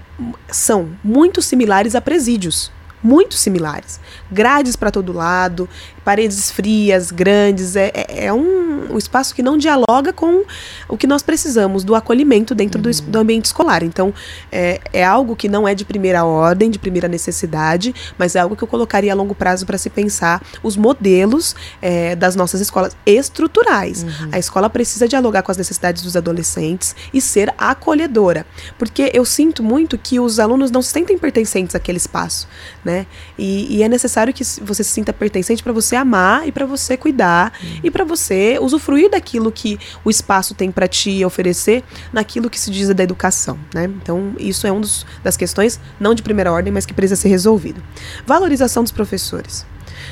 são 0.50 0.90
muito 1.04 1.40
similares 1.40 1.94
a 1.94 2.00
presídios 2.00 2.72
muito 3.02 3.34
similares. 3.34 3.98
Grades 4.30 4.76
para 4.76 4.90
todo 4.90 5.12
lado, 5.12 5.68
paredes 6.04 6.50
frias, 6.50 7.10
grandes. 7.10 7.74
É, 7.74 7.90
é, 7.94 8.26
é 8.26 8.32
um, 8.32 8.92
um, 8.92 8.98
espaço 8.98 9.34
que 9.34 9.42
não 9.42 9.56
dialoga 9.56 10.12
com 10.12 10.44
o 10.88 10.96
que 10.96 11.06
nós 11.06 11.22
precisamos 11.22 11.82
do 11.82 11.94
acolhimento 11.94 12.54
dentro 12.54 12.78
uhum. 12.78 12.90
do, 12.90 13.02
do, 13.02 13.18
ambiente 13.18 13.46
escolar. 13.46 13.82
Então, 13.82 14.12
é, 14.52 14.80
é 14.92 15.04
algo 15.04 15.34
que 15.34 15.48
não 15.48 15.66
é 15.66 15.74
de 15.74 15.84
primeira 15.84 16.24
ordem, 16.24 16.70
de 16.70 16.78
primeira 16.78 17.08
necessidade, 17.08 17.94
mas 18.18 18.36
é 18.36 18.40
algo 18.40 18.54
que 18.54 18.62
eu 18.62 18.68
colocaria 18.68 19.12
a 19.12 19.14
longo 19.14 19.34
prazo 19.34 19.64
para 19.64 19.78
se 19.78 19.88
pensar 19.88 20.42
os 20.62 20.76
modelos 20.76 21.56
é, 21.80 22.14
das 22.14 22.36
nossas 22.36 22.60
escolas 22.60 22.96
estruturais. 23.06 24.02
Uhum. 24.02 24.28
A 24.32 24.38
escola 24.38 24.68
precisa 24.68 25.08
dialogar 25.08 25.42
com 25.42 25.50
as 25.50 25.56
necessidades 25.56 26.02
dos 26.02 26.16
adolescentes 26.16 26.94
e 27.14 27.20
ser 27.20 27.52
acolhedora. 27.56 28.44
Porque 28.78 29.10
eu 29.14 29.24
sinto 29.24 29.62
muito 29.62 29.96
que 29.96 30.20
os 30.20 30.38
alunos 30.38 30.70
não 30.70 30.82
se 30.82 30.90
sentem 30.90 31.16
pertencentes 31.16 31.74
àquele 31.74 31.96
espaço. 31.96 32.46
Né? 32.84 32.90
né? 32.90 33.06
E, 33.38 33.76
e 33.76 33.82
é 33.82 33.88
necessário 33.88 34.32
que 34.34 34.42
você 34.62 34.82
se 34.82 34.90
sinta 34.90 35.12
pertencente 35.12 35.62
para 35.62 35.72
você 35.72 35.89
amar 35.96 36.46
e 36.46 36.52
para 36.52 36.66
você 36.66 36.96
cuidar 36.96 37.52
uhum. 37.62 37.80
e 37.84 37.90
para 37.90 38.04
você 38.04 38.58
usufruir 38.60 39.10
daquilo 39.10 39.50
que 39.50 39.78
o 40.04 40.10
espaço 40.10 40.54
tem 40.54 40.70
para 40.70 40.88
te 40.88 41.24
oferecer 41.24 41.82
naquilo 42.12 42.50
que 42.50 42.58
se 42.58 42.70
diz 42.70 42.88
da 42.94 43.02
educação, 43.02 43.58
né? 43.74 43.84
Então, 43.84 44.34
isso 44.38 44.66
é 44.66 44.72
uma 44.72 44.86
das 45.22 45.36
questões, 45.36 45.80
não 45.98 46.14
de 46.14 46.22
primeira 46.22 46.52
ordem, 46.52 46.72
mas 46.72 46.86
que 46.86 46.94
precisa 46.94 47.20
ser 47.20 47.28
resolvido. 47.28 47.82
Valorização 48.26 48.82
dos 48.82 48.92
professores. 48.92 49.66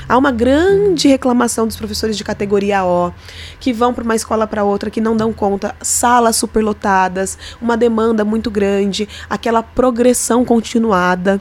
Há 0.08 0.16
uma 0.16 0.30
grande 0.30 1.08
reclamação 1.08 1.66
dos 1.66 1.76
professores 1.76 2.16
de 2.16 2.24
categoria 2.24 2.84
O, 2.84 3.12
que 3.60 3.72
vão 3.72 3.92
para 3.92 4.04
uma 4.04 4.16
escola 4.16 4.46
para 4.46 4.64
outra, 4.64 4.90
que 4.90 5.00
não 5.00 5.16
dão 5.16 5.32
conta, 5.32 5.74
salas 5.82 6.36
superlotadas, 6.36 7.38
uma 7.60 7.76
demanda 7.76 8.24
muito 8.24 8.50
grande, 8.50 9.08
aquela 9.28 9.62
progressão 9.62 10.44
continuada 10.44 11.40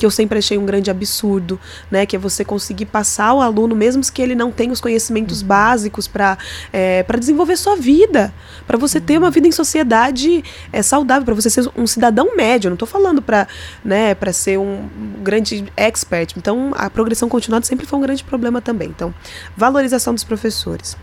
que 0.00 0.06
eu 0.06 0.10
sempre 0.10 0.38
achei 0.38 0.56
um 0.56 0.64
grande 0.64 0.90
absurdo, 0.90 1.60
né? 1.90 2.06
Que 2.06 2.16
é 2.16 2.18
você 2.18 2.42
conseguir 2.42 2.86
passar 2.86 3.26
ao 3.26 3.42
aluno, 3.42 3.76
mesmo 3.76 4.02
que 4.10 4.22
ele 4.22 4.34
não 4.34 4.50
tenha 4.50 4.72
os 4.72 4.80
conhecimentos 4.80 5.42
uhum. 5.42 5.48
básicos 5.48 6.08
para 6.08 6.38
é, 6.72 7.02
para 7.02 7.18
desenvolver 7.18 7.54
sua 7.56 7.76
vida, 7.76 8.32
para 8.66 8.78
você 8.78 8.98
ter 8.98 9.18
uma 9.18 9.30
vida 9.30 9.46
em 9.46 9.52
sociedade 9.52 10.42
é, 10.72 10.82
saudável, 10.82 11.26
para 11.26 11.34
você 11.34 11.50
ser 11.50 11.70
um 11.76 11.86
cidadão 11.86 12.34
médio. 12.34 12.68
Eu 12.68 12.70
não 12.70 12.76
estou 12.76 12.88
falando 12.88 13.20
para 13.20 13.46
né, 13.84 14.14
para 14.14 14.32
ser 14.32 14.58
um 14.58 14.88
grande 15.22 15.66
expert. 15.76 16.32
Então, 16.34 16.72
a 16.74 16.88
progressão 16.88 17.28
continuada 17.28 17.66
sempre 17.66 17.84
foi 17.84 17.98
um 17.98 18.02
grande 18.02 18.24
problema 18.24 18.62
também. 18.62 18.88
Então, 18.88 19.12
valorização 19.54 20.14
dos 20.14 20.24
professores 20.24 20.96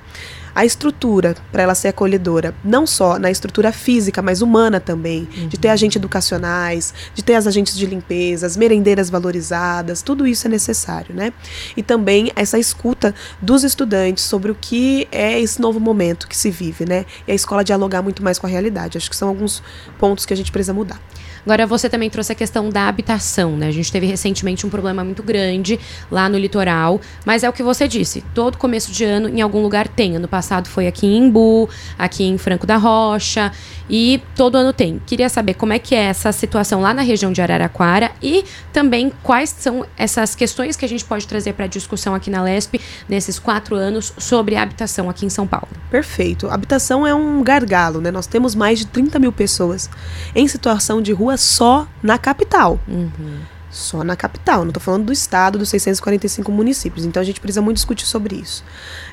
a 0.58 0.66
estrutura 0.66 1.36
para 1.52 1.62
ela 1.62 1.76
ser 1.76 1.90
acolhedora, 1.90 2.56
não 2.64 2.88
só 2.88 3.20
na 3.20 3.30
estrutura 3.30 3.72
física, 3.72 4.24
mas 4.24 4.42
humana 4.42 4.80
também, 4.80 5.30
uhum. 5.38 5.48
de 5.48 5.56
ter 5.56 5.70
agentes 5.70 5.98
educacionais, 5.98 6.96
de 7.14 7.24
ter 7.24 7.36
as 7.36 7.46
agentes 7.46 7.78
de 7.78 7.86
limpeza, 7.86 8.48
as 8.48 8.58
merendeiras 8.58 9.08
valorizadas, 9.08 10.02
tudo 10.02 10.26
isso 10.26 10.48
é 10.48 10.50
necessário, 10.50 11.14
né? 11.14 11.32
E 11.76 11.84
também 11.84 12.32
essa 12.36 12.58
escuta 12.58 13.14
dos 13.40 13.64
estudantes 13.64 14.24
sobre 14.24 14.50
o 14.50 14.56
que 14.56 15.08
é 15.12 15.40
esse 15.40 15.62
novo 15.62 15.80
momento 15.80 16.28
que 16.28 16.36
se 16.36 16.50
vive, 16.50 16.88
né? 16.88 17.06
E 17.28 17.32
a 17.32 17.36
escola 17.36 17.64
dialogar 17.64 18.02
muito 18.02 18.24
mais 18.24 18.40
com 18.40 18.48
a 18.48 18.50
realidade. 18.50 18.98
Acho 18.98 19.12
que 19.12 19.16
são 19.16 19.30
alguns 19.30 19.62
pontos 20.00 20.26
que 20.26 20.34
a 20.34 20.38
gente 20.38 20.52
precisa 20.52 20.74
mudar. 20.74 21.00
Agora, 21.48 21.66
você 21.66 21.90
também 21.90 22.10
trouxe 22.10 22.34
a 22.34 22.36
questão 22.36 22.70
da 22.70 22.90
habitação, 22.90 23.56
né? 23.56 23.68
A 23.68 23.72
gente 23.72 23.90
teve 23.90 24.06
recentemente 24.06 24.68
um 24.68 24.70
problema 24.70 25.02
muito 25.02 25.24
grande 25.24 25.80
lá 26.12 26.28
no 26.28 26.38
litoral, 26.38 27.00
mas 27.26 27.42
é 27.42 27.48
o 27.50 27.54
que 27.54 27.64
você 27.64 27.88
disse, 27.88 28.22
todo 28.36 28.58
começo 28.58 28.92
de 28.92 29.06
ano 29.06 29.30
em 29.30 29.40
algum 29.40 29.62
lugar 29.62 29.88
tem. 29.88 30.18
Ano 30.18 30.28
passado 30.28 30.68
foi 30.68 30.88
aqui 30.88 31.08
em 31.08 31.16
Imbu, 31.20 31.70
aqui 31.98 32.26
em 32.26 32.38
Franco 32.38 32.68
da 32.68 32.76
Rocha, 32.76 33.50
e 33.90 34.22
todo 34.36 34.56
ano 34.56 34.74
tem. 34.74 35.02
Queria 35.06 35.30
saber 35.30 35.54
como 35.54 35.72
é 35.72 35.80
que 35.80 35.96
é 35.96 36.04
essa 36.04 36.34
situação 36.34 36.82
lá 36.82 36.94
na 36.94 37.02
região 37.02 37.32
de 37.32 37.42
Araraquara 37.42 38.12
e 38.22 38.44
também 38.74 39.10
quais 39.24 39.50
são 39.58 39.86
essas 39.96 40.36
questões 40.36 40.76
que 40.76 40.84
a 40.84 40.90
gente 40.90 41.06
pode 41.06 41.26
trazer 41.26 41.54
para 41.54 41.66
discussão 41.66 42.14
aqui 42.14 42.30
na 42.30 42.44
LESP 42.44 42.82
nesses 43.08 43.40
quatro 43.40 43.74
anos 43.74 44.12
sobre 44.18 44.58
a 44.58 44.64
habitação 44.64 45.10
aqui 45.10 45.26
em 45.26 45.30
São 45.30 45.48
Paulo. 45.48 45.70
Perfeito. 45.90 46.50
Habitação 46.50 47.08
é 47.08 47.16
um 47.16 47.42
gargalo, 47.42 48.02
né? 48.02 48.12
Nós 48.12 48.28
temos 48.28 48.54
mais 48.54 48.80
de 48.80 48.88
30 48.88 49.18
mil 49.18 49.32
pessoas 49.32 49.90
em 50.36 50.46
situação 50.46 51.02
de 51.02 51.14
rua 51.14 51.37
só 51.38 51.88
na 52.02 52.18
capital. 52.18 52.80
Uhum. 52.88 53.40
Só 53.70 54.04
na 54.04 54.16
capital, 54.16 54.62
não 54.62 54.70
estou 54.70 54.82
falando 54.82 55.06
do 55.06 55.14
estado, 55.14 55.60
dos 55.60 55.70
645 55.70 56.52
municípios. 56.52 57.06
Então 57.06 57.22
a 57.22 57.24
gente 57.24 57.40
precisa 57.40 57.62
muito 57.62 57.78
discutir 57.78 58.06
sobre 58.06 58.36
isso. 58.36 58.64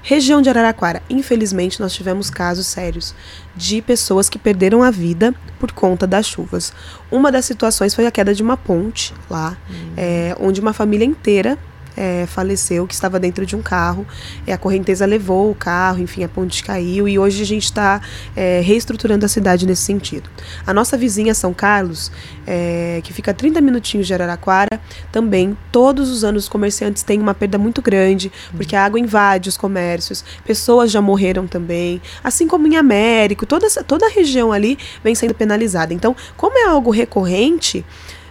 Região 0.02 0.40
de 0.40 0.48
Araraquara, 0.48 1.02
infelizmente, 1.10 1.80
nós 1.80 1.92
tivemos 1.92 2.30
casos 2.30 2.66
sérios 2.66 3.14
de 3.54 3.82
pessoas 3.82 4.28
que 4.28 4.38
perderam 4.38 4.82
a 4.82 4.90
vida 4.90 5.34
por 5.58 5.72
conta 5.72 6.06
das 6.06 6.26
chuvas. 6.26 6.72
Uma 7.10 7.32
das 7.32 7.44
situações 7.44 7.94
foi 7.94 8.06
a 8.06 8.10
queda 8.10 8.32
de 8.32 8.42
uma 8.42 8.56
ponte 8.56 9.12
lá, 9.28 9.56
uhum. 9.68 9.92
é, 9.96 10.36
onde 10.40 10.60
uma 10.60 10.72
família 10.72 11.04
inteira 11.04 11.58
é, 11.96 12.26
faleceu, 12.26 12.86
que 12.86 12.94
estava 12.94 13.18
dentro 13.18 13.44
de 13.46 13.56
um 13.56 13.62
carro. 13.62 14.06
É, 14.46 14.52
a 14.52 14.58
correnteza 14.58 15.06
levou 15.06 15.50
o 15.50 15.54
carro, 15.54 16.00
enfim, 16.00 16.24
a 16.24 16.28
ponte 16.28 16.62
caiu 16.62 17.08
e 17.08 17.18
hoje 17.18 17.42
a 17.42 17.46
gente 17.46 17.64
está 17.64 18.00
é, 18.34 18.60
reestruturando 18.60 19.24
a 19.24 19.28
cidade 19.28 19.66
nesse 19.66 19.82
sentido. 19.82 20.28
A 20.66 20.72
nossa 20.72 20.96
vizinha 20.96 21.34
São 21.34 21.52
Carlos, 21.52 22.10
é, 22.46 23.00
que 23.04 23.12
fica 23.12 23.30
a 23.30 23.34
30 23.34 23.60
minutinhos 23.60 24.06
de 24.06 24.14
Araraquara, 24.14 24.80
também 25.10 25.56
todos 25.70 26.10
os 26.10 26.24
anos 26.24 26.44
os 26.44 26.48
comerciantes 26.48 27.02
têm 27.02 27.20
uma 27.20 27.34
perda 27.34 27.58
muito 27.58 27.80
grande, 27.80 28.30
porque 28.56 28.76
a 28.76 28.84
água 28.84 28.98
invade 28.98 29.48
os 29.48 29.56
comércios, 29.56 30.24
pessoas 30.44 30.90
já 30.90 31.00
morreram 31.00 31.46
também, 31.46 32.00
assim 32.22 32.46
como 32.46 32.66
em 32.66 32.76
Américo, 32.76 33.46
toda, 33.46 33.68
toda 33.84 34.06
a 34.06 34.10
região 34.10 34.52
ali 34.52 34.78
vem 35.02 35.14
sendo 35.14 35.34
penalizada. 35.34 35.94
Então, 35.94 36.14
como 36.36 36.58
é 36.58 36.64
algo 36.64 36.90
recorrente, 36.90 37.84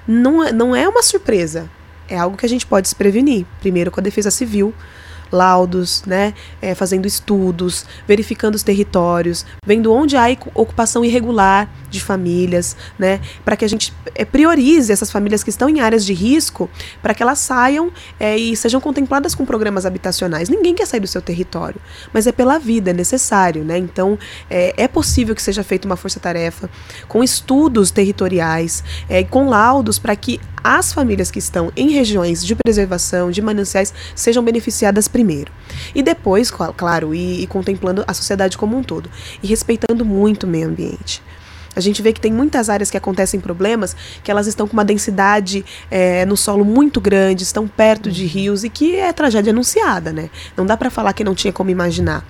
não, 0.07 0.43
é, 0.43 0.51
não 0.51 0.75
é 0.75 0.87
uma 0.87 1.01
surpresa 1.01 1.69
é 2.13 2.17
algo 2.17 2.37
que 2.37 2.45
a 2.45 2.49
gente 2.49 2.65
pode 2.65 2.87
se 2.87 2.95
prevenir. 2.95 3.45
Primeiro 3.59 3.89
com 3.91 3.99
a 3.99 4.03
defesa 4.03 4.29
civil, 4.29 4.73
laudos, 5.33 6.03
né, 6.05 6.33
é, 6.61 6.75
fazendo 6.75 7.07
estudos, 7.07 7.85
verificando 8.07 8.53
os 8.53 8.61
territórios, 8.61 9.45
vendo 9.65 9.91
onde 9.91 10.15
há 10.15 10.25
ocupação 10.53 11.03
irregular 11.03 11.67
de 11.89 11.99
famílias, 11.99 12.77
né, 12.97 13.19
para 13.43 13.57
que 13.57 13.65
a 13.65 13.67
gente 13.67 13.91
é, 14.13 14.23
priorize 14.23 14.91
essas 14.91 15.11
famílias 15.11 15.43
que 15.43 15.49
estão 15.49 15.67
em 15.67 15.81
áreas 15.81 16.05
de 16.05 16.13
risco, 16.13 16.69
para 17.01 17.15
que 17.15 17.23
elas 17.23 17.39
saiam 17.39 17.91
é, 18.19 18.37
e 18.37 18.55
sejam 18.55 18.79
contempladas 18.79 19.33
com 19.33 19.43
programas 19.43 19.85
habitacionais. 19.85 20.49
Ninguém 20.49 20.75
quer 20.75 20.85
sair 20.85 20.99
do 20.99 21.07
seu 21.07 21.21
território, 21.21 21.81
mas 22.13 22.27
é 22.27 22.31
pela 22.31 22.59
vida, 22.59 22.91
é 22.91 22.93
necessário, 22.93 23.63
né? 23.63 23.77
Então 23.77 24.19
é, 24.49 24.83
é 24.83 24.87
possível 24.87 25.33
que 25.33 25.41
seja 25.41 25.63
feita 25.63 25.87
uma 25.87 25.95
força-tarefa 25.95 26.69
com 27.07 27.23
estudos 27.23 27.89
territoriais, 27.89 28.83
é, 29.09 29.23
com 29.23 29.49
laudos 29.49 29.97
para 29.97 30.15
que 30.15 30.39
as 30.63 30.93
famílias 30.93 31.29
que 31.29 31.39
estão 31.39 31.71
em 31.75 31.89
regiões 31.89 32.43
de 32.43 32.55
preservação, 32.55 33.29
de 33.29 33.41
mananciais, 33.41 33.93
sejam 34.15 34.43
beneficiadas 34.43 35.07
primeiro. 35.07 35.51
E 35.93 36.01
depois, 36.01 36.51
claro, 36.51 37.13
e, 37.13 37.43
e 37.43 37.47
contemplando 37.47 38.03
a 38.07 38.13
sociedade 38.13 38.57
como 38.57 38.77
um 38.77 38.83
todo. 38.83 39.09
E 39.41 39.47
respeitando 39.47 40.05
muito 40.05 40.43
o 40.43 40.47
meio 40.47 40.67
ambiente. 40.67 41.21
A 41.75 41.79
gente 41.79 42.01
vê 42.01 42.13
que 42.13 42.21
tem 42.21 42.31
muitas 42.31 42.69
áreas 42.69 42.91
que 42.91 42.97
acontecem 42.97 43.39
problemas, 43.39 43.95
que 44.23 44.29
elas 44.29 44.47
estão 44.47 44.67
com 44.67 44.73
uma 44.73 44.85
densidade 44.85 45.65
é, 45.89 46.25
no 46.25 46.37
solo 46.37 46.63
muito 46.63 47.01
grande, 47.01 47.43
estão 47.43 47.67
perto 47.67 48.11
de 48.11 48.25
rios 48.25 48.63
e 48.63 48.69
que 48.69 48.95
é 48.95 49.11
tragédia 49.11 49.51
anunciada, 49.51 50.13
né? 50.13 50.29
Não 50.55 50.65
dá 50.65 50.77
para 50.77 50.91
falar 50.91 51.13
que 51.13 51.23
não 51.23 51.33
tinha 51.33 51.51
como 51.51 51.69
imaginar. 51.69 52.23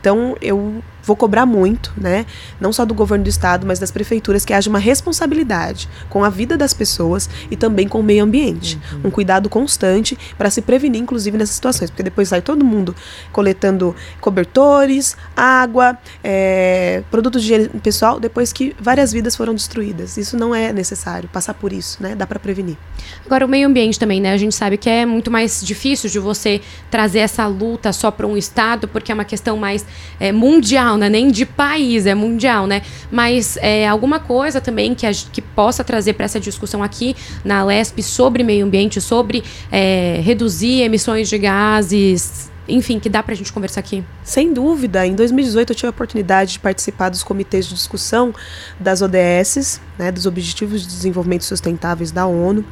Então 0.00 0.36
eu 0.40 0.82
vou 1.08 1.16
cobrar 1.16 1.46
muito, 1.46 1.92
né? 1.96 2.26
Não 2.60 2.70
só 2.70 2.84
do 2.84 2.92
governo 2.92 3.24
do 3.24 3.30
estado, 3.30 3.66
mas 3.66 3.78
das 3.78 3.90
prefeituras 3.90 4.44
que 4.44 4.52
haja 4.52 4.68
uma 4.68 4.78
responsabilidade 4.78 5.88
com 6.10 6.22
a 6.22 6.28
vida 6.28 6.56
das 6.56 6.74
pessoas 6.74 7.30
e 7.50 7.56
também 7.56 7.88
com 7.88 8.00
o 8.00 8.02
meio 8.02 8.22
ambiente, 8.22 8.78
uhum. 8.92 9.00
um 9.08 9.10
cuidado 9.10 9.48
constante 9.48 10.18
para 10.36 10.50
se 10.50 10.60
prevenir, 10.60 11.00
inclusive 11.00 11.38
nessas 11.38 11.54
situações, 11.54 11.90
porque 11.90 12.02
depois 12.02 12.28
sai 12.28 12.42
todo 12.42 12.62
mundo 12.62 12.94
coletando 13.32 13.96
cobertores, 14.20 15.16
água, 15.34 15.96
é, 16.22 17.02
produtos 17.10 17.42
de 17.42 17.54
higiene 17.54 17.80
pessoal, 17.80 18.20
depois 18.20 18.52
que 18.52 18.76
várias 18.78 19.10
vidas 19.10 19.34
foram 19.34 19.54
destruídas. 19.54 20.18
Isso 20.18 20.36
não 20.36 20.54
é 20.54 20.74
necessário 20.74 21.28
passar 21.32 21.54
por 21.54 21.72
isso, 21.72 22.02
né? 22.02 22.14
Dá 22.14 22.26
para 22.26 22.38
prevenir. 22.38 22.76
Agora 23.24 23.46
o 23.46 23.48
meio 23.48 23.66
ambiente 23.66 23.98
também, 23.98 24.20
né? 24.20 24.34
A 24.34 24.36
gente 24.36 24.54
sabe 24.54 24.76
que 24.76 24.90
é 24.90 25.06
muito 25.06 25.30
mais 25.30 25.62
difícil 25.64 26.10
de 26.10 26.18
você 26.18 26.60
trazer 26.90 27.20
essa 27.20 27.46
luta 27.46 27.94
só 27.94 28.10
para 28.10 28.26
um 28.26 28.36
estado, 28.36 28.86
porque 28.86 29.10
é 29.10 29.14
uma 29.14 29.24
questão 29.24 29.56
mais 29.56 29.86
é, 30.20 30.32
mundial, 30.32 30.96
não 30.96 31.06
é 31.06 31.10
nem 31.10 31.30
de 31.30 31.46
país, 31.46 32.06
é 32.06 32.14
mundial, 32.14 32.66
né? 32.66 32.82
Mas 33.10 33.56
é, 33.58 33.86
alguma 33.86 34.18
coisa 34.18 34.60
também 34.60 34.94
que, 34.94 35.06
a, 35.06 35.12
que 35.12 35.40
possa 35.40 35.84
trazer 35.84 36.14
para 36.14 36.24
essa 36.24 36.40
discussão 36.40 36.82
aqui 36.82 37.16
na 37.44 37.64
LESP 37.64 38.02
sobre 38.02 38.42
meio 38.42 38.66
ambiente, 38.66 39.00
sobre 39.00 39.42
é, 39.70 40.20
reduzir 40.22 40.82
emissões 40.82 41.28
de 41.28 41.38
gases, 41.38 42.50
enfim, 42.68 43.00
que 43.00 43.08
dá 43.08 43.22
para 43.22 43.32
a 43.32 43.36
gente 43.36 43.52
conversar 43.52 43.80
aqui? 43.80 44.04
Sem 44.22 44.52
dúvida. 44.52 45.06
Em 45.06 45.14
2018 45.14 45.70
eu 45.70 45.74
tive 45.74 45.86
a 45.86 45.90
oportunidade 45.90 46.52
de 46.52 46.58
participar 46.58 47.08
dos 47.08 47.22
comitês 47.22 47.66
de 47.66 47.74
discussão 47.74 48.34
das 48.78 49.00
ODS, 49.00 49.80
né, 49.98 50.12
dos 50.12 50.26
Objetivos 50.26 50.82
de 50.82 50.88
Desenvolvimento 50.88 51.44
Sustentáveis 51.44 52.10
da 52.10 52.26
ONU. 52.26 52.64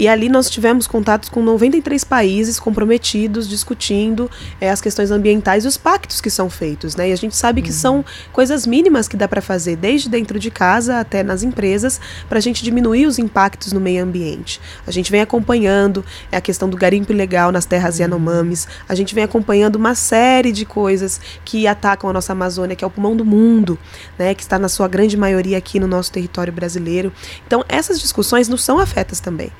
E 0.00 0.08
ali 0.08 0.30
nós 0.30 0.48
tivemos 0.48 0.86
contatos 0.86 1.28
com 1.28 1.42
93 1.42 2.04
países 2.04 2.58
comprometidos, 2.58 3.46
discutindo 3.46 4.30
é, 4.58 4.70
as 4.70 4.80
questões 4.80 5.10
ambientais 5.10 5.66
e 5.66 5.68
os 5.68 5.76
pactos 5.76 6.22
que 6.22 6.30
são 6.30 6.48
feitos. 6.48 6.96
Né? 6.96 7.10
E 7.10 7.12
a 7.12 7.16
gente 7.16 7.36
sabe 7.36 7.60
que 7.60 7.70
são 7.70 8.02
coisas 8.32 8.66
mínimas 8.66 9.06
que 9.06 9.14
dá 9.14 9.28
para 9.28 9.42
fazer, 9.42 9.76
desde 9.76 10.08
dentro 10.08 10.38
de 10.38 10.50
casa 10.50 11.00
até 11.00 11.22
nas 11.22 11.42
empresas, 11.42 12.00
para 12.30 12.38
a 12.38 12.40
gente 12.40 12.64
diminuir 12.64 13.04
os 13.04 13.18
impactos 13.18 13.74
no 13.74 13.80
meio 13.80 14.02
ambiente. 14.02 14.58
A 14.86 14.90
gente 14.90 15.10
vem 15.12 15.20
acompanhando 15.20 16.02
é, 16.32 16.38
a 16.38 16.40
questão 16.40 16.70
do 16.70 16.78
garimpo 16.78 17.12
ilegal 17.12 17.52
nas 17.52 17.66
terras 17.66 17.98
Yanomamis, 17.98 18.66
a 18.88 18.94
gente 18.94 19.14
vem 19.14 19.24
acompanhando 19.24 19.76
uma 19.76 19.94
série 19.94 20.50
de 20.50 20.64
coisas 20.64 21.20
que 21.44 21.66
atacam 21.66 22.08
a 22.08 22.12
nossa 22.14 22.32
Amazônia, 22.32 22.74
que 22.74 22.82
é 22.82 22.86
o 22.86 22.90
pulmão 22.90 23.14
do 23.14 23.26
mundo, 23.26 23.78
né, 24.18 24.34
que 24.34 24.40
está 24.40 24.58
na 24.58 24.70
sua 24.70 24.88
grande 24.88 25.14
maioria 25.14 25.58
aqui 25.58 25.78
no 25.78 25.86
nosso 25.86 26.10
território 26.10 26.54
brasileiro. 26.54 27.12
Então, 27.46 27.62
essas 27.68 28.00
discussões 28.00 28.48
nos 28.48 28.64
são 28.64 28.78
afetas 28.78 29.20
também. 29.20 29.52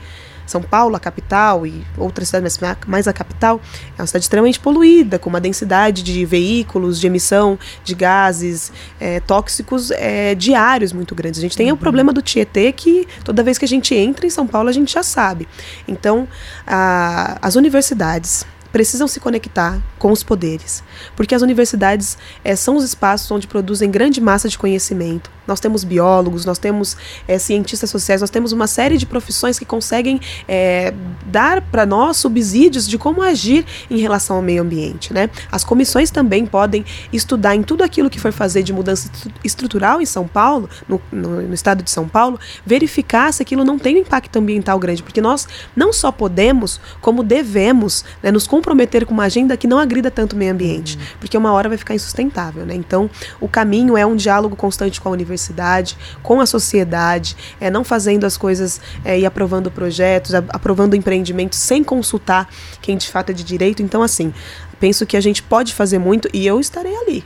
São 0.50 0.62
Paulo, 0.62 0.96
a 0.96 1.00
capital, 1.00 1.66
e 1.66 1.84
outras 1.96 2.28
cidades, 2.28 2.58
mas 2.58 2.76
mais 2.86 3.08
a 3.08 3.12
capital, 3.12 3.60
é 3.96 4.00
uma 4.00 4.06
cidade 4.06 4.24
extremamente 4.24 4.58
poluída, 4.58 5.18
com 5.18 5.30
uma 5.30 5.40
densidade 5.40 6.02
de 6.02 6.24
veículos, 6.24 7.00
de 7.00 7.06
emissão 7.06 7.58
de 7.84 7.94
gases 7.94 8.72
é, 8.98 9.20
tóxicos 9.20 9.90
é, 9.90 10.34
diários 10.34 10.92
muito 10.92 11.14
grandes. 11.14 11.38
A 11.38 11.42
gente 11.42 11.56
tem 11.56 11.68
uhum. 11.68 11.74
o 11.74 11.76
problema 11.76 12.12
do 12.12 12.20
Tietê, 12.20 12.72
que 12.72 13.06
toda 13.24 13.42
vez 13.42 13.58
que 13.58 13.64
a 13.64 13.68
gente 13.68 13.94
entra 13.94 14.26
em 14.26 14.30
São 14.30 14.46
Paulo, 14.46 14.68
a 14.68 14.72
gente 14.72 14.92
já 14.92 15.02
sabe. 15.02 15.48
Então, 15.86 16.26
a, 16.66 17.38
as 17.40 17.54
universidades 17.56 18.44
precisam 18.72 19.08
se 19.08 19.20
conectar 19.20 19.80
com 19.98 20.12
os 20.12 20.22
poderes, 20.22 20.82
porque 21.16 21.34
as 21.34 21.42
universidades 21.42 22.16
é, 22.44 22.54
são 22.54 22.76
os 22.76 22.84
espaços 22.84 23.30
onde 23.30 23.46
produzem 23.46 23.90
grande 23.90 24.20
massa 24.20 24.48
de 24.48 24.58
conhecimento. 24.58 25.30
Nós 25.50 25.60
temos 25.60 25.84
biólogos, 25.84 26.44
nós 26.44 26.58
temos 26.58 26.96
é, 27.26 27.38
cientistas 27.38 27.90
sociais, 27.90 28.20
nós 28.20 28.30
temos 28.30 28.52
uma 28.52 28.66
série 28.66 28.96
de 28.96 29.04
profissões 29.04 29.58
que 29.58 29.64
conseguem 29.64 30.20
é, 30.48 30.94
dar 31.26 31.60
para 31.60 31.84
nós 31.84 32.16
subsídios 32.16 32.86
de 32.88 32.96
como 32.96 33.22
agir 33.22 33.66
em 33.90 33.98
relação 33.98 34.36
ao 34.36 34.42
meio 34.42 34.62
ambiente. 34.62 35.12
Né? 35.12 35.28
As 35.50 35.64
comissões 35.64 36.10
também 36.10 36.46
podem 36.46 36.84
estudar 37.12 37.54
em 37.54 37.62
tudo 37.62 37.82
aquilo 37.82 38.08
que 38.08 38.20
for 38.20 38.32
fazer 38.32 38.62
de 38.62 38.72
mudança 38.72 39.10
estrutural 39.42 40.00
em 40.00 40.06
São 40.06 40.26
Paulo, 40.26 40.68
no, 40.88 41.00
no, 41.10 41.42
no 41.42 41.54
estado 41.54 41.82
de 41.82 41.90
São 41.90 42.08
Paulo, 42.08 42.38
verificar 42.64 43.32
se 43.32 43.42
aquilo 43.42 43.64
não 43.64 43.78
tem 43.78 43.96
um 43.96 43.98
impacto 43.98 44.38
ambiental 44.38 44.78
grande, 44.78 45.02
porque 45.02 45.20
nós 45.20 45.48
não 45.74 45.92
só 45.92 46.12
podemos, 46.12 46.80
como 47.00 47.22
devemos 47.22 48.04
né, 48.22 48.30
nos 48.30 48.46
comprometer 48.46 49.04
com 49.04 49.12
uma 49.12 49.24
agenda 49.24 49.56
que 49.56 49.66
não 49.66 49.78
agrida 49.78 50.10
tanto 50.10 50.34
o 50.34 50.36
meio 50.36 50.52
ambiente, 50.52 50.96
uhum. 50.96 51.02
porque 51.18 51.36
uma 51.36 51.52
hora 51.52 51.68
vai 51.68 51.78
ficar 51.78 51.94
insustentável. 51.94 52.64
Né? 52.64 52.74
Então, 52.74 53.10
o 53.40 53.48
caminho 53.48 53.96
é 53.96 54.06
um 54.06 54.16
diálogo 54.16 54.54
constante 54.54 55.00
com 55.00 55.08
a 55.08 55.12
universidade, 55.12 55.39
com 56.22 56.40
a 56.40 56.46
sociedade, 56.46 57.36
é 57.60 57.70
não 57.70 57.82
fazendo 57.82 58.24
as 58.24 58.36
coisas 58.36 58.80
é, 59.04 59.18
e 59.18 59.26
aprovando 59.26 59.70
projetos, 59.70 60.34
aprovando 60.34 60.94
empreendimentos 60.94 61.58
sem 61.58 61.82
consultar 61.82 62.48
quem 62.80 62.96
de 62.96 63.08
fato 63.08 63.30
é 63.30 63.32
de 63.32 63.44
direito. 63.44 63.82
Então, 63.82 64.02
assim, 64.02 64.32
penso 64.78 65.06
que 65.06 65.16
a 65.16 65.20
gente 65.20 65.42
pode 65.42 65.74
fazer 65.74 65.98
muito 65.98 66.28
e 66.32 66.46
eu 66.46 66.60
estarei 66.60 66.94
ali 66.96 67.24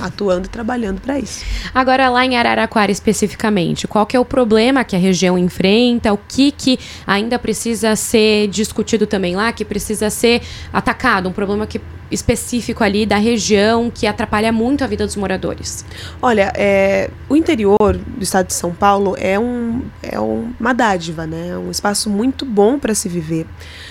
atuando 0.00 0.46
e 0.46 0.48
trabalhando 0.48 1.00
para 1.00 1.18
isso. 1.18 1.44
Agora 1.74 2.08
lá 2.08 2.24
em 2.24 2.36
Araraquara 2.36 2.90
especificamente, 2.90 3.86
qual 3.86 4.06
que 4.06 4.16
é 4.16 4.20
o 4.20 4.24
problema 4.24 4.84
que 4.84 4.96
a 4.96 4.98
região 4.98 5.38
enfrenta? 5.38 6.12
O 6.12 6.18
que 6.18 6.50
que 6.50 6.78
ainda 7.06 7.38
precisa 7.38 7.94
ser 7.96 8.48
discutido 8.48 9.06
também 9.06 9.36
lá, 9.36 9.52
que 9.52 9.64
precisa 9.64 10.10
ser 10.10 10.42
atacado? 10.72 11.28
Um 11.28 11.32
problema 11.32 11.66
que 11.66 11.80
específico 12.10 12.84
ali 12.84 13.04
da 13.04 13.16
região 13.16 13.90
que 13.90 14.06
atrapalha 14.06 14.52
muito 14.52 14.84
a 14.84 14.86
vida 14.86 15.04
dos 15.04 15.16
moradores? 15.16 15.84
Olha, 16.22 16.52
é, 16.54 17.10
o 17.28 17.36
interior 17.36 17.96
do 17.96 18.22
estado 18.22 18.46
de 18.46 18.54
São 18.54 18.72
Paulo 18.72 19.16
é, 19.18 19.38
um, 19.38 19.82
é 20.02 20.18
uma 20.18 20.72
dádiva, 20.72 21.26
né? 21.26 21.48
É 21.48 21.58
um 21.58 21.70
espaço 21.70 22.08
muito 22.08 22.44
bom 22.44 22.78
para 22.78 22.94
se 22.94 23.08
viver. 23.08 23.46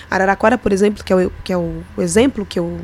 Araraquara, 0.10 0.58
por 0.58 0.72
exemplo, 0.72 1.04
que 1.04 1.12
é 1.12 1.16
o, 1.16 1.32
que 1.44 1.54
é 1.54 1.58
o 1.58 1.84
exemplo 2.00 2.46
que 2.46 2.60
eu 2.60 2.80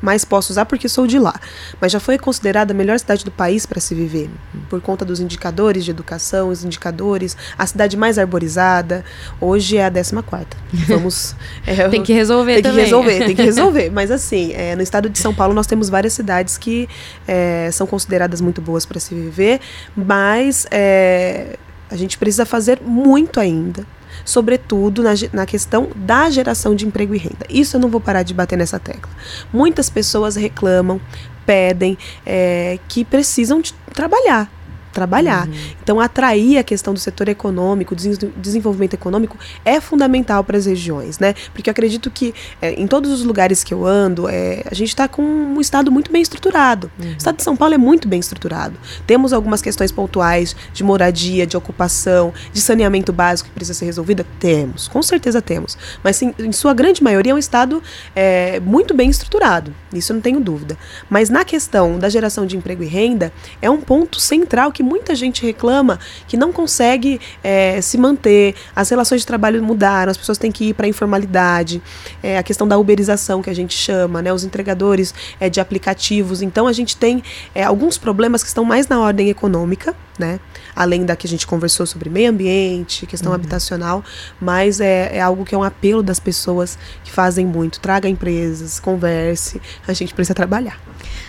mais 0.00 0.24
posso 0.24 0.52
usar 0.52 0.64
porque 0.64 0.88
sou 0.88 1.06
de 1.06 1.18
lá, 1.18 1.34
mas 1.80 1.92
já 1.92 2.00
foi 2.00 2.18
considerada 2.18 2.72
a 2.72 2.76
melhor 2.76 2.98
cidade 2.98 3.24
do 3.24 3.30
país 3.30 3.66
para 3.66 3.80
se 3.80 3.94
viver, 3.94 4.30
por 4.68 4.80
conta 4.80 5.04
dos 5.04 5.20
indicadores 5.20 5.84
de 5.84 5.90
educação, 5.90 6.48
os 6.48 6.64
indicadores, 6.64 7.36
a 7.56 7.66
cidade 7.66 7.96
mais 7.96 8.18
arborizada. 8.18 9.04
Hoje 9.40 9.76
é 9.76 9.86
a 9.86 9.90
14 9.90 10.22
quarta. 10.22 10.56
Vamos 10.88 11.34
é, 11.66 11.88
Tem 11.88 12.02
que 12.02 12.12
resolver 12.12 12.54
tem 12.54 12.62
também. 12.62 12.78
que 12.78 12.84
resolver, 12.84 13.18
tem 13.24 13.36
que 13.36 13.42
resolver, 13.42 13.90
mas 13.90 14.10
assim, 14.10 14.52
é, 14.52 14.74
no 14.76 14.82
estado 14.82 15.08
de 15.08 15.18
São 15.18 15.34
Paulo 15.34 15.54
nós 15.54 15.66
temos 15.66 15.88
várias 15.88 16.12
cidades 16.12 16.56
que 16.58 16.88
é, 17.26 17.70
são 17.72 17.86
consideradas 17.86 18.40
muito 18.40 18.60
boas 18.60 18.84
para 18.84 19.00
se 19.00 19.14
viver, 19.14 19.60
mas 19.96 20.66
é, 20.70 21.56
a 21.90 21.96
gente 21.96 22.18
precisa 22.18 22.44
fazer 22.44 22.80
muito 22.82 23.40
ainda 23.40 23.86
sobretudo 24.28 25.02
na, 25.02 25.12
na 25.32 25.46
questão 25.46 25.88
da 25.96 26.28
geração 26.28 26.74
de 26.74 26.86
emprego 26.86 27.14
e 27.14 27.18
renda. 27.18 27.46
Isso 27.48 27.76
eu 27.76 27.80
não 27.80 27.88
vou 27.88 27.98
parar 27.98 28.22
de 28.22 28.34
bater 28.34 28.58
nessa 28.58 28.78
tecla. 28.78 29.10
Muitas 29.50 29.88
pessoas 29.88 30.36
reclamam, 30.36 31.00
pedem 31.46 31.96
é, 32.26 32.78
que 32.88 33.06
precisam 33.06 33.62
trabalhar 33.94 34.50
trabalhar. 34.98 35.46
Uhum. 35.46 35.54
Então, 35.80 36.00
atrair 36.00 36.58
a 36.58 36.64
questão 36.64 36.92
do 36.92 36.98
setor 36.98 37.28
econômico, 37.28 37.94
desenvolvimento 37.94 38.94
econômico, 38.94 39.38
é 39.64 39.80
fundamental 39.80 40.42
para 40.42 40.58
as 40.58 40.66
regiões, 40.66 41.20
né? 41.20 41.34
Porque 41.52 41.70
eu 41.70 41.72
acredito 41.72 42.10
que 42.10 42.34
é, 42.60 42.72
em 42.72 42.88
todos 42.88 43.12
os 43.12 43.22
lugares 43.22 43.62
que 43.62 43.72
eu 43.72 43.86
ando, 43.86 44.28
é, 44.28 44.64
a 44.68 44.74
gente 44.74 44.88
está 44.88 45.06
com 45.06 45.22
um 45.22 45.60
Estado 45.60 45.92
muito 45.92 46.10
bem 46.10 46.20
estruturado. 46.20 46.90
Uhum. 47.00 47.12
O 47.12 47.16
Estado 47.16 47.36
de 47.36 47.44
São 47.44 47.56
Paulo 47.56 47.74
é 47.74 47.78
muito 47.78 48.08
bem 48.08 48.18
estruturado. 48.18 48.76
Temos 49.06 49.32
algumas 49.32 49.62
questões 49.62 49.92
pontuais 49.92 50.56
de 50.72 50.82
moradia, 50.82 51.46
de 51.46 51.56
ocupação, 51.56 52.32
de 52.52 52.60
saneamento 52.60 53.12
básico 53.12 53.48
que 53.48 53.54
precisa 53.54 53.78
ser 53.78 53.84
resolvida? 53.84 54.26
Temos, 54.40 54.88
com 54.88 55.02
certeza 55.02 55.40
temos. 55.40 55.78
Mas, 56.02 56.16
sim, 56.16 56.34
em 56.38 56.52
sua 56.52 56.74
grande 56.74 57.04
maioria, 57.04 57.30
é 57.30 57.34
um 57.34 57.38
Estado 57.38 57.80
é, 58.16 58.58
muito 58.60 58.94
bem 58.94 59.08
estruturado. 59.08 59.72
Isso 59.92 60.12
eu 60.12 60.14
não 60.14 60.20
tenho 60.20 60.40
dúvida. 60.40 60.76
Mas 61.08 61.30
na 61.30 61.44
questão 61.44 61.98
da 61.98 62.08
geração 62.08 62.44
de 62.46 62.56
emprego 62.56 62.82
e 62.82 62.86
renda, 62.86 63.32
é 63.62 63.70
um 63.70 63.80
ponto 63.80 64.18
central 64.18 64.72
que 64.72 64.82
muita 64.88 65.14
gente 65.14 65.44
reclama 65.44 65.98
que 66.26 66.36
não 66.36 66.52
consegue 66.52 67.20
é, 67.44 67.80
se 67.80 67.98
manter, 67.98 68.54
as 68.74 68.88
relações 68.88 69.20
de 69.20 69.26
trabalho 69.26 69.62
mudaram, 69.62 70.10
as 70.10 70.16
pessoas 70.16 70.38
têm 70.38 70.50
que 70.50 70.70
ir 70.70 70.74
para 70.74 70.86
a 70.86 70.88
informalidade, 70.88 71.82
é, 72.22 72.38
a 72.38 72.42
questão 72.42 72.66
da 72.66 72.78
uberização 72.78 73.42
que 73.42 73.50
a 73.50 73.54
gente 73.54 73.74
chama, 73.74 74.22
né, 74.22 74.32
os 74.32 74.44
entregadores 74.44 75.14
é, 75.38 75.50
de 75.50 75.60
aplicativos. 75.60 76.40
Então 76.42 76.66
a 76.66 76.72
gente 76.72 76.96
tem 76.96 77.22
é, 77.54 77.62
alguns 77.62 77.98
problemas 77.98 78.42
que 78.42 78.48
estão 78.48 78.64
mais 78.64 78.88
na 78.88 78.98
ordem 78.98 79.28
econômica, 79.28 79.94
né? 80.18 80.40
Além 80.74 81.04
da 81.04 81.14
que 81.14 81.26
a 81.26 81.30
gente 81.30 81.46
conversou 81.46 81.86
sobre 81.86 82.10
meio 82.10 82.30
ambiente, 82.30 83.06
questão 83.06 83.30
uhum. 83.30 83.36
habitacional, 83.36 84.04
mas 84.40 84.80
é, 84.80 85.16
é 85.16 85.20
algo 85.20 85.44
que 85.44 85.54
é 85.54 85.58
um 85.58 85.62
apelo 85.62 86.02
das 86.02 86.18
pessoas 86.18 86.78
que 87.04 87.10
fazem 87.10 87.46
muito. 87.46 87.80
Traga 87.80 88.08
empresas, 88.08 88.80
converse, 88.80 89.60
a 89.86 89.92
gente 89.92 90.14
precisa 90.14 90.34
trabalhar. 90.34 90.80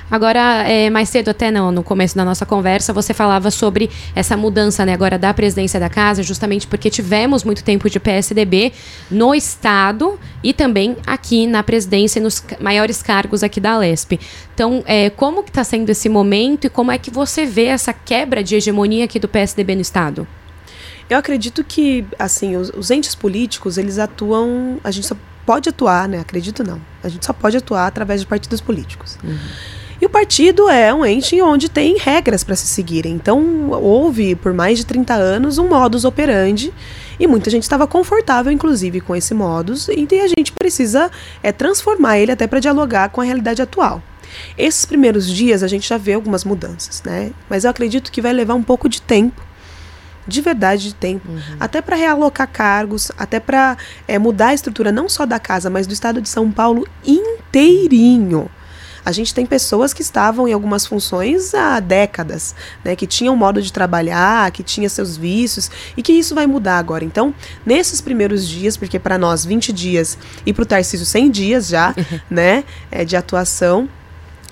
Agora, 0.10 0.64
é, 0.68 0.90
mais 0.90 1.10
cedo 1.10 1.30
até 1.30 1.52
no, 1.52 1.72
no 1.72 1.84
começo 1.84 2.16
da 2.16 2.26
nossa 2.26 2.46
conversa, 2.46 2.92
você 2.92 3.14
falava 3.14 3.52
sobre 3.52 3.90
essa 4.16 4.36
mudança 4.36 4.86
né, 4.86 4.94
agora 4.94 5.18
da 5.18 5.34
presidência 5.34 5.80
da 5.80 5.90
casa, 5.90 6.24
justamente 6.24 6.66
porque 6.68 6.90
tivemos 6.90 7.44
muito 7.44 7.64
tempo 7.64 7.90
de 7.90 8.00
PSDB 8.00 8.74
no 9.12 9.36
Estado 9.36 10.20
e 10.44 10.54
também 10.54 10.98
aqui 11.06 11.46
na 11.46 11.62
presidência, 11.62 12.22
nos 12.22 12.44
maiores 12.60 13.04
cargos 13.04 13.44
aqui 13.44 13.60
da 13.60 13.78
Lesp. 13.78 14.20
Então, 14.54 14.84
é, 14.86 15.10
como 15.10 15.44
que 15.44 15.50
está 15.50 15.64
sendo 15.64 15.90
esse 15.90 16.10
momento 16.10 16.66
e 16.66 16.70
como 16.70 16.92
é 16.92 16.98
que 16.98 17.12
você 17.12 17.46
vê 17.46 17.66
essa 17.66 17.94
quebra 17.94 18.44
de 18.44 18.56
hegemonia 18.56 19.06
aqui 19.06 19.20
do 19.20 19.28
PSDB 19.28 19.76
no 19.76 19.82
Estado? 19.82 20.28
Eu 21.10 21.18
acredito 21.18 21.64
que, 21.64 22.06
assim, 22.20 22.56
os, 22.56 22.70
os 22.70 22.92
entes 22.92 23.16
políticos, 23.16 23.78
eles 23.78 23.98
atuam, 23.98 24.80
a 24.84 24.92
gente 24.92 25.08
só 25.08 25.16
pode 25.46 25.68
atuar, 25.68 26.08
né? 26.08 26.20
Acredito 26.20 26.64
não. 26.64 26.80
A 27.04 27.10
gente 27.10 27.26
só 27.26 27.34
pode 27.34 27.58
atuar 27.58 27.88
através 27.88 28.22
de 28.22 28.28
partidos 28.28 28.62
políticos. 28.62 29.18
Uhum. 29.24 29.38
E 30.02 30.06
o 30.06 30.10
partido 30.10 30.70
é 30.70 30.94
um 30.94 31.06
ente 31.06 31.42
onde 31.42 31.70
tem 31.70 31.98
regras 31.98 32.44
para 32.44 32.56
se 32.56 32.68
seguirem. 32.68 33.14
Então, 33.14 33.70
houve 33.72 34.36
por 34.36 34.54
mais 34.54 34.78
de 34.78 34.86
30 34.86 35.14
anos 35.14 35.58
um 35.58 35.68
modus 35.68 36.06
operandi 36.06 36.74
e 37.20 37.28
muita 37.28 37.50
gente 37.50 37.64
estava 37.64 37.86
confortável, 37.86 38.52
inclusive, 38.52 39.02
com 39.02 39.14
esse 39.14 39.34
modus, 39.34 39.90
e 39.90 40.08
a 40.22 40.28
gente 40.28 40.54
precisa 40.54 41.12
é, 41.44 41.52
transformar 41.52 42.18
ele 42.18 42.32
até 42.32 42.48
para 42.48 42.60
dialogar 42.60 43.10
com 43.10 43.20
a 43.20 43.26
realidade 43.26 43.62
atual. 43.62 44.02
Esses 44.58 44.86
primeiros 44.86 45.28
dias 45.28 45.64
a 45.64 45.68
gente 45.68 45.88
já 45.88 45.98
vê 45.98 46.14
algumas 46.14 46.46
mudanças, 46.46 47.04
né? 47.04 47.32
Mas 47.50 47.66
eu 47.66 47.72
acredito 47.72 48.12
que 48.12 48.22
vai 48.22 48.32
levar 48.32 48.54
um 48.54 48.64
pouco 48.64 48.88
de 48.88 49.02
tempo 49.02 49.50
de 50.28 50.42
verdade 50.42 50.90
de 50.90 50.94
tempo, 50.94 51.28
uhum. 51.28 51.42
até 51.60 51.82
para 51.82 51.96
realocar 51.96 52.48
cargos, 52.48 53.12
até 53.18 53.40
para 53.40 53.76
é, 54.08 54.20
mudar 54.20 54.50
a 54.50 54.54
estrutura 54.54 54.92
não 54.92 55.10
só 55.10 55.26
da 55.26 55.40
casa, 55.40 55.70
mas 55.70 55.88
do 55.88 55.94
estado 55.94 56.22
de 56.22 56.30
São 56.30 56.52
Paulo 56.52 56.88
inteirinho. 57.04 58.50
A 59.10 59.12
gente 59.12 59.34
tem 59.34 59.44
pessoas 59.44 59.92
que 59.92 60.04
estavam 60.04 60.48
em 60.48 60.54
algumas 60.54 60.86
funções 60.86 61.56
há 61.56 61.80
décadas, 61.80 62.54
né, 62.86 62.96
que 62.96 63.08
tinham 63.08 63.36
modo 63.36 63.60
de 63.60 63.74
trabalhar, 63.74 64.52
que 64.52 64.62
tinha 64.62 64.88
seus 64.88 65.18
vícios 65.18 65.72
e 65.98 66.04
que 66.04 66.14
isso 66.14 66.36
vai 66.36 66.46
mudar 66.46 66.78
agora. 66.78 67.04
Então, 67.04 67.34
nesses 67.66 68.02
primeiros 68.02 68.48
dias, 68.48 68.78
porque 68.78 69.00
para 69.00 69.18
nós 69.18 69.44
20 69.44 69.74
dias 69.74 70.16
e 70.46 70.54
para 70.54 70.62
o 70.62 70.66
Tarcísio 70.66 71.08
100 71.08 71.32
dias 71.32 71.68
já, 71.70 71.96
né, 72.30 72.64
é, 72.92 73.04
de 73.04 73.18
atuação, 73.18 73.90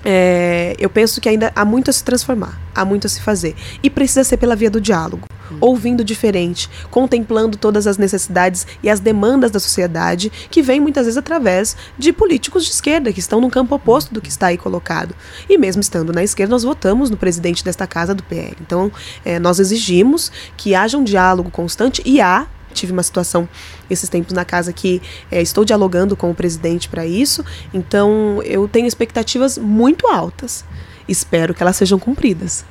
é, 0.04 0.76
eu 0.78 0.88
penso 0.88 1.20
que 1.20 1.28
ainda 1.28 1.52
há 1.54 1.64
muito 1.64 1.90
a 1.90 1.92
se 1.92 2.04
transformar, 2.04 2.60
há 2.74 2.84
muito 2.84 3.06
a 3.06 3.10
se 3.10 3.20
fazer. 3.20 3.54
E 3.82 3.90
precisa 3.90 4.24
ser 4.24 4.36
pela 4.36 4.54
via 4.54 4.70
do 4.70 4.80
diálogo, 4.80 5.26
hum. 5.50 5.56
ouvindo 5.60 6.04
diferente, 6.04 6.68
contemplando 6.90 7.56
todas 7.56 7.86
as 7.86 7.98
necessidades 7.98 8.66
e 8.82 8.88
as 8.88 9.00
demandas 9.00 9.50
da 9.50 9.58
sociedade, 9.58 10.30
que 10.50 10.62
vem 10.62 10.80
muitas 10.80 11.06
vezes 11.06 11.18
através 11.18 11.76
de 11.98 12.12
políticos 12.12 12.64
de 12.64 12.70
esquerda, 12.70 13.12
que 13.12 13.20
estão 13.20 13.40
no 13.40 13.50
campo 13.50 13.74
oposto 13.74 14.14
do 14.14 14.20
que 14.20 14.28
está 14.28 14.48
aí 14.48 14.58
colocado. 14.58 15.14
E 15.48 15.58
mesmo 15.58 15.80
estando 15.80 16.12
na 16.12 16.22
esquerda, 16.22 16.50
nós 16.50 16.62
votamos 16.62 17.10
no 17.10 17.16
presidente 17.16 17.64
desta 17.64 17.86
casa 17.86 18.14
do 18.14 18.22
PL. 18.22 18.56
Então, 18.60 18.92
é, 19.24 19.38
nós 19.38 19.58
exigimos 19.58 20.30
que 20.56 20.74
haja 20.74 20.96
um 20.96 21.04
diálogo 21.04 21.50
constante 21.50 22.02
e 22.04 22.20
há 22.20 22.46
tive 22.78 22.92
uma 22.92 23.02
situação 23.02 23.48
esses 23.90 24.08
tempos 24.08 24.32
na 24.32 24.44
casa 24.44 24.72
que 24.72 25.02
é, 25.30 25.40
estou 25.42 25.64
dialogando 25.64 26.16
com 26.16 26.30
o 26.30 26.34
presidente 26.34 26.88
para 26.88 27.06
isso, 27.06 27.44
então 27.72 28.42
eu 28.44 28.68
tenho 28.68 28.86
expectativas 28.86 29.58
muito 29.58 30.06
altas. 30.06 30.64
Espero 31.08 31.54
que 31.54 31.62
elas 31.62 31.76
sejam 31.76 31.98
cumpridas. 31.98 32.64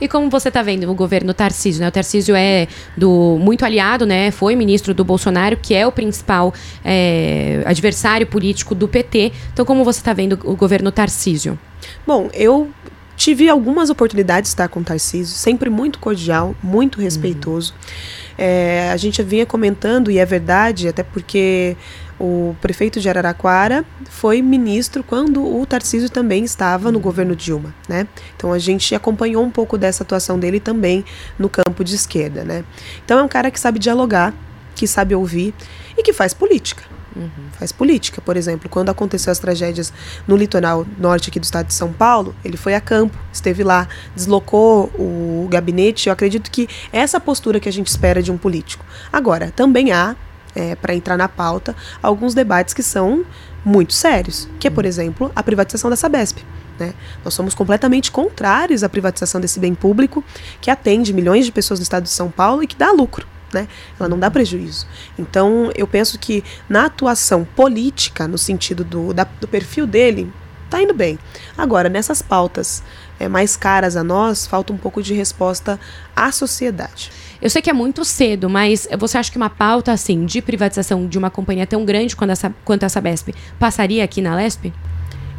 E 0.00 0.08
como 0.08 0.28
você 0.28 0.48
está 0.48 0.62
vendo 0.62 0.90
o 0.90 0.94
governo 0.94 1.32
Tarcísio, 1.32 1.80
né? 1.80 1.88
O 1.88 1.92
Tarcísio 1.92 2.34
é 2.34 2.66
do 2.96 3.38
muito 3.40 3.64
aliado, 3.64 4.06
né? 4.06 4.30
Foi 4.30 4.56
ministro 4.56 4.92
do 4.92 5.04
Bolsonaro, 5.04 5.56
que 5.56 5.74
é 5.74 5.86
o 5.86 5.92
principal 5.92 6.52
é, 6.84 7.62
adversário 7.64 8.26
político 8.26 8.74
do 8.74 8.88
PT. 8.88 9.32
Então, 9.52 9.64
como 9.64 9.84
você 9.84 10.00
está 10.00 10.12
vendo 10.12 10.38
o 10.44 10.56
governo 10.56 10.90
Tarcísio? 10.90 11.58
Bom, 12.06 12.28
eu 12.32 12.70
tive 13.16 13.48
algumas 13.48 13.90
oportunidades 13.90 14.50
de 14.50 14.54
estar 14.54 14.68
com 14.68 14.80
o 14.80 14.84
Tarcísio, 14.84 15.36
sempre 15.36 15.68
muito 15.68 15.98
cordial, 15.98 16.54
muito 16.62 17.00
respeitoso. 17.00 17.72
Uhum. 17.72 18.27
É, 18.38 18.90
a 18.92 18.96
gente 18.96 19.20
vinha 19.22 19.44
comentando, 19.44 20.10
e 20.10 20.18
é 20.18 20.24
verdade, 20.24 20.86
até 20.86 21.02
porque 21.02 21.76
o 22.20 22.54
prefeito 22.60 23.00
de 23.00 23.08
Araraquara 23.08 23.84
foi 24.08 24.40
ministro 24.42 25.02
quando 25.02 25.44
o 25.44 25.66
Tarcísio 25.66 26.08
também 26.08 26.44
estava 26.44 26.90
no 26.90 27.00
governo 27.00 27.34
Dilma, 27.34 27.74
né? 27.88 28.06
Então 28.36 28.52
a 28.52 28.58
gente 28.58 28.94
acompanhou 28.94 29.44
um 29.44 29.50
pouco 29.50 29.76
dessa 29.76 30.02
atuação 30.02 30.38
dele 30.38 30.60
também 30.60 31.04
no 31.38 31.48
campo 31.48 31.84
de 31.84 31.94
esquerda, 31.94 32.44
né? 32.44 32.64
Então 33.04 33.18
é 33.18 33.22
um 33.22 33.28
cara 33.28 33.50
que 33.50 33.58
sabe 33.58 33.78
dialogar, 33.78 34.32
que 34.74 34.86
sabe 34.86 35.14
ouvir 35.14 35.52
e 35.96 36.02
que 36.02 36.12
faz 36.12 36.32
política. 36.32 36.84
Uhum. 37.16 37.30
Faz 37.52 37.72
política, 37.72 38.20
por 38.20 38.36
exemplo, 38.36 38.68
quando 38.68 38.90
aconteceu 38.90 39.30
as 39.30 39.38
tragédias 39.38 39.92
no 40.26 40.36
litoral 40.36 40.86
norte 40.98 41.30
aqui 41.30 41.40
do 41.40 41.44
estado 41.44 41.66
de 41.66 41.74
São 41.74 41.92
Paulo, 41.92 42.34
ele 42.44 42.56
foi 42.56 42.74
a 42.74 42.80
campo, 42.80 43.16
esteve 43.32 43.64
lá, 43.64 43.88
deslocou 44.14 44.84
o 44.98 45.48
gabinete. 45.50 46.08
Eu 46.08 46.12
acredito 46.12 46.50
que 46.50 46.68
essa 46.92 47.16
é 47.16 47.20
postura 47.20 47.58
que 47.58 47.68
a 47.68 47.72
gente 47.72 47.88
espera 47.88 48.22
de 48.22 48.30
um 48.30 48.36
político. 48.36 48.84
Agora, 49.12 49.52
também 49.54 49.92
há, 49.92 50.14
é, 50.54 50.74
para 50.76 50.94
entrar 50.94 51.16
na 51.16 51.28
pauta, 51.28 51.74
alguns 52.02 52.34
debates 52.34 52.74
que 52.74 52.82
são 52.82 53.24
muito 53.64 53.92
sérios, 53.92 54.48
que 54.58 54.68
é, 54.68 54.70
por 54.70 54.84
exemplo, 54.84 55.32
a 55.34 55.42
privatização 55.42 55.90
da 55.90 55.96
Sabesp. 55.96 56.38
Né? 56.78 56.94
Nós 57.24 57.34
somos 57.34 57.54
completamente 57.54 58.10
contrários 58.10 58.84
à 58.84 58.88
privatização 58.88 59.40
desse 59.40 59.58
bem 59.58 59.74
público 59.74 60.22
que 60.60 60.70
atende 60.70 61.12
milhões 61.12 61.44
de 61.44 61.52
pessoas 61.52 61.80
no 61.80 61.82
estado 61.82 62.04
de 62.04 62.10
São 62.10 62.30
Paulo 62.30 62.62
e 62.62 62.66
que 62.66 62.76
dá 62.76 62.92
lucro 62.92 63.26
né? 63.52 63.68
Ela 63.98 64.08
não 64.08 64.18
dá 64.18 64.30
prejuízo. 64.30 64.86
Então, 65.18 65.70
eu 65.74 65.86
penso 65.86 66.18
que 66.18 66.44
na 66.68 66.86
atuação 66.86 67.44
política, 67.44 68.28
no 68.28 68.38
sentido 68.38 68.84
do, 68.84 69.12
da, 69.12 69.24
do 69.40 69.48
perfil 69.48 69.86
dele, 69.86 70.32
tá 70.68 70.82
indo 70.82 70.94
bem. 70.94 71.18
Agora, 71.56 71.88
nessas 71.88 72.22
pautas 72.22 72.82
é, 73.18 73.28
mais 73.28 73.56
caras 73.56 73.96
a 73.96 74.04
nós, 74.04 74.46
falta 74.46 74.72
um 74.72 74.76
pouco 74.76 75.02
de 75.02 75.14
resposta 75.14 75.78
à 76.14 76.30
sociedade. 76.30 77.10
Eu 77.40 77.48
sei 77.48 77.62
que 77.62 77.70
é 77.70 77.72
muito 77.72 78.04
cedo, 78.04 78.50
mas 78.50 78.88
você 78.98 79.18
acha 79.18 79.30
que 79.30 79.36
uma 79.36 79.50
pauta 79.50 79.92
assim 79.92 80.24
de 80.24 80.42
privatização 80.42 81.06
de 81.06 81.16
uma 81.16 81.30
companhia 81.30 81.66
tão 81.66 81.84
grande 81.84 82.16
quanto 82.16 82.30
essa, 82.30 82.54
quanto 82.64 82.84
essa 82.84 83.00
BESP 83.00 83.34
passaria 83.58 84.04
aqui 84.04 84.20
na 84.20 84.34
LESP? 84.34 84.72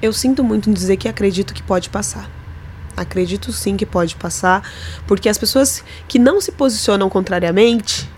Eu 0.01 0.14
sinto 0.14 0.43
muito 0.43 0.70
em 0.70 0.74
dizer 0.74 0.95
que 0.95 1.10
acredito 1.10 1.53
que 1.53 1.62
pode 1.62 1.89
passar. 1.89 2.39
Acredito 3.00 3.52
sim 3.52 3.78
que 3.78 3.86
pode 3.86 4.16
passar, 4.16 4.64
porque 5.08 5.30
as 5.30 5.38
pessoas 5.38 5.84
que 6.08 6.20
não 6.20 6.41
se 6.41 6.52
posicionam 6.52 7.10
contrariamente 7.10 8.10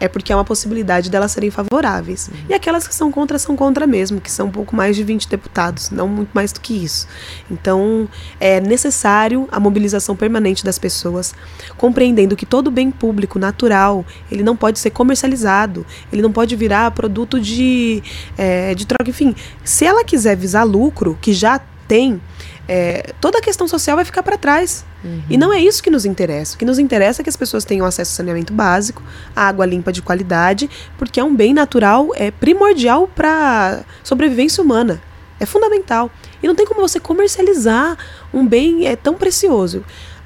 é 0.00 0.08
porque 0.08 0.32
é 0.32 0.36
uma 0.36 0.44
possibilidade 0.44 1.10
delas 1.10 1.30
serem 1.30 1.50
favoráveis. 1.50 2.28
Uhum. 2.28 2.40
E 2.48 2.54
aquelas 2.54 2.88
que 2.88 2.94
são 2.94 3.12
contra 3.12 3.38
são 3.38 3.54
contra 3.54 3.86
mesmo, 3.86 4.18
que 4.18 4.30
são 4.30 4.46
um 4.46 4.50
pouco 4.50 4.74
mais 4.74 4.96
de 4.96 5.04
20 5.04 5.28
deputados, 5.28 5.90
não 5.90 6.08
muito 6.08 6.30
mais 6.32 6.50
do 6.50 6.60
que 6.60 6.72
isso. 6.72 7.06
Então, 7.50 8.08
é 8.40 8.60
necessário 8.60 9.46
a 9.52 9.60
mobilização 9.60 10.16
permanente 10.16 10.64
das 10.64 10.78
pessoas, 10.78 11.34
compreendendo 11.76 12.34
que 12.34 12.46
todo 12.46 12.70
bem 12.70 12.90
público 12.90 13.38
natural, 13.38 14.04
ele 14.32 14.42
não 14.42 14.56
pode 14.56 14.78
ser 14.78 14.90
comercializado, 14.90 15.84
ele 16.10 16.22
não 16.22 16.32
pode 16.32 16.56
virar 16.56 16.90
produto 16.92 17.38
de, 17.38 18.02
é, 18.38 18.74
de 18.74 18.86
troca, 18.86 19.10
enfim. 19.10 19.36
Se 19.62 19.84
ela 19.84 20.02
quiser 20.02 20.34
visar 20.34 20.64
lucro, 20.64 21.18
que 21.20 21.34
já 21.34 21.60
tem, 21.86 22.20
é, 22.68 23.12
toda 23.20 23.38
a 23.38 23.40
questão 23.40 23.66
social 23.66 23.96
vai 23.96 24.04
ficar 24.04 24.22
para 24.22 24.36
trás. 24.36 24.84
Uhum. 25.02 25.22
E 25.28 25.36
não 25.36 25.52
é 25.52 25.60
isso 25.60 25.82
que 25.82 25.90
nos 25.90 26.04
interessa. 26.04 26.54
O 26.54 26.58
que 26.58 26.64
nos 26.64 26.78
interessa 26.78 27.20
é 27.20 27.22
que 27.22 27.28
as 27.28 27.36
pessoas 27.36 27.64
tenham 27.64 27.86
acesso 27.86 28.12
ao 28.12 28.16
saneamento 28.16 28.52
básico, 28.52 29.02
água 29.34 29.66
limpa 29.66 29.92
de 29.92 30.02
qualidade, 30.02 30.68
porque 30.98 31.18
é 31.18 31.24
um 31.24 31.34
bem 31.34 31.52
natural, 31.54 32.10
é 32.14 32.30
primordial 32.30 33.08
para 33.08 33.82
sobrevivência 34.04 34.62
humana. 34.62 35.00
É 35.38 35.46
fundamental. 35.46 36.10
E 36.42 36.46
não 36.46 36.54
tem 36.54 36.66
como 36.66 36.80
você 36.80 37.00
comercializar 37.00 37.96
um 38.32 38.46
bem 38.46 38.86
é, 38.86 38.94
tão 38.94 39.14
precioso. 39.14 39.84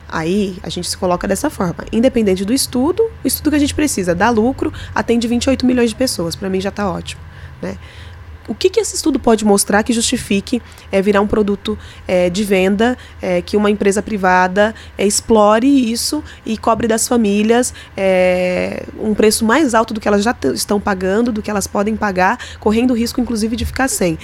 Aí 0.08 0.58
a 0.62 0.68
gente 0.68 0.88
se 0.88 0.96
coloca 0.96 1.26
dessa 1.26 1.48
forma. 1.48 1.84
Independente 1.92 2.44
do 2.44 2.52
estudo, 2.52 3.02
o 3.22 3.26
estudo 3.26 3.50
que 3.50 3.56
a 3.56 3.60
gente 3.60 3.74
precisa 3.74 4.14
dá 4.14 4.28
lucro, 4.30 4.72
atende 4.94 5.26
28 5.26 5.64
milhões 5.64 5.90
de 5.90 5.96
pessoas. 5.96 6.36
Para 6.36 6.50
mim 6.50 6.60
já 6.60 6.68
está 6.68 6.90
ótimo. 6.90 7.20
Né? 7.62 7.76
O 8.46 8.54
que, 8.54 8.68
que 8.68 8.80
esse 8.80 8.94
estudo 8.94 9.18
pode 9.18 9.44
mostrar 9.44 9.82
que 9.82 9.92
justifique 9.92 10.60
é, 10.92 11.00
virar 11.00 11.20
um 11.20 11.26
produto 11.26 11.78
é, 12.06 12.28
de 12.28 12.44
venda, 12.44 12.96
é, 13.20 13.40
que 13.40 13.56
uma 13.56 13.70
empresa 13.70 14.02
privada 14.02 14.74
explore 14.98 15.66
isso 15.66 16.22
e 16.44 16.56
cobre 16.56 16.86
das 16.86 17.08
famílias 17.08 17.72
um 18.98 19.14
preço 19.14 19.44
mais 19.44 19.74
alto 19.74 19.94
do 19.94 20.00
que 20.00 20.08
elas 20.08 20.22
já 20.22 20.34
estão 20.54 20.80
pagando, 20.80 21.32
do 21.32 21.42
que 21.42 21.50
elas 21.50 21.66
podem 21.66 21.96
pagar, 21.96 22.38
correndo 22.60 22.92
o 22.92 22.94
risco, 22.94 23.20
inclusive, 23.20 23.56
de 23.56 23.64
ficar 23.64 23.88
sem. 23.88 24.18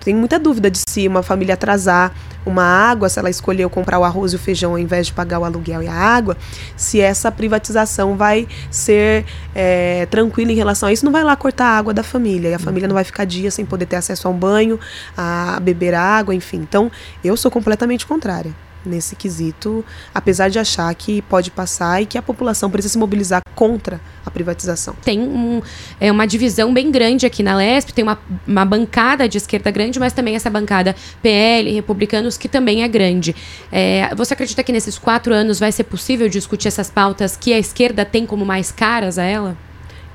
Tenho 0.00 0.18
muita 0.18 0.38
dúvida 0.38 0.70
de 0.70 0.78
se 0.88 1.06
uma 1.06 1.22
família 1.22 1.54
atrasar 1.54 2.12
uma 2.46 2.62
água, 2.62 3.08
se 3.08 3.18
ela 3.18 3.28
escolheu 3.28 3.68
comprar 3.68 3.98
o 3.98 4.04
arroz 4.04 4.32
e 4.32 4.36
o 4.36 4.38
feijão 4.38 4.70
ao 4.72 4.78
invés 4.78 5.08
de 5.08 5.12
pagar 5.12 5.40
o 5.40 5.44
aluguel 5.44 5.82
e 5.82 5.88
a 5.88 5.92
água, 5.92 6.36
se 6.76 7.00
essa 7.00 7.30
privatização 7.32 8.16
vai 8.16 8.46
ser 8.70 9.24
é, 9.54 10.06
tranquila 10.06 10.52
em 10.52 10.54
relação 10.54 10.88
a 10.88 10.92
isso, 10.92 11.04
não 11.04 11.12
vai 11.12 11.24
lá 11.24 11.34
cortar 11.36 11.66
a 11.66 11.78
água 11.78 11.92
da 11.92 12.02
família. 12.02 12.50
E 12.50 12.54
a 12.54 12.58
família 12.58 12.86
não 12.88 12.94
vai 12.94 13.04
ficar 13.04 13.24
dias 13.24 13.52
sem 13.52 13.66
poder 13.66 13.86
ter 13.86 13.96
acesso 13.96 14.28
a 14.28 14.30
um 14.30 14.38
banho, 14.38 14.78
a 15.16 15.58
beber 15.60 15.94
água, 15.94 16.34
enfim. 16.34 16.58
Então, 16.58 16.90
eu 17.24 17.36
sou 17.36 17.50
completamente 17.50 18.06
contrária 18.06 18.65
nesse 18.88 19.16
quesito, 19.16 19.84
apesar 20.14 20.48
de 20.48 20.58
achar 20.58 20.94
que 20.94 21.20
pode 21.22 21.50
passar 21.50 22.02
e 22.02 22.06
que 22.06 22.16
a 22.16 22.22
população 22.22 22.70
precisa 22.70 22.92
se 22.92 22.98
mobilizar 22.98 23.40
contra 23.54 24.00
a 24.24 24.30
privatização. 24.30 24.94
Tem 25.02 25.18
um, 25.18 25.62
é, 25.98 26.12
uma 26.12 26.26
divisão 26.26 26.72
bem 26.72 26.90
grande 26.90 27.24
aqui 27.24 27.42
na 27.42 27.56
LESP, 27.56 27.92
tem 27.92 28.04
uma, 28.04 28.18
uma 28.46 28.64
bancada 28.64 29.28
de 29.28 29.38
esquerda 29.38 29.70
grande, 29.70 29.98
mas 29.98 30.12
também 30.12 30.36
essa 30.36 30.50
bancada 30.50 30.94
PL, 31.22 31.72
republicanos, 31.72 32.36
que 32.36 32.48
também 32.48 32.82
é 32.82 32.88
grande. 32.88 33.34
É, 33.72 34.14
você 34.14 34.34
acredita 34.34 34.62
que 34.62 34.72
nesses 34.72 34.98
quatro 34.98 35.34
anos 35.34 35.58
vai 35.58 35.72
ser 35.72 35.84
possível 35.84 36.28
discutir 36.28 36.68
essas 36.68 36.90
pautas 36.90 37.36
que 37.36 37.52
a 37.52 37.58
esquerda 37.58 38.04
tem 38.04 38.26
como 38.26 38.44
mais 38.44 38.70
caras 38.70 39.18
a 39.18 39.24
ela? 39.24 39.56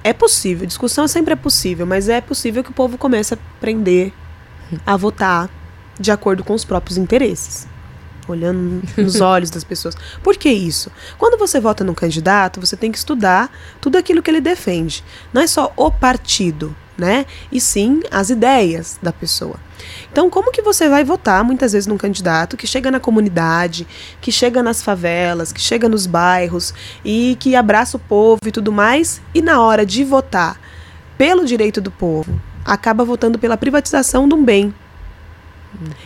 É 0.04 0.14
possível, 0.14 0.66
discussão 0.66 1.08
sempre 1.08 1.34
é 1.34 1.36
possível, 1.36 1.86
mas 1.86 2.10
é 2.10 2.22
possível 2.22 2.64
que 2.64 2.72
o 2.72 2.74
povo 2.74 2.98
comece 2.98 3.34
a 3.34 3.38
aprender 3.58 4.14
a 4.86 4.98
votar 4.98 5.50
de 6.00 6.12
acordo 6.12 6.44
com 6.44 6.54
os 6.54 6.66
próprios 6.66 6.98
interesses 6.98 7.71
olhando 8.28 8.82
nos 8.98 9.22
olhos 9.22 9.50
das 9.50 9.64
pessoas. 9.64 9.96
Por 10.24 10.36
que 10.38 10.50
isso? 10.50 10.92
Quando 11.18 11.38
você 11.38 11.60
vota 11.60 11.84
num 11.84 11.94
candidato, 11.94 12.60
você 12.60 12.76
tem 12.76 12.92
que 12.92 12.98
estudar 12.98 13.52
tudo 13.80 13.98
aquilo 13.98 14.22
que 14.22 14.30
ele 14.30 14.42
defende. 14.42 15.04
Não 15.34 15.42
é 15.42 15.48
só 15.48 15.72
o 15.76 15.92
partido, 15.92 16.76
né? 16.98 17.26
E 17.52 17.60
sim 17.60 18.02
as 18.12 18.30
ideias 18.30 19.00
da 19.02 19.12
pessoa. 19.12 19.56
Então, 20.12 20.30
como 20.30 20.52
que 20.52 20.62
você 20.62 20.88
vai 20.88 21.04
votar 21.04 21.44
muitas 21.44 21.74
vezes 21.74 21.88
num 21.88 21.98
candidato 21.98 22.56
que 22.56 22.68
chega 22.68 22.92
na 22.92 23.00
comunidade, 23.00 23.88
que 24.20 24.32
chega 24.32 24.62
nas 24.62 24.82
favelas, 24.82 25.52
que 25.52 25.62
chega 25.62 25.90
nos 25.90 26.06
bairros 26.06 26.74
e 27.04 27.36
que 27.40 27.56
abraça 27.56 27.98
o 27.98 28.00
povo 28.00 28.42
e 28.46 28.52
tudo 28.52 28.72
mais, 28.72 29.22
e 29.34 29.42
na 29.42 29.62
hora 29.62 29.86
de 29.86 30.04
votar 30.04 30.60
pelo 31.18 31.46
direito 31.46 31.82
do 31.82 31.92
povo, 31.92 32.40
acaba 32.66 33.04
votando 33.04 33.40
pela 33.40 33.58
privatização 33.58 34.28
de 34.28 34.36
um 34.36 34.44
bem 34.44 34.74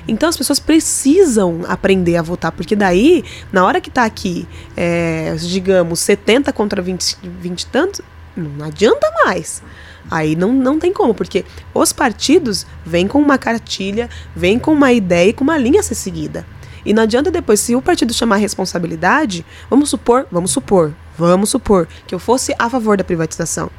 então 0.08 0.30
as 0.30 0.38
pessoas 0.38 0.60
precisam 0.60 1.62
aprender 1.68 2.16
a 2.18 2.22
votar, 2.22 2.52
porque 2.52 2.76
daí, 2.76 3.24
na 3.52 3.66
hora 3.66 3.82
que 3.82 3.90
está 3.90 4.06
aqui, 4.06 4.48
é, 4.76 5.36
digamos, 5.40 6.00
70 6.00 6.54
contra 6.54 6.82
20, 6.82 7.18
20 7.24 7.62
e 7.62 7.66
tantos, 7.68 8.02
não 8.36 8.66
adianta 8.66 9.12
mais. 9.26 9.62
Aí 10.10 10.36
não, 10.36 10.54
não 10.54 10.78
tem 10.78 10.94
como, 10.94 11.14
porque 11.14 11.44
os 11.74 11.92
partidos 11.92 12.66
vêm 12.86 13.08
com 13.08 13.20
uma 13.20 13.38
cartilha, 13.38 14.10
vêm 14.36 14.60
com 14.60 14.72
uma 14.72 14.92
ideia 14.92 15.30
e 15.30 15.34
com 15.34 15.44
uma 15.44 15.58
linha 15.58 15.80
a 15.80 15.84
ser 15.84 15.96
seguida. 15.96 16.46
E 16.86 16.94
não 16.94 17.02
adianta 17.04 17.32
depois, 17.32 17.60
se 17.60 17.76
o 17.76 17.82
partido 17.82 18.14
chamar 18.14 18.36
responsabilidade, 18.36 19.44
vamos 19.70 19.90
supor, 19.90 20.28
vamos 20.32 20.52
supor, 20.52 20.94
vamos 21.18 21.50
supor 21.50 21.88
que 22.06 22.14
eu 22.14 22.20
fosse 22.20 22.54
a 22.60 22.70
favor 22.70 22.96
da 22.96 23.04
privatização. 23.04 23.72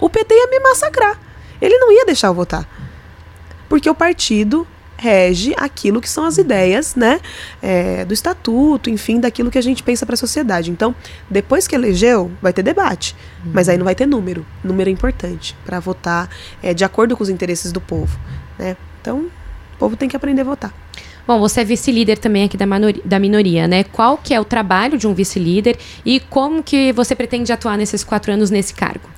O 0.00 0.08
PT 0.08 0.34
ia 0.34 0.46
me 0.46 0.60
massacrar. 0.60 1.20
Ele 1.60 1.76
não 1.76 1.92
ia 1.92 2.06
deixar 2.06 2.28
eu 2.28 2.34
votar. 2.34 2.66
Porque 3.68 3.90
o 3.90 3.94
partido 3.94 4.66
rege 4.98 5.54
aquilo 5.56 6.00
que 6.00 6.10
são 6.10 6.24
as 6.24 6.36
ideias, 6.36 6.96
né, 6.96 7.20
é, 7.62 8.04
do 8.04 8.12
estatuto, 8.12 8.90
enfim, 8.90 9.20
daquilo 9.20 9.50
que 9.50 9.56
a 9.56 9.62
gente 9.62 9.82
pensa 9.82 10.04
para 10.04 10.14
a 10.14 10.18
sociedade. 10.18 10.70
Então, 10.70 10.94
depois 11.30 11.68
que 11.68 11.74
elegeu, 11.74 12.30
vai 12.42 12.52
ter 12.52 12.62
debate, 12.62 13.14
uhum. 13.44 13.52
mas 13.54 13.68
aí 13.68 13.78
não 13.78 13.84
vai 13.84 13.94
ter 13.94 14.06
número. 14.06 14.44
Número 14.62 14.90
é 14.90 14.92
importante 14.92 15.56
para 15.64 15.78
votar 15.78 16.28
é, 16.62 16.74
de 16.74 16.84
acordo 16.84 17.16
com 17.16 17.22
os 17.22 17.30
interesses 17.30 17.70
do 17.70 17.80
povo, 17.80 18.18
né? 18.58 18.76
Então, 19.00 19.20
o 19.20 19.78
povo 19.78 19.96
tem 19.96 20.08
que 20.08 20.16
aprender 20.16 20.40
a 20.40 20.44
votar. 20.44 20.74
Bom, 21.26 21.38
você 21.38 21.60
é 21.60 21.64
vice-líder 21.64 22.18
também 22.18 22.44
aqui 22.44 22.56
da, 22.56 22.64
da 23.04 23.18
minoria, 23.18 23.68
né? 23.68 23.84
Qual 23.84 24.16
que 24.16 24.34
é 24.34 24.40
o 24.40 24.44
trabalho 24.44 24.98
de 24.98 25.06
um 25.06 25.14
vice-líder 25.14 25.78
e 26.04 26.20
como 26.20 26.62
que 26.62 26.90
você 26.92 27.14
pretende 27.14 27.52
atuar 27.52 27.76
nesses 27.76 28.02
quatro 28.02 28.32
anos 28.32 28.50
nesse 28.50 28.74
cargo? 28.74 29.08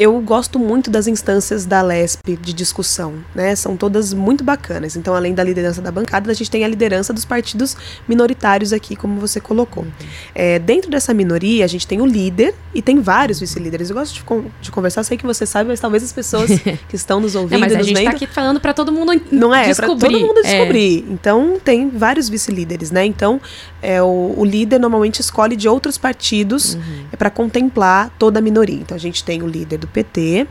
Eu 0.00 0.18
gosto 0.22 0.58
muito 0.58 0.90
das 0.90 1.06
instâncias 1.06 1.66
da 1.66 1.82
LESP 1.82 2.34
de 2.34 2.54
discussão, 2.54 3.16
né? 3.34 3.54
São 3.54 3.76
todas 3.76 4.14
muito 4.14 4.42
bacanas. 4.42 4.96
Então, 4.96 5.14
além 5.14 5.34
da 5.34 5.44
liderança 5.44 5.82
da 5.82 5.92
bancada, 5.92 6.30
a 6.30 6.34
gente 6.34 6.50
tem 6.50 6.64
a 6.64 6.68
liderança 6.68 7.12
dos 7.12 7.26
partidos 7.26 7.76
minoritários 8.08 8.72
aqui, 8.72 8.96
como 8.96 9.20
você 9.20 9.42
colocou. 9.42 9.84
Uhum. 9.84 9.90
É, 10.34 10.58
dentro 10.58 10.90
dessa 10.90 11.12
minoria, 11.12 11.66
a 11.66 11.68
gente 11.68 11.86
tem 11.86 12.00
o 12.00 12.06
líder 12.06 12.54
e 12.74 12.80
tem 12.80 12.98
vários 12.98 13.40
vice-líderes. 13.40 13.90
Eu 13.90 13.96
gosto 13.96 14.14
de, 14.14 14.24
de, 14.62 14.70
conversar, 14.70 15.02
sei 15.02 15.18
que 15.18 15.26
você 15.26 15.44
sabe, 15.44 15.68
mas 15.68 15.78
talvez 15.78 16.02
as 16.02 16.14
pessoas 16.14 16.48
que 16.88 16.96
estão 16.96 17.20
nos 17.20 17.34
ouvindo, 17.34 17.60
Não, 17.60 17.68
mas 17.68 17.76
a 17.76 17.82
gente 17.82 17.98
está 17.98 18.12
aqui 18.12 18.26
falando 18.26 18.58
para 18.58 18.72
todo 18.72 18.90
mundo 18.90 19.20
Não 19.30 19.54
é, 19.54 19.74
para 19.74 19.86
todo 19.86 20.10
mundo 20.18 20.40
descobrir. 20.40 21.04
É. 21.06 21.12
Então, 21.12 21.60
tem 21.62 21.90
vários 21.90 22.26
vice-líderes, 22.26 22.90
né? 22.90 23.04
Então, 23.04 23.38
é, 23.82 24.00
o, 24.00 24.34
o, 24.34 24.44
líder 24.46 24.78
normalmente 24.78 25.20
escolhe 25.20 25.56
de 25.56 25.68
outros 25.68 25.98
partidos 25.98 26.72
uhum. 26.72 27.04
é, 27.12 27.16
para 27.16 27.28
contemplar 27.28 28.10
toda 28.18 28.38
a 28.38 28.42
minoria. 28.42 28.76
Então, 28.80 28.96
a 28.96 29.00
gente 29.00 29.22
tem 29.22 29.42
o 29.42 29.46
líder 29.46 29.76
do 29.76 29.89
PT 29.90 30.46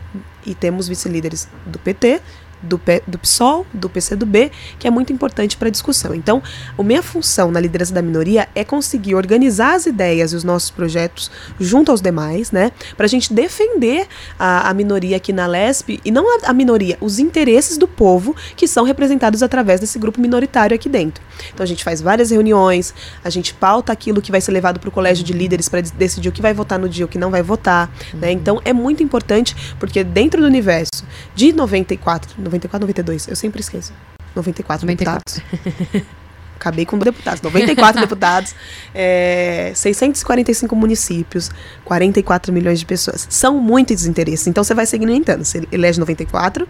e 0.45 0.53
temos 0.53 0.87
vice-líderes 0.87 1.47
do 1.65 1.79
PT, 1.79 2.21
do, 2.61 2.79
do 3.07 3.17
PSOL, 3.17 3.65
do 3.73 3.89
PCdoB, 3.89 4.51
que 4.77 4.87
é 4.87 4.91
muito 4.91 5.13
importante 5.13 5.57
para 5.57 5.67
a 5.67 5.71
discussão. 5.71 6.13
Então, 6.13 6.41
a 6.77 6.83
minha 6.83 7.01
função 7.01 7.51
na 7.51 7.59
liderança 7.59 7.93
da 7.93 8.01
minoria 8.01 8.47
é 8.53 8.63
conseguir 8.63 9.15
organizar 9.15 9.75
as 9.75 9.85
ideias 9.85 10.33
e 10.33 10.35
os 10.35 10.43
nossos 10.43 10.69
projetos 10.69 11.31
junto 11.59 11.91
aos 11.91 12.01
demais, 12.01 12.51
né? 12.51 12.71
Para 12.95 13.05
a 13.05 13.09
gente 13.09 13.33
defender 13.33 14.07
a, 14.37 14.69
a, 14.69 14.73
minoria 14.73 15.17
aqui 15.17 15.31
na 15.31 15.47
LESP, 15.47 15.99
e 16.03 16.11
não 16.11 16.25
a, 16.37 16.49
a, 16.49 16.53
minoria, 16.53 16.97
os 17.01 17.19
interesses 17.19 17.77
do 17.77 17.87
povo 17.87 18.35
que 18.55 18.67
são 18.67 18.83
representados 18.83 19.41
através 19.43 19.79
desse 19.79 19.97
grupo 19.97 20.19
minoritário 20.19 20.75
aqui 20.75 20.89
dentro. 20.89 21.23
Então, 21.53 21.63
a 21.63 21.67
gente 21.67 21.83
faz 21.83 22.01
várias 22.01 22.31
reuniões, 22.31 22.93
a 23.23 23.29
gente 23.29 23.53
pauta 23.53 23.91
aquilo 23.91 24.21
que 24.21 24.31
vai 24.31 24.41
ser 24.41 24.51
levado 24.51 24.79
para 24.79 24.89
o 24.89 24.91
colégio 24.91 25.23
de 25.23 25.33
líderes 25.33 25.69
para 25.69 25.81
decidir 25.81 26.29
o 26.29 26.31
que 26.31 26.41
vai 26.41 26.53
votar 26.53 26.79
no 26.79 26.89
dia 26.89 27.03
e 27.03 27.05
o 27.05 27.07
que 27.07 27.17
não 27.17 27.31
vai 27.31 27.41
votar, 27.41 27.91
né? 28.13 28.31
Então, 28.31 28.61
é 28.65 28.73
muito 28.73 29.03
importante, 29.03 29.55
porque 29.79 30.03
dentro 30.03 30.41
do 30.41 30.47
universo 30.47 31.05
de 31.35 31.53
94, 31.53 32.35
94, 32.49 32.81
92, 32.81 33.27
eu 33.27 33.35
sempre 33.35 33.61
esqueço. 33.61 33.93
94, 34.35 34.85
94. 34.85 35.23
deputados. 35.43 36.09
Acabei 36.59 36.85
com 36.85 36.99
deputados. 36.99 37.41
94 37.41 38.01
deputados, 38.01 38.53
é, 38.93 39.71
645 39.73 40.75
municípios, 40.75 41.49
44 41.85 42.51
milhões 42.51 42.79
de 42.79 42.85
pessoas. 42.85 43.25
São 43.29 43.57
muitos 43.59 44.05
interesses. 44.05 44.45
Então 44.45 44.61
você 44.61 44.73
vai 44.73 44.85
segmentando. 44.85 45.45
Você 45.45 45.65
elege 45.71 45.97
94. 45.99 46.67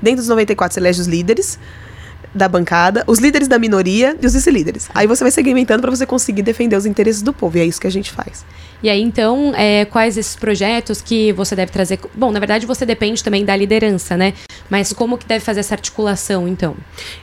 Dentro 0.00 0.18
dos 0.18 0.28
94, 0.28 0.74
você 0.74 0.80
elege 0.80 1.00
os 1.00 1.08
líderes 1.08 1.58
da 2.36 2.48
bancada, 2.48 3.02
os 3.06 3.18
líderes 3.18 3.48
da 3.48 3.58
minoria 3.58 4.16
e 4.20 4.26
os 4.26 4.34
vice-líderes. 4.34 4.88
Aí 4.94 5.06
você 5.06 5.24
vai 5.24 5.30
segmentando 5.30 5.80
para 5.80 5.90
você 5.90 6.06
conseguir 6.06 6.42
defender 6.42 6.76
os 6.76 6.86
interesses 6.86 7.22
do 7.22 7.32
povo. 7.32 7.56
E 7.58 7.60
é 7.60 7.64
isso 7.64 7.80
que 7.80 7.86
a 7.86 7.90
gente 7.90 8.10
faz. 8.10 8.44
E 8.82 8.90
aí, 8.90 9.00
então, 9.00 9.52
é, 9.56 9.84
quais 9.86 10.16
esses 10.16 10.36
projetos 10.36 11.00
que 11.00 11.32
você 11.32 11.56
deve 11.56 11.72
trazer? 11.72 11.98
Bom, 12.14 12.30
na 12.30 12.38
verdade, 12.38 12.66
você 12.66 12.84
depende 12.84 13.24
também 13.24 13.44
da 13.44 13.56
liderança, 13.56 14.16
né? 14.16 14.34
Mas 14.68 14.92
como 14.92 15.16
que 15.16 15.26
deve 15.26 15.44
fazer 15.44 15.60
essa 15.60 15.74
articulação, 15.74 16.46
então? 16.46 16.76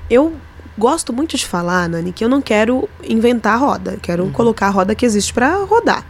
Eu 0.10 0.34
gosto 0.78 1.14
muito 1.14 1.38
de 1.38 1.46
falar, 1.46 1.88
Nani, 1.88 2.12
que 2.12 2.24
eu 2.24 2.30
não 2.30 2.42
quero 2.42 2.90
inventar 3.04 3.54
a 3.54 3.58
roda. 3.58 3.98
quero 4.02 4.24
uhum. 4.24 4.32
colocar 4.32 4.68
a 4.68 4.72
roda 4.72 4.96
que 4.96 5.06
existe 5.06 5.34
para 5.34 5.56
rodar. 5.64 6.06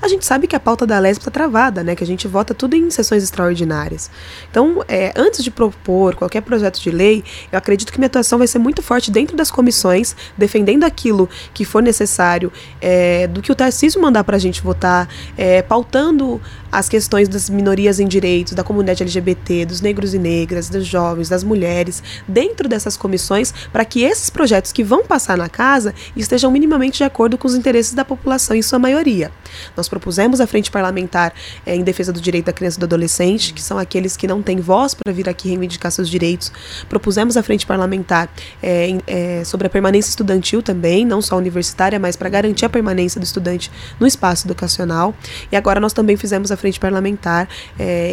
A 0.00 0.06
gente 0.06 0.24
sabe 0.24 0.46
que 0.46 0.54
a 0.54 0.60
pauta 0.60 0.86
da 0.86 0.98
LESP 0.98 1.22
está 1.22 1.30
travada, 1.30 1.82
né? 1.82 1.96
Que 1.96 2.04
a 2.04 2.06
gente 2.06 2.28
vota 2.28 2.54
tudo 2.54 2.76
em 2.76 2.88
sessões 2.88 3.22
extraordinárias. 3.22 4.10
Então, 4.48 4.84
é, 4.86 5.12
antes 5.16 5.42
de 5.42 5.50
propor 5.50 6.14
qualquer 6.14 6.40
projeto 6.40 6.80
de 6.80 6.90
lei, 6.90 7.24
eu 7.50 7.58
acredito 7.58 7.92
que 7.92 7.98
minha 7.98 8.06
atuação 8.06 8.38
vai 8.38 8.46
ser 8.46 8.60
muito 8.60 8.80
forte 8.80 9.10
dentro 9.10 9.36
das 9.36 9.50
comissões, 9.50 10.14
defendendo 10.36 10.84
aquilo 10.84 11.28
que 11.52 11.64
for 11.64 11.82
necessário, 11.82 12.52
é, 12.80 13.26
do 13.26 13.42
que 13.42 13.50
o 13.50 13.54
Tarcísio 13.56 14.00
mandar 14.00 14.22
para 14.22 14.36
a 14.36 14.38
gente 14.38 14.62
votar, 14.62 15.08
é, 15.36 15.62
pautando 15.62 16.40
as 16.70 16.88
questões 16.88 17.28
das 17.28 17.50
minorias 17.50 17.98
em 17.98 18.06
direitos, 18.06 18.52
da 18.52 18.62
comunidade 18.62 19.02
LGBT, 19.02 19.66
dos 19.66 19.80
negros 19.80 20.14
e 20.14 20.18
negras, 20.18 20.68
dos 20.68 20.86
jovens, 20.86 21.28
das 21.28 21.42
mulheres, 21.42 22.02
dentro 22.26 22.68
dessas 22.68 22.96
comissões, 22.96 23.52
para 23.72 23.84
que 23.84 24.02
esses 24.02 24.30
projetos 24.30 24.70
que 24.70 24.84
vão 24.84 25.04
passar 25.04 25.36
na 25.36 25.48
casa 25.48 25.94
estejam 26.14 26.50
minimamente 26.50 26.98
de 26.98 27.04
acordo 27.04 27.36
com 27.36 27.48
os 27.48 27.54
interesses 27.54 27.94
da 27.94 28.04
população, 28.04 28.56
em 28.56 28.62
sua 28.62 28.78
maioria. 28.78 29.32
Nós 29.76 29.87
propusemos 29.88 30.40
a 30.40 30.46
frente 30.46 30.70
parlamentar 30.70 31.32
é, 31.66 31.74
em 31.74 31.82
defesa 31.82 32.12
do 32.12 32.20
direito 32.20 32.46
da 32.46 32.52
criança 32.52 32.78
e 32.78 32.80
do 32.80 32.84
adolescente, 32.84 33.52
que 33.52 33.62
são 33.62 33.78
aqueles 33.78 34.16
que 34.16 34.26
não 34.26 34.42
têm 34.42 34.60
voz 34.60 34.94
para 34.94 35.12
vir 35.12 35.28
aqui 35.28 35.48
reivindicar 35.48 35.90
seus 35.90 36.08
direitos. 36.08 36.52
Propusemos 36.88 37.36
a 37.36 37.42
frente 37.42 37.66
parlamentar 37.66 38.28
é, 38.62 38.98
é, 39.06 39.44
sobre 39.44 39.66
a 39.66 39.70
permanência 39.70 40.10
estudantil 40.10 40.62
também, 40.62 41.04
não 41.04 41.20
só 41.20 41.36
universitária, 41.36 41.98
mas 41.98 42.16
para 42.16 42.28
garantir 42.28 42.64
a 42.64 42.68
permanência 42.68 43.20
do 43.20 43.24
estudante 43.24 43.70
no 43.98 44.06
espaço 44.06 44.46
educacional. 44.46 45.14
E 45.50 45.56
agora 45.56 45.80
nós 45.80 45.92
também 45.92 46.16
fizemos 46.16 46.50
a 46.52 46.56
frente 46.56 46.78
parlamentar 46.78 47.48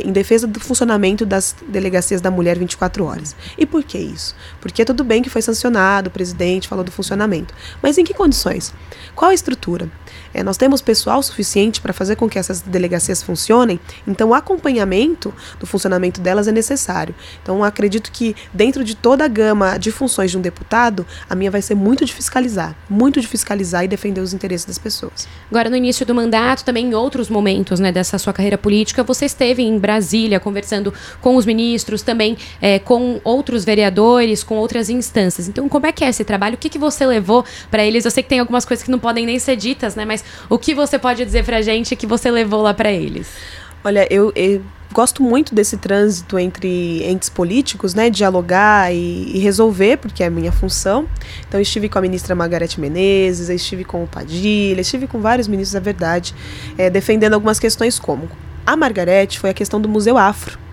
em 0.03 0.11
defesa 0.11 0.47
do 0.47 0.59
funcionamento 0.59 1.25
das 1.25 1.55
delegacias 1.67 2.21
da 2.21 2.31
mulher 2.31 2.57
24 2.57 3.03
horas. 3.05 3.35
E 3.57 3.65
por 3.65 3.83
que 3.83 3.97
isso? 3.97 4.35
Porque 4.61 4.85
tudo 4.85 5.03
bem 5.03 5.21
que 5.21 5.29
foi 5.29 5.41
sancionado, 5.41 6.09
o 6.09 6.11
presidente 6.11 6.67
falou 6.67 6.83
do 6.83 6.91
funcionamento, 6.91 7.53
mas 7.81 7.97
em 7.97 8.03
que 8.03 8.13
condições? 8.13 8.73
Qual 9.15 9.31
a 9.31 9.33
estrutura? 9.33 9.89
Nós 10.43 10.57
temos 10.57 10.81
pessoal 10.81 11.23
suficiente 11.23 11.45
suficiente 11.55 11.79
para 11.79 11.93
fazer 11.93 12.15
com 12.15 12.27
que 12.27 12.37
essas 12.37 12.61
delegacias 12.61 13.23
funcionem, 13.23 13.79
então 14.05 14.29
o 14.29 14.33
acompanhamento 14.33 15.33
do 15.59 15.65
funcionamento 15.65 16.19
delas 16.19 16.47
é 16.47 16.51
necessário. 16.51 17.15
Então 17.41 17.63
acredito 17.63 18.11
que 18.11 18.35
dentro 18.53 18.83
de 18.83 18.95
toda 18.95 19.23
a 19.23 19.27
gama 19.27 19.77
de 19.77 19.91
funções 19.91 20.31
de 20.31 20.37
um 20.37 20.41
deputado, 20.41 21.05
a 21.29 21.35
minha 21.35 21.49
vai 21.49 21.61
ser 21.61 21.75
muito 21.75 22.03
de 22.03 22.13
fiscalizar, 22.13 22.75
muito 22.89 23.21
de 23.21 23.27
fiscalizar 23.27 23.85
e 23.85 23.87
defender 23.87 24.21
os 24.21 24.33
interesses 24.33 24.65
das 24.65 24.77
pessoas. 24.77 25.27
Agora 25.49 25.69
no 25.69 25.75
início 25.75 26.05
do 26.05 26.13
mandato, 26.13 26.65
também 26.65 26.87
em 26.87 26.93
outros 26.93 27.29
momentos, 27.29 27.79
né, 27.79 27.91
dessa 27.91 28.17
sua 28.17 28.33
carreira 28.33 28.57
política, 28.57 29.03
você 29.03 29.25
esteve 29.25 29.63
em 29.63 29.77
Brasília 29.77 30.39
conversando 30.39 30.93
com 31.21 31.35
os 31.35 31.45
ministros, 31.45 32.01
também 32.01 32.37
é, 32.61 32.79
com 32.79 33.21
outros 33.23 33.63
vereadores, 33.63 34.43
com 34.43 34.55
outras 34.55 34.89
instâncias. 34.89 35.47
Então 35.47 35.69
como 35.69 35.85
é 35.85 35.91
que 35.91 36.03
é 36.03 36.09
esse 36.09 36.23
trabalho? 36.23 36.55
O 36.55 36.57
que, 36.57 36.69
que 36.69 36.79
você 36.79 37.05
levou 37.05 37.45
para 37.69 37.85
eles? 37.85 38.03
Eu 38.05 38.11
sei 38.11 38.23
que 38.23 38.29
tem 38.29 38.39
algumas 38.39 38.65
coisas 38.65 38.83
que 38.83 38.91
não 38.91 38.99
podem 38.99 39.25
nem 39.25 39.39
ser 39.39 39.55
ditas, 39.55 39.95
né? 39.95 40.05
Mas 40.05 40.24
o 40.49 40.57
que 40.57 40.73
você 40.73 40.97
pode 40.99 41.23
dizer 41.23 41.43
pra 41.43 41.61
gente 41.61 41.95
que 41.95 42.07
você 42.07 42.29
levou 42.29 42.61
lá 42.61 42.73
para 42.73 42.91
eles? 42.91 43.27
Olha, 43.83 44.07
eu, 44.11 44.31
eu, 44.35 44.61
gosto 44.91 45.21
muito 45.21 45.53
desse 45.53 45.77
trânsito 45.77 46.39
entre 46.39 47.03
entes 47.03 47.29
políticos, 47.29 47.93
né? 47.93 48.09
Dialogar 48.09 48.93
e, 48.93 49.35
e, 49.35 49.39
resolver, 49.39 49.97
porque 49.97 50.23
é 50.23 50.27
a 50.27 50.29
minha 50.29 50.51
função. 50.51 51.07
Então, 51.47 51.59
estive 51.59 51.89
com 51.89 51.97
a 51.99 52.01
ministra 52.01 52.33
Margarete 52.33 52.79
Menezes, 52.79 53.49
estive 53.49 53.83
com 53.83 54.03
o 54.03 54.07
Padilha, 54.07 54.81
estive 54.81 55.05
com 55.05 55.19
vários 55.19 55.47
ministros 55.47 55.73
da 55.73 55.79
verdade, 55.79 56.33
é, 56.77 56.89
defendendo 56.89 57.33
algumas 57.33 57.59
questões 57.59 57.99
como. 57.99 58.29
A 58.65 58.75
Margarete 58.75 59.39
foi 59.39 59.51
a 59.51 59.53
questão 59.53 59.79
do 59.79 59.87
Museu 59.87 60.17
Afro 60.17 60.64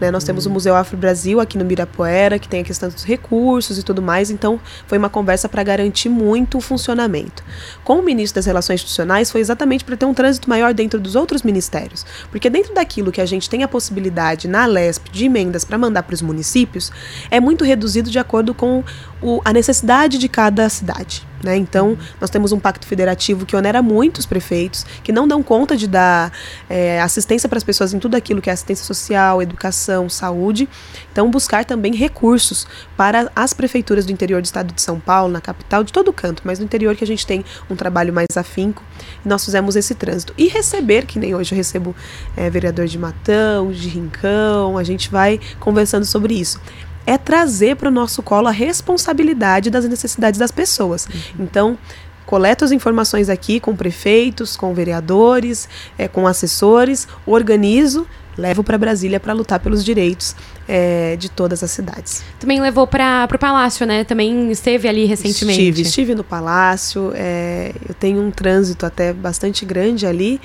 né? 0.00 0.10
Nós 0.10 0.24
temos 0.24 0.46
o 0.46 0.50
Museu 0.50 0.74
Afro 0.74 0.96
Brasil 0.96 1.40
aqui 1.40 1.58
no 1.58 1.64
Mirapuera, 1.64 2.38
que 2.38 2.48
tem 2.48 2.60
a 2.60 2.64
questão 2.64 2.88
dos 2.88 3.04
recursos 3.04 3.78
e 3.78 3.82
tudo 3.82 4.02
mais, 4.02 4.30
então 4.30 4.60
foi 4.86 4.98
uma 4.98 5.08
conversa 5.08 5.48
para 5.48 5.62
garantir 5.62 6.08
muito 6.08 6.58
o 6.58 6.60
funcionamento. 6.60 7.42
Com 7.82 7.98
o 7.98 8.02
ministro 8.02 8.36
das 8.36 8.46
Relações 8.46 8.80
Institucionais 8.80 9.30
foi 9.30 9.40
exatamente 9.40 9.84
para 9.84 9.96
ter 9.96 10.06
um 10.06 10.14
trânsito 10.14 10.48
maior 10.48 10.74
dentro 10.74 11.00
dos 11.00 11.14
outros 11.14 11.42
ministérios, 11.42 12.04
porque 12.30 12.50
dentro 12.50 12.74
daquilo 12.74 13.12
que 13.12 13.20
a 13.20 13.26
gente 13.26 13.48
tem 13.48 13.62
a 13.62 13.68
possibilidade 13.68 14.48
na 14.48 14.66
LESP 14.66 15.10
de 15.10 15.24
emendas 15.24 15.64
para 15.64 15.78
mandar 15.78 16.02
para 16.02 16.14
os 16.14 16.22
municípios, 16.22 16.90
é 17.30 17.40
muito 17.40 17.64
reduzido 17.64 18.10
de 18.10 18.18
acordo 18.18 18.54
com 18.54 18.82
o, 19.22 19.40
a 19.44 19.52
necessidade 19.52 20.18
de 20.18 20.28
cada 20.28 20.68
cidade. 20.68 21.26
Né? 21.44 21.56
Então, 21.56 21.96
nós 22.20 22.30
temos 22.30 22.52
um 22.52 22.58
pacto 22.58 22.86
federativo 22.86 23.44
que 23.44 23.54
onera 23.54 23.82
muito 23.82 24.18
os 24.18 24.26
prefeitos, 24.26 24.86
que 25.02 25.12
não 25.12 25.28
dão 25.28 25.42
conta 25.42 25.76
de 25.76 25.86
dar 25.86 26.32
é, 26.68 27.00
assistência 27.02 27.48
para 27.48 27.58
as 27.58 27.64
pessoas 27.64 27.92
em 27.92 27.98
tudo 27.98 28.16
aquilo 28.16 28.40
que 28.40 28.48
é 28.48 28.52
assistência 28.52 28.84
social, 28.84 29.42
educação, 29.42 30.08
saúde. 30.08 30.68
Então, 31.12 31.30
buscar 31.30 31.64
também 31.64 31.94
recursos 31.94 32.66
para 32.96 33.30
as 33.36 33.52
prefeituras 33.52 34.06
do 34.06 34.12
interior 34.12 34.40
do 34.40 34.46
estado 34.46 34.72
de 34.72 34.80
São 34.80 34.98
Paulo, 34.98 35.32
na 35.32 35.40
capital, 35.40 35.84
de 35.84 35.92
todo 35.92 36.12
canto, 36.12 36.42
mas 36.44 36.58
no 36.58 36.64
interior 36.64 36.96
que 36.96 37.04
a 37.04 37.06
gente 37.06 37.26
tem 37.26 37.44
um 37.68 37.76
trabalho 37.76 38.12
mais 38.12 38.36
afinco. 38.36 38.82
Nós 39.24 39.44
fizemos 39.44 39.76
esse 39.76 39.94
trânsito. 39.94 40.32
E 40.38 40.48
receber, 40.48 41.04
que 41.04 41.18
nem 41.18 41.34
hoje 41.34 41.52
eu 41.52 41.56
recebo 41.56 41.94
é, 42.36 42.48
vereador 42.48 42.86
de 42.86 42.98
Matão, 42.98 43.70
de 43.70 43.88
Rincão, 43.88 44.78
a 44.78 44.82
gente 44.82 45.10
vai 45.10 45.38
conversando 45.60 46.06
sobre 46.06 46.34
isso 46.34 46.58
é 47.06 47.18
trazer 47.18 47.76
para 47.76 47.88
o 47.88 47.92
nosso 47.92 48.22
colo 48.22 48.48
a 48.48 48.50
responsabilidade 48.50 49.70
das 49.70 49.84
necessidades 49.88 50.38
das 50.38 50.50
pessoas. 50.50 51.06
Uhum. 51.06 51.44
Então, 51.44 51.78
coleto 52.26 52.64
as 52.64 52.72
informações 52.72 53.28
aqui 53.28 53.60
com 53.60 53.76
prefeitos, 53.76 54.56
com 54.56 54.72
vereadores, 54.74 55.68
é, 55.98 56.08
com 56.08 56.26
assessores, 56.26 57.06
organizo, 57.26 58.06
levo 58.36 58.64
para 58.64 58.76
Brasília 58.76 59.20
para 59.20 59.32
lutar 59.32 59.60
pelos 59.60 59.84
direitos 59.84 60.34
é, 60.66 61.16
de 61.16 61.28
todas 61.28 61.62
as 61.62 61.70
cidades. 61.70 62.22
Também 62.38 62.60
levou 62.60 62.86
para 62.86 63.28
o 63.32 63.38
Palácio, 63.38 63.86
né? 63.86 64.04
Também 64.04 64.50
esteve 64.50 64.88
ali 64.88 65.04
recentemente. 65.04 65.60
Estive, 65.60 65.82
estive 65.82 66.14
no 66.14 66.24
Palácio. 66.24 67.12
É, 67.14 67.72
eu 67.88 67.94
tenho 67.94 68.20
um 68.20 68.30
trânsito 68.30 68.84
até 68.84 69.12
bastante 69.12 69.64
grande 69.64 70.06
ali. 70.06 70.40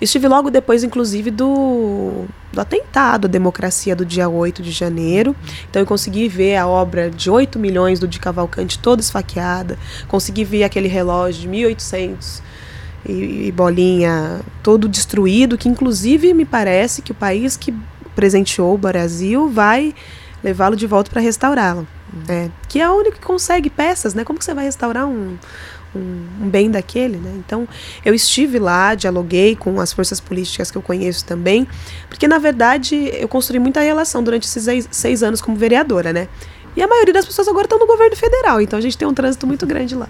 Estive 0.00 0.28
logo 0.28 0.50
depois, 0.50 0.82
inclusive, 0.82 1.30
do, 1.30 2.24
do 2.52 2.60
atentado 2.60 3.26
à 3.26 3.28
democracia 3.28 3.94
do 3.94 4.04
dia 4.04 4.28
8 4.28 4.62
de 4.62 4.70
janeiro. 4.70 5.34
Então 5.70 5.80
eu 5.80 5.86
consegui 5.86 6.28
ver 6.28 6.56
a 6.56 6.66
obra 6.66 7.10
de 7.10 7.30
8 7.30 7.58
milhões 7.58 7.98
do 8.00 8.08
de 8.08 8.18
Cavalcante 8.18 8.78
toda 8.78 9.00
esfaqueada. 9.00 9.78
Consegui 10.08 10.44
ver 10.44 10.64
aquele 10.64 10.88
relógio 10.88 11.42
de 11.42 11.48
1800 11.48 12.42
e, 13.06 13.46
e 13.48 13.52
bolinha 13.52 14.40
todo 14.62 14.88
destruído, 14.88 15.58
que 15.58 15.68
inclusive 15.68 16.32
me 16.34 16.44
parece 16.44 17.02
que 17.02 17.12
o 17.12 17.14
país 17.14 17.56
que 17.56 17.74
presenteou 18.14 18.74
o 18.74 18.78
Brasil 18.78 19.48
vai 19.48 19.94
levá-lo 20.42 20.76
de 20.76 20.86
volta 20.86 21.10
para 21.10 21.20
restaurá-lo. 21.20 21.86
É, 22.28 22.48
que 22.68 22.78
é 22.78 22.88
o 22.88 22.94
único 22.94 23.18
que 23.18 23.26
consegue 23.26 23.68
peças, 23.68 24.14
né? 24.14 24.22
Como 24.22 24.38
que 24.38 24.44
você 24.44 24.54
vai 24.54 24.64
restaurar 24.64 25.06
um, 25.06 25.36
um, 25.94 26.48
bem 26.48 26.70
daquele, 26.70 27.16
né? 27.16 27.32
Então, 27.36 27.68
eu 28.04 28.14
estive 28.14 28.58
lá, 28.58 28.94
dialoguei 28.94 29.56
com 29.56 29.80
as 29.80 29.92
forças 29.92 30.20
políticas 30.20 30.70
que 30.70 30.78
eu 30.78 30.82
conheço 30.82 31.24
também, 31.24 31.66
porque, 32.08 32.26
na 32.26 32.38
verdade, 32.38 33.10
eu 33.14 33.28
construí 33.28 33.58
muita 33.58 33.80
relação 33.80 34.22
durante 34.22 34.44
esses 34.44 34.64
seis, 34.64 34.88
seis 34.90 35.22
anos 35.22 35.40
como 35.40 35.56
vereadora, 35.56 36.12
né? 36.12 36.28
E 36.76 36.82
a 36.82 36.88
maioria 36.88 37.14
das 37.14 37.24
pessoas 37.24 37.46
agora 37.46 37.66
estão 37.66 37.78
no 37.78 37.86
governo 37.86 38.16
federal, 38.16 38.60
então 38.60 38.78
a 38.78 38.82
gente 38.82 38.98
tem 38.98 39.06
um 39.06 39.14
trânsito 39.14 39.46
muito 39.46 39.64
grande 39.64 39.94
lá. 39.94 40.08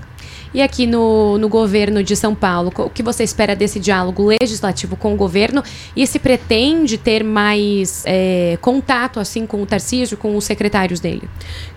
E 0.54 0.62
aqui 0.62 0.86
no, 0.86 1.36
no 1.36 1.48
governo 1.48 2.00
de 2.00 2.14
São 2.14 2.32
Paulo, 2.32 2.72
o 2.76 2.88
que 2.88 3.02
você 3.02 3.24
espera 3.24 3.56
desse 3.56 3.80
diálogo 3.80 4.30
legislativo 4.40 4.94
com 4.94 5.12
o 5.12 5.16
governo 5.16 5.64
e 5.96 6.06
se 6.06 6.20
pretende 6.20 6.96
ter 6.96 7.24
mais 7.24 8.04
é, 8.06 8.56
contato 8.60 9.18
assim 9.18 9.48
com 9.48 9.60
o 9.60 9.66
Tarcísio, 9.66 10.16
com 10.16 10.36
os 10.36 10.44
secretários 10.44 11.00
dele? 11.00 11.28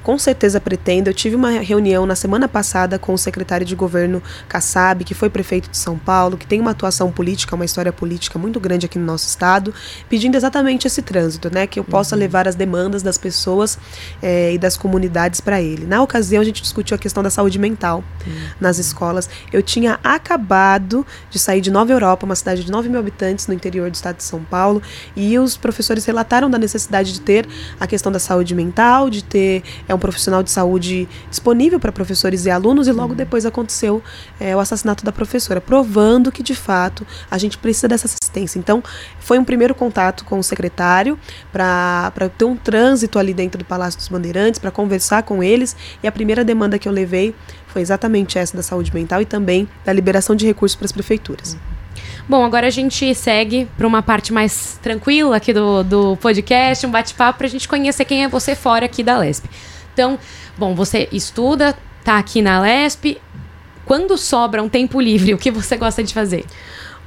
Com 0.03 0.19
certeza 0.19 0.61
pretendo. 0.61 1.09
Eu 1.09 1.13
tive 1.15 1.35
uma 1.35 1.49
reunião 1.59 2.05
na 2.05 2.15
semana 2.15 2.47
passada 2.47 2.99
com 2.99 3.15
o 3.15 3.17
secretário 3.17 3.65
de 3.65 3.75
governo 3.75 4.21
Kassab, 4.47 5.03
que 5.03 5.15
foi 5.15 5.27
prefeito 5.27 5.71
de 5.71 5.77
São 5.77 5.97
Paulo, 5.97 6.37
que 6.37 6.45
tem 6.45 6.61
uma 6.61 6.71
atuação 6.71 7.11
política, 7.11 7.55
uma 7.55 7.65
história 7.65 7.91
política 7.91 8.37
muito 8.37 8.59
grande 8.59 8.85
aqui 8.85 8.99
no 8.99 9.05
nosso 9.05 9.27
estado, 9.27 9.73
pedindo 10.07 10.37
exatamente 10.37 10.85
esse 10.85 11.01
trânsito, 11.01 11.49
né? 11.51 11.65
Que 11.65 11.79
eu 11.79 11.83
possa 11.83 12.15
uhum. 12.15 12.19
levar 12.19 12.47
as 12.47 12.53
demandas 12.53 13.01
das 13.01 13.17
pessoas 13.17 13.79
é, 14.21 14.53
e 14.53 14.59
das 14.59 14.77
comunidades 14.77 15.41
para 15.41 15.59
ele. 15.59 15.87
Na 15.87 16.03
ocasião, 16.03 16.43
a 16.43 16.45
gente 16.45 16.61
discutiu 16.61 16.93
a 16.93 16.99
questão 16.99 17.23
da 17.23 17.31
saúde 17.31 17.57
mental. 17.57 18.03
Uhum 18.25 18.66
nas 18.67 18.77
escolas. 18.77 19.29
Eu 19.51 19.63
tinha 19.63 19.99
acabado 20.03 21.05
de 21.29 21.39
sair 21.39 21.61
de 21.61 21.71
Nova 21.71 21.91
Europa, 21.91 22.25
uma 22.25 22.35
cidade 22.35 22.63
de 22.63 22.71
9 22.71 22.89
mil 22.89 22.99
habitantes 22.99 23.47
no 23.47 23.53
interior 23.53 23.89
do 23.89 23.95
estado 23.95 24.17
de 24.17 24.23
São 24.23 24.43
Paulo, 24.43 24.81
e 25.15 25.39
os 25.39 25.55
professores 25.55 26.05
relataram 26.05 26.49
da 26.49 26.57
necessidade 26.57 27.13
de 27.13 27.21
ter 27.21 27.47
a 27.79 27.87
questão 27.87 28.11
da 28.11 28.19
saúde 28.19 28.53
mental, 28.53 29.09
de 29.09 29.23
ter 29.23 29.63
é, 29.87 29.95
um 29.95 29.99
profissional 29.99 30.43
de 30.43 30.51
saúde 30.51 31.07
disponível 31.29 31.79
para 31.79 31.91
professores 31.91 32.45
e 32.45 32.51
alunos, 32.51 32.87
e 32.87 32.91
logo 32.91 33.11
uhum. 33.11 33.15
depois 33.15 33.45
aconteceu 33.45 34.03
é, 34.39 34.55
o 34.55 34.59
assassinato 34.59 35.05
da 35.05 35.11
professora, 35.11 35.61
provando 35.61 36.31
que 36.31 36.43
de 36.43 36.55
fato 36.55 37.07
a 37.31 37.37
gente 37.37 37.57
precisa 37.57 37.87
dessa 37.87 38.07
assistência. 38.27 38.59
Então, 38.59 38.83
foi 39.19 39.39
um 39.39 39.43
primeiro 39.43 39.73
contato 39.73 40.25
com 40.25 40.37
o 40.37 40.43
secretário 40.43 41.17
para 41.51 42.11
ter 42.37 42.45
um 42.45 42.55
trânsito 42.55 43.17
ali 43.17 43.33
dentro 43.33 43.57
do 43.57 43.65
Palácio 43.65 43.97
dos 43.97 44.07
Bandeirantes, 44.07 44.59
para 44.59 44.69
conversar 44.69 45.23
com 45.23 45.41
eles, 45.41 45.75
e 46.03 46.07
a 46.07 46.11
primeira 46.11 46.43
demanda 46.43 46.77
que 46.77 46.87
eu 46.87 46.91
levei 46.91 47.33
foi 47.67 47.81
exatamente 47.81 48.37
essa 48.37 48.55
da 48.55 48.63
saúde 48.63 48.93
mental 48.93 49.21
e 49.21 49.25
também 49.25 49.67
da 49.85 49.93
liberação 49.93 50.35
de 50.35 50.45
recursos 50.45 50.75
para 50.75 50.85
as 50.85 50.91
prefeituras. 50.91 51.57
Bom, 52.27 52.43
agora 52.43 52.67
a 52.67 52.69
gente 52.69 53.15
segue 53.15 53.67
para 53.77 53.87
uma 53.87 54.03
parte 54.03 54.33
mais 54.33 54.77
tranquila 54.81 55.37
aqui 55.37 55.53
do, 55.53 55.83
do 55.83 56.17
podcast, 56.17 56.85
um 56.85 56.91
bate-papo 56.91 57.37
para 57.37 57.47
a 57.47 57.49
gente 57.49 57.67
conhecer 57.67 58.03
quem 58.03 58.23
é 58.23 58.27
você 58.27 58.53
fora 58.53 58.85
aqui 58.85 59.01
da 59.01 59.17
LESP. 59.17 59.49
Então, 59.93 60.19
bom, 60.57 60.75
você 60.75 61.07
estuda, 61.11 61.75
tá 62.03 62.17
aqui 62.17 62.41
na 62.41 62.59
LESP. 62.59 63.17
Quando 63.85 64.17
sobra 64.17 64.61
um 64.61 64.67
tempo 64.67 64.99
livre, 64.99 65.33
o 65.33 65.37
que 65.37 65.49
você 65.49 65.77
gosta 65.77 66.03
de 66.03 66.13
fazer? 66.13 66.45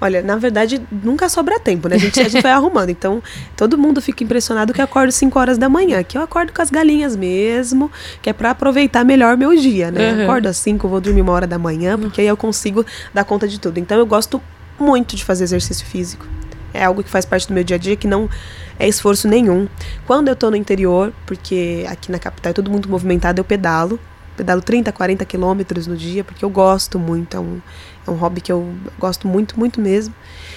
Olha, 0.00 0.22
na 0.22 0.36
verdade, 0.36 0.80
nunca 0.90 1.28
sobra 1.28 1.60
tempo, 1.60 1.88
né? 1.88 1.96
A 1.96 1.98
gente, 1.98 2.18
a 2.20 2.28
gente 2.28 2.42
vai 2.42 2.52
arrumando. 2.52 2.88
Então, 2.88 3.22
todo 3.56 3.76
mundo 3.76 4.00
fica 4.00 4.24
impressionado 4.24 4.72
que 4.72 4.80
eu 4.80 4.84
acordo 4.84 5.12
5 5.12 5.38
horas 5.38 5.58
da 5.58 5.68
manhã. 5.68 6.02
Que 6.02 6.16
eu 6.16 6.22
acordo 6.22 6.52
com 6.52 6.62
as 6.62 6.70
galinhas 6.70 7.14
mesmo, 7.14 7.90
que 8.22 8.30
é 8.30 8.32
para 8.32 8.50
aproveitar 8.50 9.04
melhor 9.04 9.36
meu 9.36 9.54
dia, 9.54 9.90
né? 9.90 10.12
Uhum. 10.12 10.22
Acordo 10.24 10.48
às 10.48 10.56
5, 10.56 10.88
vou 10.88 11.00
dormir 11.00 11.20
uma 11.20 11.32
hora 11.32 11.46
da 11.46 11.58
manhã, 11.58 11.98
porque 11.98 12.20
aí 12.22 12.26
eu 12.26 12.36
consigo 12.36 12.84
dar 13.12 13.24
conta 13.24 13.46
de 13.46 13.60
tudo. 13.60 13.78
Então, 13.78 13.98
eu 13.98 14.06
gosto 14.06 14.40
muito 14.78 15.14
de 15.14 15.24
fazer 15.24 15.44
exercício 15.44 15.84
físico. 15.84 16.26
É 16.72 16.84
algo 16.84 17.02
que 17.02 17.10
faz 17.10 17.26
parte 17.26 17.46
do 17.48 17.52
meu 17.52 17.64
dia 17.64 17.76
a 17.76 17.78
dia, 17.78 17.96
que 17.96 18.06
não 18.06 18.28
é 18.78 18.88
esforço 18.88 19.28
nenhum. 19.28 19.68
Quando 20.06 20.28
eu 20.28 20.36
tô 20.36 20.50
no 20.50 20.56
interior, 20.56 21.12
porque 21.26 21.84
aqui 21.88 22.10
na 22.10 22.18
capital 22.18 22.50
é 22.50 22.54
todo 22.54 22.70
muito 22.70 22.88
movimentado, 22.88 23.40
eu 23.40 23.44
pedalo 23.44 24.00
pedalo 24.40 24.62
30, 24.62 24.90
40 24.90 25.24
quilômetros 25.26 25.86
no 25.86 25.94
dia, 25.94 26.24
porque 26.24 26.44
eu 26.44 26.48
gosto 26.48 26.98
muito, 26.98 27.36
é 27.36 27.40
um, 27.40 27.60
é 28.06 28.10
um 28.10 28.14
hobby 28.14 28.40
que 28.40 28.50
eu 28.50 28.72
gosto 28.98 29.28
muito, 29.28 29.58
muito 29.58 29.80
mesmo. 29.80 30.14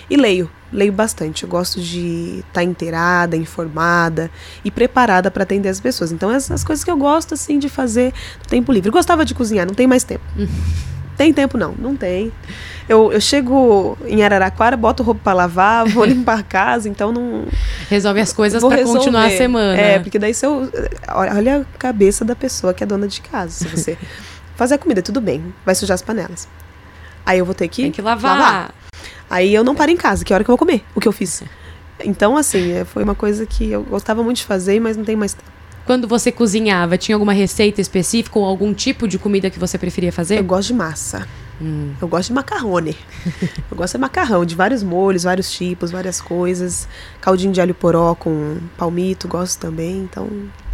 E 0.09 0.17
leio, 0.17 0.49
leio 0.71 0.91
bastante. 0.91 1.43
Eu 1.43 1.49
gosto 1.49 1.79
de 1.79 2.39
estar 2.39 2.53
tá 2.53 2.63
inteirada, 2.63 3.35
informada 3.35 4.29
e 4.63 4.71
preparada 4.71 5.29
para 5.29 5.43
atender 5.43 5.69
as 5.69 5.79
pessoas. 5.79 6.11
Então, 6.11 6.31
essas 6.31 6.63
coisas 6.63 6.83
que 6.83 6.91
eu 6.91 6.97
gosto, 6.97 7.33
assim, 7.33 7.59
de 7.59 7.69
fazer 7.69 8.13
no 8.39 8.45
tempo 8.47 8.71
livre. 8.71 8.89
Eu 8.89 8.93
gostava 8.93 9.25
de 9.25 9.33
cozinhar, 9.33 9.65
não 9.65 9.73
tem 9.73 9.87
mais 9.87 10.03
tempo. 10.03 10.23
Tem 11.15 11.31
tempo 11.31 11.57
não, 11.59 11.75
não 11.77 11.95
tem. 11.95 12.31
Eu, 12.89 13.13
eu 13.13 13.21
chego 13.21 13.95
em 14.05 14.23
Araraquara, 14.23 14.75
boto 14.75 15.03
roupa 15.03 15.21
para 15.23 15.33
lavar, 15.33 15.87
vou 15.93 16.03
limpar 16.03 16.39
a 16.39 16.43
casa, 16.43 16.89
então 16.89 17.11
não. 17.11 17.45
Resolve 17.87 18.19
as 18.19 18.33
coisas 18.33 18.63
para 18.63 18.83
continuar 18.83 19.25
a 19.25 19.29
semana. 19.29 19.79
É, 19.79 19.99
porque 19.99 20.17
daí 20.17 20.33
se 20.33 20.45
eu. 20.45 20.69
Olha 21.09 21.61
a 21.61 21.77
cabeça 21.77 22.25
da 22.25 22.35
pessoa 22.35 22.73
que 22.73 22.83
é 22.83 22.87
dona 22.87 23.07
de 23.07 23.21
casa. 23.21 23.51
Se 23.51 23.67
você 23.67 23.97
fazer 24.57 24.73
a 24.73 24.77
comida, 24.77 25.01
tudo 25.01 25.21
bem, 25.21 25.53
vai 25.63 25.75
sujar 25.75 25.95
as 25.95 26.01
panelas. 26.01 26.47
Aí 27.25 27.39
eu 27.39 27.45
vou 27.45 27.55
ter 27.55 27.67
que. 27.67 27.83
Tem 27.83 27.91
que 27.91 28.01
lavar. 28.01 28.39
lavar. 28.39 28.75
Aí 29.29 29.53
eu 29.53 29.63
não 29.63 29.75
paro 29.75 29.91
em 29.91 29.97
casa, 29.97 30.23
que 30.23 30.31
é 30.31 30.35
hora 30.35 30.43
que 30.43 30.49
eu 30.49 30.53
vou 30.53 30.59
comer, 30.59 30.83
o 30.93 30.99
que 30.99 31.07
eu 31.07 31.11
fiz. 31.11 31.43
Então, 32.03 32.37
assim, 32.37 32.71
é, 32.73 32.85
foi 32.85 33.03
uma 33.03 33.15
coisa 33.15 33.45
que 33.45 33.71
eu 33.71 33.83
gostava 33.83 34.23
muito 34.23 34.37
de 34.37 34.45
fazer, 34.45 34.79
mas 34.79 34.97
não 34.97 35.03
tem 35.03 35.15
mais 35.15 35.33
tempo. 35.33 35.51
Quando 35.85 36.07
você 36.07 36.31
cozinhava, 36.31 36.97
tinha 36.97 37.15
alguma 37.15 37.33
receita 37.33 37.81
específica 37.81 38.39
ou 38.39 38.45
algum 38.45 38.73
tipo 38.73 39.07
de 39.07 39.19
comida 39.19 39.49
que 39.49 39.59
você 39.59 39.77
preferia 39.77 40.13
fazer? 40.13 40.39
Eu 40.39 40.43
gosto 40.43 40.67
de 40.67 40.73
massa. 40.75 41.27
Hum. 41.61 41.93
Eu 42.01 42.07
gosto 42.07 42.29
de 42.29 42.33
macarrone. 42.33 42.95
eu 43.69 43.75
gosto 43.75 43.93
de 43.93 43.99
macarrão, 43.99 44.45
de 44.45 44.55
vários 44.55 44.81
molhos, 44.81 45.23
vários 45.23 45.51
tipos, 45.51 45.91
várias 45.91 46.21
coisas. 46.21 46.87
Caldinho 47.19 47.51
de 47.51 47.59
alho 47.59 47.75
poró 47.75 48.15
com 48.15 48.57
palmito, 48.77 49.27
gosto 49.27 49.59
também. 49.59 49.97
Então, 49.97 50.29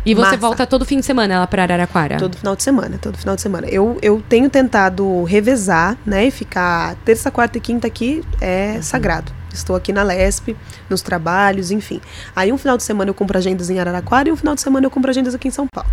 e 0.09 0.15
você 0.15 0.21
Massa. 0.21 0.37
volta 0.37 0.65
todo 0.65 0.83
fim 0.85 0.99
de 0.99 1.05
semana 1.05 1.39
lá 1.39 1.45
para 1.45 1.61
Araraquara? 1.63 2.17
Todo 2.17 2.35
final 2.35 2.55
de 2.55 2.63
semana, 2.63 2.97
todo 2.99 3.17
final 3.17 3.35
de 3.35 3.41
semana. 3.41 3.67
Eu, 3.67 3.97
eu 4.01 4.23
tenho 4.27 4.49
tentado 4.49 5.23
revezar, 5.23 5.95
né? 6.03 6.25
E 6.25 6.31
ficar 6.31 6.95
terça, 7.05 7.29
quarta 7.29 7.59
e 7.59 7.61
quinta 7.61 7.85
aqui 7.85 8.23
é 8.41 8.73
uhum. 8.75 8.83
sagrado. 8.83 9.31
Estou 9.53 9.75
aqui 9.75 9.93
na 9.93 10.01
Lesp, 10.01 10.55
nos 10.89 11.03
trabalhos, 11.03 11.69
enfim. 11.69 12.01
Aí 12.35 12.51
um 12.51 12.57
final 12.57 12.75
de 12.75 12.83
semana 12.83 13.09
eu 13.09 13.13
compro 13.13 13.37
agendas 13.37 13.69
em 13.69 13.79
Araraquara 13.79 14.29
e 14.29 14.31
um 14.31 14.35
final 14.35 14.55
de 14.55 14.61
semana 14.61 14.87
eu 14.87 14.91
compro 14.91 15.11
agendas 15.11 15.35
aqui 15.35 15.47
em 15.47 15.51
São 15.51 15.67
Paulo. 15.67 15.89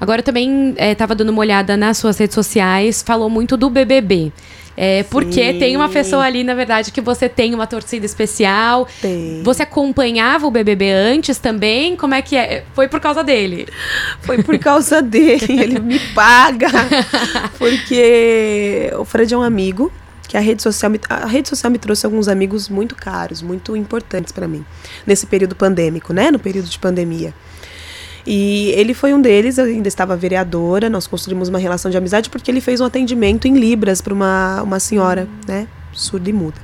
Agora 0.00 0.22
também 0.22 0.74
estava 0.78 1.12
é, 1.12 1.16
dando 1.16 1.30
uma 1.30 1.40
olhada 1.40 1.76
nas 1.76 1.98
suas 1.98 2.18
redes 2.18 2.34
sociais, 2.34 3.02
falou 3.02 3.30
muito 3.30 3.56
do 3.56 3.70
BBB. 3.70 4.32
É, 4.76 5.04
porque 5.04 5.54
tem 5.54 5.74
uma 5.74 5.88
pessoa 5.88 6.22
ali, 6.22 6.44
na 6.44 6.54
verdade, 6.54 6.92
que 6.92 7.00
você 7.00 7.28
tem 7.28 7.54
uma 7.54 7.66
torcida 7.66 8.04
especial. 8.04 8.86
Tem. 9.00 9.42
Você 9.42 9.62
acompanhava 9.62 10.46
o 10.46 10.50
BBB 10.50 10.90
antes 10.90 11.38
também? 11.38 11.96
Como 11.96 12.14
é 12.14 12.20
que 12.20 12.36
é? 12.36 12.62
Foi 12.74 12.86
por 12.86 13.00
causa 13.00 13.24
dele? 13.24 13.66
Foi 14.20 14.42
por 14.42 14.58
causa 14.58 15.00
dele. 15.00 15.46
Ele 15.48 15.80
me 15.80 15.98
paga. 16.14 16.68
Porque 17.58 18.92
o 18.98 19.04
Fred 19.04 19.32
é 19.32 19.38
um 19.38 19.42
amigo 19.42 19.90
que 20.28 20.36
a 20.36 20.40
rede 20.40 20.60
social 20.62 20.90
me, 20.90 21.00
a 21.08 21.26
rede 21.26 21.48
social 21.48 21.70
me 21.70 21.78
trouxe 21.78 22.04
alguns 22.04 22.28
amigos 22.28 22.68
muito 22.68 22.94
caros, 22.94 23.40
muito 23.40 23.76
importantes 23.76 24.32
para 24.32 24.46
mim 24.46 24.64
nesse 25.06 25.24
período 25.24 25.54
pandêmico, 25.54 26.12
né? 26.12 26.30
No 26.30 26.38
período 26.38 26.68
de 26.68 26.78
pandemia. 26.78 27.32
E 28.26 28.70
ele 28.70 28.92
foi 28.92 29.14
um 29.14 29.20
deles, 29.20 29.58
ainda 29.58 29.86
estava 29.86 30.16
vereadora, 30.16 30.90
nós 30.90 31.06
construímos 31.06 31.48
uma 31.48 31.58
relação 31.58 31.90
de 31.90 31.96
amizade 31.96 32.28
porque 32.28 32.50
ele 32.50 32.60
fez 32.60 32.80
um 32.80 32.84
atendimento 32.84 33.46
em 33.46 33.54
Libras 33.54 34.00
para 34.00 34.12
uma, 34.12 34.62
uma 34.62 34.80
senhora, 34.80 35.28
né, 35.46 35.68
surda 35.92 36.28
e 36.28 36.32
muda. 36.32 36.60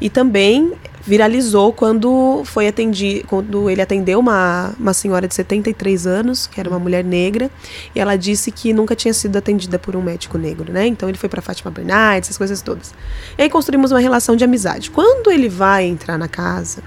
E 0.00 0.10
também 0.10 0.72
viralizou 1.06 1.72
quando 1.72 2.42
foi 2.44 2.66
atendi, 2.66 3.24
quando 3.28 3.68
ele 3.70 3.80
atendeu 3.80 4.18
uma, 4.18 4.74
uma 4.78 4.94
senhora 4.94 5.28
de 5.28 5.34
73 5.34 6.06
anos, 6.06 6.46
que 6.46 6.58
era 6.58 6.68
uma 6.68 6.78
mulher 6.78 7.04
negra, 7.04 7.50
e 7.94 8.00
ela 8.00 8.16
disse 8.16 8.50
que 8.50 8.72
nunca 8.72 8.96
tinha 8.96 9.12
sido 9.14 9.36
atendida 9.36 9.78
por 9.78 9.94
um 9.94 10.02
médico 10.02 10.38
negro, 10.38 10.72
né? 10.72 10.86
Então 10.86 11.08
ele 11.08 11.18
foi 11.18 11.28
para 11.28 11.42
Fátima 11.42 11.70
Bernardes, 11.70 12.28
essas 12.28 12.38
coisas 12.38 12.62
todas. 12.62 12.94
E 13.38 13.42
aí 13.42 13.50
construímos 13.50 13.92
uma 13.92 14.00
relação 14.00 14.34
de 14.34 14.44
amizade. 14.44 14.90
Quando 14.90 15.30
ele 15.30 15.48
vai 15.48 15.84
entrar 15.84 16.18
na 16.18 16.26
casa, 16.26 16.82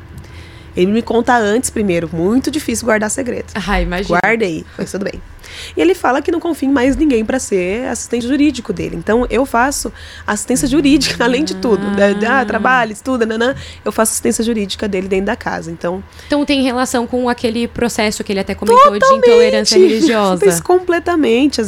ele 0.77 0.91
me 0.91 1.01
conta 1.01 1.35
antes 1.35 1.71
primeiro, 1.71 2.07
muito 2.13 2.51
difícil 2.51 2.85
guardar 2.85 3.09
segredo. 3.09 3.47
Ah, 3.55 3.81
imagina. 3.81 4.19
Guardei, 4.23 4.63
mas 4.77 4.91
tudo 4.91 5.05
bem. 5.05 5.19
E 5.75 5.81
ele 5.81 5.93
fala 5.95 6.21
que 6.21 6.31
não 6.31 6.39
confia 6.39 6.67
em 6.67 6.71
mais 6.71 6.95
ninguém 6.95 7.23
para 7.23 7.39
ser 7.39 7.87
assistente 7.87 8.27
jurídico 8.27 8.73
dele. 8.73 8.95
Então 8.95 9.25
eu 9.29 9.45
faço 9.45 9.91
assistência 10.25 10.67
jurídica, 10.67 11.23
além 11.25 11.43
de 11.43 11.55
tudo. 11.55 11.83
Né? 11.91 12.15
Ah, 12.27 12.45
trabalho, 12.45 12.91
estuda, 12.91 13.25
nanã. 13.25 13.55
Eu 13.83 13.91
faço 13.91 14.11
assistência 14.11 14.43
jurídica 14.43 14.87
dele 14.87 15.07
dentro 15.07 15.27
da 15.27 15.35
casa. 15.35 15.71
Então, 15.71 16.03
então 16.25 16.45
tem 16.45 16.61
relação 16.63 17.07
com 17.07 17.29
aquele 17.29 17.67
processo 17.67 18.23
que 18.23 18.33
ele 18.33 18.39
até 18.39 18.55
comentou 18.55 18.97
de 18.97 19.13
intolerância 19.13 19.77
religiosa. 19.77 20.39
Fez 20.39 20.59
completamente. 20.59 21.61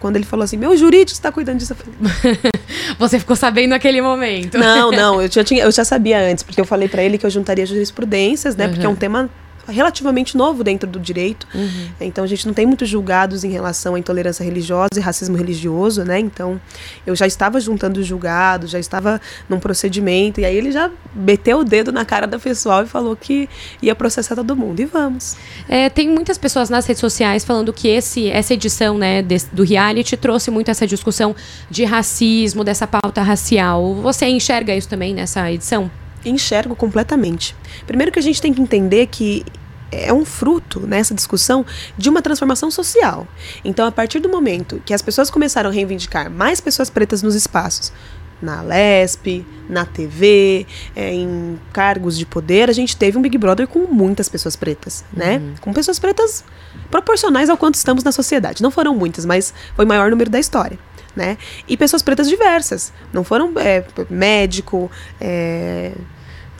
Quando 0.00 0.16
ele 0.16 0.24
falou 0.24 0.44
assim, 0.44 0.56
meu 0.56 0.76
jurídico 0.76 1.12
está 1.12 1.30
cuidando 1.32 1.58
disso. 1.58 1.74
Você 2.98 3.18
ficou 3.18 3.36
sabendo 3.36 3.70
naquele 3.70 4.00
momento. 4.00 4.58
Não, 4.58 4.90
não, 4.92 5.20
eu 5.20 5.30
já, 5.30 5.44
tinha, 5.44 5.64
eu 5.64 5.72
já 5.72 5.84
sabia 5.84 6.20
antes, 6.20 6.42
porque 6.42 6.60
eu 6.60 6.64
falei 6.64 6.88
para 6.88 7.02
ele 7.02 7.18
que 7.18 7.26
eu 7.26 7.30
juntaria 7.30 7.66
jurisprudências, 7.66 8.56
né? 8.56 8.66
Uhum. 8.66 8.72
Porque 8.72 8.86
é 8.86 8.88
um 8.88 8.94
tema 8.94 9.30
relativamente 9.68 10.36
novo 10.36 10.64
dentro 10.64 10.88
do 10.88 10.98
direito. 10.98 11.46
Uhum. 11.54 11.88
Então 12.00 12.24
a 12.24 12.26
gente 12.26 12.46
não 12.46 12.54
tem 12.54 12.66
muitos 12.66 12.88
julgados 12.88 13.44
em 13.44 13.50
relação 13.50 13.94
à 13.94 13.98
intolerância 13.98 14.42
religiosa 14.44 14.90
e 14.96 15.00
racismo 15.00 15.36
religioso, 15.36 16.04
né? 16.04 16.18
Então 16.18 16.60
eu 17.06 17.14
já 17.14 17.26
estava 17.26 17.60
juntando 17.60 18.00
os 18.00 18.06
julgados, 18.06 18.70
já 18.70 18.78
estava 18.78 19.20
num 19.48 19.60
procedimento 19.60 20.40
e 20.40 20.44
aí 20.44 20.56
ele 20.56 20.72
já 20.72 20.90
meteu 21.14 21.60
o 21.60 21.64
dedo 21.64 21.92
na 21.92 22.04
cara 22.04 22.26
da 22.26 22.38
pessoal 22.38 22.82
e 22.82 22.86
falou 22.86 23.16
que 23.16 23.48
ia 23.80 23.94
processar 23.94 24.34
todo 24.34 24.56
mundo 24.56 24.80
e 24.80 24.84
vamos. 24.84 25.36
É, 25.68 25.88
tem 25.88 26.08
muitas 26.08 26.38
pessoas 26.38 26.68
nas 26.68 26.86
redes 26.86 27.00
sociais 27.00 27.44
falando 27.44 27.72
que 27.72 27.88
esse 27.88 28.30
essa 28.30 28.54
edição, 28.54 28.98
né, 28.98 29.22
desse, 29.22 29.46
do 29.54 29.62
reality 29.62 30.16
trouxe 30.16 30.50
muito 30.50 30.70
essa 30.70 30.86
discussão 30.86 31.34
de 31.70 31.84
racismo, 31.84 32.64
dessa 32.64 32.86
pauta 32.86 33.22
racial. 33.22 33.94
Você 33.96 34.26
enxerga 34.26 34.74
isso 34.74 34.88
também 34.88 35.14
nessa 35.14 35.50
edição? 35.50 35.90
Enxergo 36.24 36.74
completamente. 36.76 37.56
Primeiro 37.86 38.12
que 38.12 38.18
a 38.18 38.22
gente 38.22 38.40
tem 38.40 38.52
que 38.52 38.60
entender 38.60 39.06
que 39.06 39.44
é 39.92 40.12
um 40.12 40.24
fruto 40.24 40.80
nessa 40.80 41.14
discussão 41.14 41.64
de 41.98 42.08
uma 42.08 42.22
transformação 42.22 42.70
social. 42.70 43.28
Então, 43.62 43.86
a 43.86 43.92
partir 43.92 44.20
do 44.20 44.28
momento 44.28 44.80
que 44.86 44.94
as 44.94 45.02
pessoas 45.02 45.30
começaram 45.30 45.68
a 45.68 45.72
reivindicar 45.72 46.30
mais 46.30 46.60
pessoas 46.60 46.88
pretas 46.88 47.22
nos 47.22 47.34
espaços, 47.34 47.92
na 48.40 48.60
LESP, 48.60 49.46
na 49.68 49.84
TV, 49.84 50.66
é, 50.96 51.14
em 51.14 51.60
cargos 51.72 52.18
de 52.18 52.26
poder, 52.26 52.68
a 52.68 52.72
gente 52.72 52.96
teve 52.96 53.16
um 53.16 53.22
Big 53.22 53.38
Brother 53.38 53.68
com 53.68 53.86
muitas 53.86 54.28
pessoas 54.28 54.56
pretas, 54.56 55.04
né? 55.12 55.36
Uhum. 55.36 55.54
Com 55.60 55.72
pessoas 55.72 56.00
pretas 56.00 56.44
proporcionais 56.90 57.48
ao 57.48 57.56
quanto 57.56 57.76
estamos 57.76 58.02
na 58.02 58.10
sociedade. 58.10 58.60
Não 58.60 58.70
foram 58.70 58.96
muitas, 58.96 59.24
mas 59.24 59.54
foi 59.76 59.84
o 59.84 59.88
maior 59.88 60.10
número 60.10 60.28
da 60.28 60.40
história 60.40 60.76
né? 61.14 61.36
E 61.68 61.76
pessoas 61.76 62.02
pretas 62.02 62.28
diversas. 62.28 62.92
Não 63.12 63.24
foram 63.24 63.52
é, 63.58 63.84
médico, 64.08 64.90
é, 65.20 65.92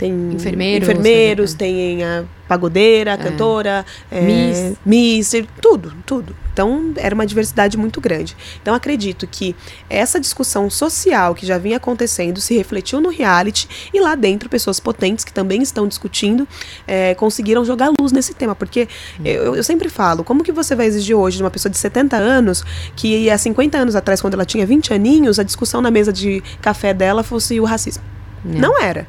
tem 0.03 0.33
enfermeiros, 0.33 0.89
enfermeiros 0.89 1.55
tem 1.55 2.03
a 2.03 2.25
pagodeira, 2.49 3.13
a 3.13 3.15
é. 3.15 3.17
cantora, 3.17 3.87
é, 4.11 4.21
Miss. 4.21 4.77
Miss, 4.85 5.47
tudo, 5.61 5.95
tudo. 6.05 6.35
Então 6.53 6.93
era 6.97 7.15
uma 7.15 7.25
diversidade 7.25 7.79
muito 7.79 8.01
grande. 8.01 8.37
Então 8.61 8.75
acredito 8.75 9.29
que 9.29 9.55
essa 9.89 10.19
discussão 10.19 10.69
social 10.69 11.37
que 11.37 11.47
já 11.47 11.57
vinha 11.57 11.77
acontecendo 11.77 12.41
se 12.41 12.53
refletiu 12.55 13.01
no 13.01 13.11
reality 13.11 13.69
e 13.95 14.01
lá 14.01 14.17
dentro 14.17 14.49
pessoas 14.49 14.81
potentes 14.81 15.25
que 15.25 15.33
também 15.33 15.63
estão 15.63 15.87
discutindo 15.87 16.49
é, 16.85 17.15
conseguiram 17.15 17.65
jogar 17.65 17.93
luz 17.99 18.11
nesse 18.11 18.35
tema. 18.35 18.57
Porque 18.57 18.89
hum. 19.21 19.23
eu, 19.25 19.55
eu, 19.55 19.63
sempre 19.63 19.89
falo, 19.89 20.25
como 20.25 20.43
que 20.43 20.51
você 20.51 20.75
vai 20.75 20.87
exigir 20.87 21.17
hoje 21.17 21.37
de 21.37 21.45
uma 21.45 21.51
pessoa 21.51 21.71
de 21.71 21.79
70 21.79 22.17
anos 22.17 22.65
que 22.97 23.31
há 23.31 23.39
50 23.39 23.79
anos 23.79 23.95
atrás, 23.95 24.21
quando 24.21 24.35
ela 24.35 24.45
tinha 24.45 24.67
20 24.67 24.93
aninhos, 24.93 25.39
a 25.39 25.45
discussão 25.45 25.81
na 25.81 25.93
mesa 25.93 26.13
de 26.13 26.43
café 26.61 26.93
dela 26.93 27.23
fosse 27.23 27.61
o 27.61 27.65
racismo? 27.65 28.03
Não, 28.45 28.61
Não 28.61 28.83
era. 28.83 29.07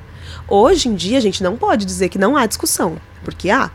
Hoje 0.47 0.89
em 0.89 0.95
dia, 0.95 1.17
a 1.17 1.21
gente 1.21 1.41
não 1.41 1.55
pode 1.55 1.85
dizer 1.85 2.09
que 2.09 2.17
não 2.17 2.35
há 2.35 2.45
discussão, 2.45 2.97
porque 3.23 3.49
há 3.49 3.71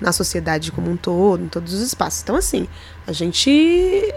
na 0.00 0.12
sociedade 0.12 0.70
como 0.72 0.90
um 0.90 0.96
todo, 0.96 1.44
em 1.44 1.48
todos 1.48 1.72
os 1.72 1.80
espaços. 1.80 2.22
Então, 2.22 2.36
assim, 2.36 2.68
a 3.06 3.12
gente 3.12 3.50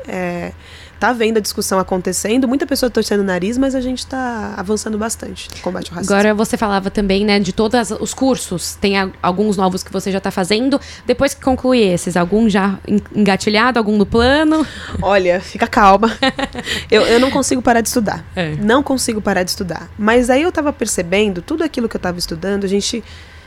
é, 0.07 0.53
tá 1.01 1.11
vendo 1.11 1.37
a 1.37 1.39
discussão 1.39 1.79
acontecendo, 1.79 2.47
muita 2.47 2.67
pessoa 2.67 2.87
torcendo 2.87 3.21
o 3.21 3.23
nariz, 3.23 3.57
mas 3.57 3.73
a 3.73 3.81
gente 3.81 3.97
está 3.97 4.53
avançando 4.55 4.99
bastante 4.99 5.49
no 5.49 5.59
combate 5.59 5.89
ao 5.89 5.95
racismo. 5.95 6.15
Agora 6.15 6.31
você 6.35 6.55
falava 6.55 6.91
também, 6.91 7.25
né, 7.25 7.39
de 7.39 7.51
todos 7.51 7.89
os 7.89 8.13
cursos, 8.13 8.75
tem 8.75 8.93
alguns 9.19 9.57
novos 9.57 9.81
que 9.81 9.91
você 9.91 10.11
já 10.11 10.19
está 10.19 10.29
fazendo. 10.29 10.79
Depois 11.03 11.33
que 11.33 11.41
concluir 11.41 11.91
esses, 11.91 12.15
algum 12.15 12.47
já 12.47 12.77
engatilhado, 13.15 13.79
algum 13.79 13.97
no 13.97 14.05
plano? 14.05 14.63
Olha, 15.01 15.41
fica 15.41 15.65
calma. 15.65 16.15
eu, 16.91 17.01
eu 17.01 17.19
não 17.19 17.31
consigo 17.31 17.63
parar 17.63 17.81
de 17.81 17.87
estudar. 17.87 18.23
É. 18.35 18.55
Não 18.57 18.83
consigo 18.83 19.19
parar 19.19 19.41
de 19.41 19.49
estudar. 19.49 19.89
Mas 19.97 20.29
aí 20.29 20.43
eu 20.43 20.49
estava 20.49 20.71
percebendo, 20.71 21.41
tudo 21.41 21.63
aquilo 21.63 21.89
que 21.89 21.95
eu 21.95 21.99
estava 21.99 22.19
estudando, 22.19 22.63
a 22.63 22.67
gente 22.67 23.03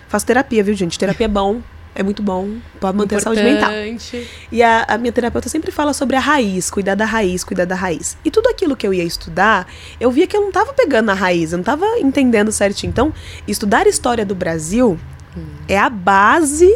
faz 0.08 0.24
terapia, 0.24 0.64
viu, 0.64 0.74
gente? 0.74 0.98
Terapia 0.98 1.26
é 1.26 1.28
bom 1.28 1.60
é 1.94 2.02
muito 2.02 2.22
bom 2.22 2.56
para 2.80 2.92
manter 2.92 3.16
Importante. 3.16 3.38
a 3.38 3.42
saúde 3.42 3.42
mental. 3.42 3.70
E 4.50 4.62
a, 4.62 4.84
a, 4.88 4.98
minha 4.98 5.12
terapeuta 5.12 5.48
sempre 5.48 5.70
fala 5.70 5.92
sobre 5.92 6.16
a 6.16 6.20
raiz, 6.20 6.70
cuidar 6.70 6.94
da 6.94 7.04
raiz, 7.04 7.44
cuidar 7.44 7.64
da 7.64 7.74
raiz. 7.74 8.16
E 8.24 8.30
tudo 8.30 8.48
aquilo 8.48 8.76
que 8.76 8.86
eu 8.86 8.92
ia 8.92 9.04
estudar, 9.04 9.66
eu 10.00 10.10
via 10.10 10.26
que 10.26 10.36
eu 10.36 10.40
não 10.40 10.48
estava 10.48 10.72
pegando 10.72 11.06
na 11.06 11.14
raiz, 11.14 11.52
eu 11.52 11.58
não 11.58 11.62
estava 11.62 11.86
entendendo 11.98 12.50
certinho. 12.50 12.90
Então, 12.90 13.14
estudar 13.46 13.86
história 13.86 14.26
do 14.26 14.34
Brasil 14.34 14.98
hum. 15.36 15.46
é 15.68 15.78
a 15.78 15.88
base 15.88 16.74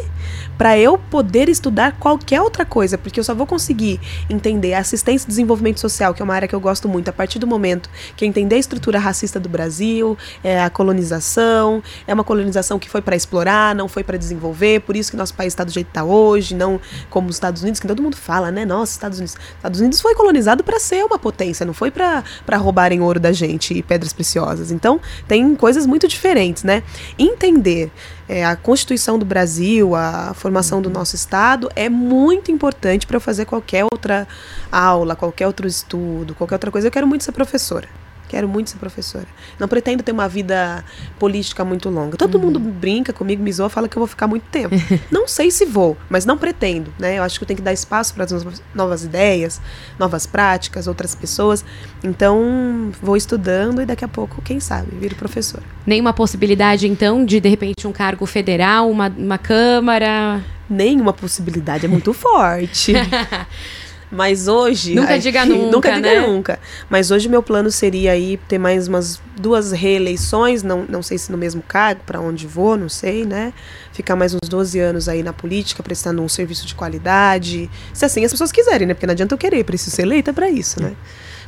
para 0.59 0.77
eu 0.77 0.97
poder 0.97 1.47
estudar 1.47 1.93
qualquer 1.93 2.41
outra 2.41 2.65
coisa, 2.65 2.97
porque 2.97 3.17
eu 3.17 3.23
só 3.23 3.33
vou 3.33 3.47
conseguir 3.47 3.97
entender 4.29 4.73
assistência 4.73 5.25
e 5.25 5.29
desenvolvimento 5.29 5.79
social, 5.79 6.13
que 6.13 6.21
é 6.21 6.25
uma 6.25 6.35
área 6.35 6.49
que 6.49 6.53
eu 6.53 6.59
gosto 6.59 6.89
muito, 6.89 7.07
a 7.07 7.13
partir 7.13 7.39
do 7.39 7.47
momento 7.47 7.89
que 8.17 8.25
entender 8.25 8.55
a 8.55 8.59
estrutura 8.59 8.99
racista 8.99 9.39
do 9.39 9.47
Brasil, 9.47 10.17
é 10.43 10.61
a 10.61 10.69
colonização, 10.69 11.81
é 12.05 12.13
uma 12.13 12.25
colonização 12.25 12.77
que 12.77 12.89
foi 12.89 13.01
para 13.01 13.15
explorar, 13.15 13.73
não 13.73 13.87
foi 13.87 14.03
para 14.03 14.17
desenvolver, 14.17 14.81
por 14.81 14.97
isso 14.97 15.09
que 15.09 15.15
nosso 15.15 15.33
país 15.33 15.53
está 15.53 15.63
do 15.63 15.71
jeito 15.71 15.87
que 15.87 15.91
está 15.91 16.03
hoje, 16.03 16.53
não 16.53 16.77
como 17.09 17.29
os 17.29 17.37
Estados 17.37 17.61
Unidos, 17.61 17.79
que 17.79 17.87
todo 17.87 18.03
mundo 18.03 18.17
fala, 18.17 18.51
né? 18.51 18.65
Nossa, 18.65 18.91
Estados 18.91 19.17
Unidos, 19.17 19.37
Estados 19.55 19.79
Unidos 19.79 20.01
foi 20.01 20.13
colonizado 20.13 20.61
para 20.61 20.77
ser 20.77 21.05
uma 21.05 21.17
potência, 21.17 21.65
não 21.65 21.73
foi 21.73 21.89
para 21.89 22.57
roubarem 22.57 22.99
ouro 22.99 23.17
da 23.17 23.31
gente 23.31 23.73
e 23.73 23.81
pedras 23.81 24.11
preciosas. 24.11 24.73
Então, 24.73 24.99
tem 25.25 25.55
coisas 25.55 25.85
muito 25.85 26.05
diferentes, 26.05 26.65
né? 26.65 26.83
Entender 27.17 27.89
é, 28.27 28.45
a 28.45 28.55
Constituição 28.55 29.17
do 29.17 29.25
Brasil, 29.25 29.95
a 29.95 30.33
formação 30.35 30.48
do 30.81 30.89
nosso 30.89 31.15
Estado, 31.15 31.69
é 31.75 31.89
muito 31.89 32.51
importante 32.51 33.05
para 33.05 33.17
eu 33.17 33.21
fazer 33.21 33.45
qualquer 33.45 33.83
outra 33.83 34.27
aula, 34.71 35.15
qualquer 35.15 35.47
outro 35.47 35.67
estudo, 35.67 36.33
qualquer 36.35 36.55
outra 36.55 36.71
coisa. 36.71 36.87
Eu 36.87 36.91
quero 36.91 37.07
muito 37.07 37.23
ser 37.23 37.31
professora. 37.31 37.98
Quero 38.29 38.47
muito 38.47 38.69
ser 38.69 38.77
professora. 38.77 39.25
Não 39.57 39.67
pretendo 39.67 40.03
ter 40.03 40.11
uma 40.11 40.29
vida 40.29 40.85
política 41.17 41.65
muito 41.65 41.89
longa. 41.89 42.15
Todo 42.15 42.35
uhum. 42.35 42.45
mundo 42.45 42.59
brinca 42.59 43.11
comigo, 43.11 43.41
me 43.41 43.51
zoa, 43.51 43.69
fala 43.69 43.89
que 43.89 43.97
eu 43.97 43.99
vou 43.99 44.07
ficar 44.07 44.27
muito 44.27 44.43
tempo. 44.51 44.75
não 45.11 45.27
sei 45.27 45.49
se 45.49 45.65
vou, 45.65 45.97
mas 46.07 46.25
não 46.25 46.37
pretendo, 46.37 46.93
né? 46.99 47.17
Eu 47.17 47.23
acho 47.23 47.39
que 47.39 47.43
eu 47.43 47.47
tenho 47.47 47.57
que 47.57 47.63
dar 47.63 47.73
espaço 47.73 48.13
para 48.13 48.25
as 48.25 48.45
novas 48.73 49.03
ideias, 49.03 49.59
novas 49.97 50.27
práticas, 50.27 50.87
outras 50.87 51.15
pessoas. 51.15 51.65
Então, 52.03 52.91
vou 53.01 53.17
estudando 53.17 53.81
e 53.81 53.85
daqui 53.85 54.05
a 54.05 54.07
pouco, 54.07 54.43
quem 54.43 54.59
sabe, 54.59 54.95
viro 54.95 55.15
professora. 55.15 55.63
Nenhuma 55.85 56.13
possibilidade, 56.13 56.87
então, 56.87 57.25
de 57.25 57.39
de 57.39 57.49
repente 57.49 57.87
um 57.87 57.91
cargo 57.91 58.27
federal, 58.27 58.89
uma, 58.91 59.09
uma 59.09 59.39
câmara? 59.39 60.43
Nenhuma 60.69 61.13
possibilidade, 61.13 61.85
é 61.85 61.89
muito 61.89 62.13
forte. 62.13 62.93
Mas 64.11 64.47
hoje. 64.47 64.95
Nunca 64.95 65.13
aí, 65.13 65.19
diga 65.19 65.45
nunca. 65.45 65.71
nunca 65.71 65.91
diga 65.93 66.21
né? 66.21 66.27
nunca. 66.27 66.59
Mas 66.89 67.11
hoje 67.11 67.29
meu 67.29 67.43
plano 67.43 67.69
seria 67.69 68.11
aí 68.11 68.37
ter 68.47 68.57
mais 68.57 68.87
umas 68.87 69.21
duas 69.37 69.71
reeleições, 69.71 70.63
não, 70.63 70.85
não 70.89 71.01
sei 71.01 71.17
se 71.17 71.31
no 71.31 71.37
mesmo 71.37 71.61
cargo, 71.61 72.01
para 72.05 72.19
onde 72.19 72.47
vou, 72.47 72.75
não 72.75 72.89
sei, 72.89 73.25
né? 73.25 73.53
Ficar 73.93 74.15
mais 74.15 74.33
uns 74.33 74.49
12 74.49 74.79
anos 74.79 75.07
aí 75.07 75.23
na 75.23 75.31
política, 75.31 75.83
prestando 75.83 76.21
um 76.21 76.29
serviço 76.29 76.65
de 76.65 76.75
qualidade. 76.75 77.69
Se 77.93 78.03
assim 78.03 78.25
as 78.25 78.31
pessoas 78.31 78.51
quiserem, 78.51 78.87
né? 78.87 78.93
Porque 78.93 79.05
não 79.05 79.13
adianta 79.13 79.33
eu 79.33 79.37
querer, 79.37 79.63
preciso 79.63 79.95
ser 79.95 80.01
eleita 80.03 80.33
para 80.33 80.49
isso, 80.49 80.81
né? 80.81 80.93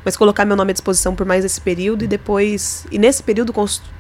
Mas 0.04 0.18
colocar 0.18 0.46
meu 0.46 0.56
nome 0.56 0.72
à 0.72 0.74
disposição 0.74 1.16
por 1.16 1.26
mais 1.26 1.46
esse 1.46 1.62
período 1.62 2.04
e 2.04 2.08
depois. 2.08 2.86
E 2.92 2.98
nesse 2.98 3.22
período 3.22 3.54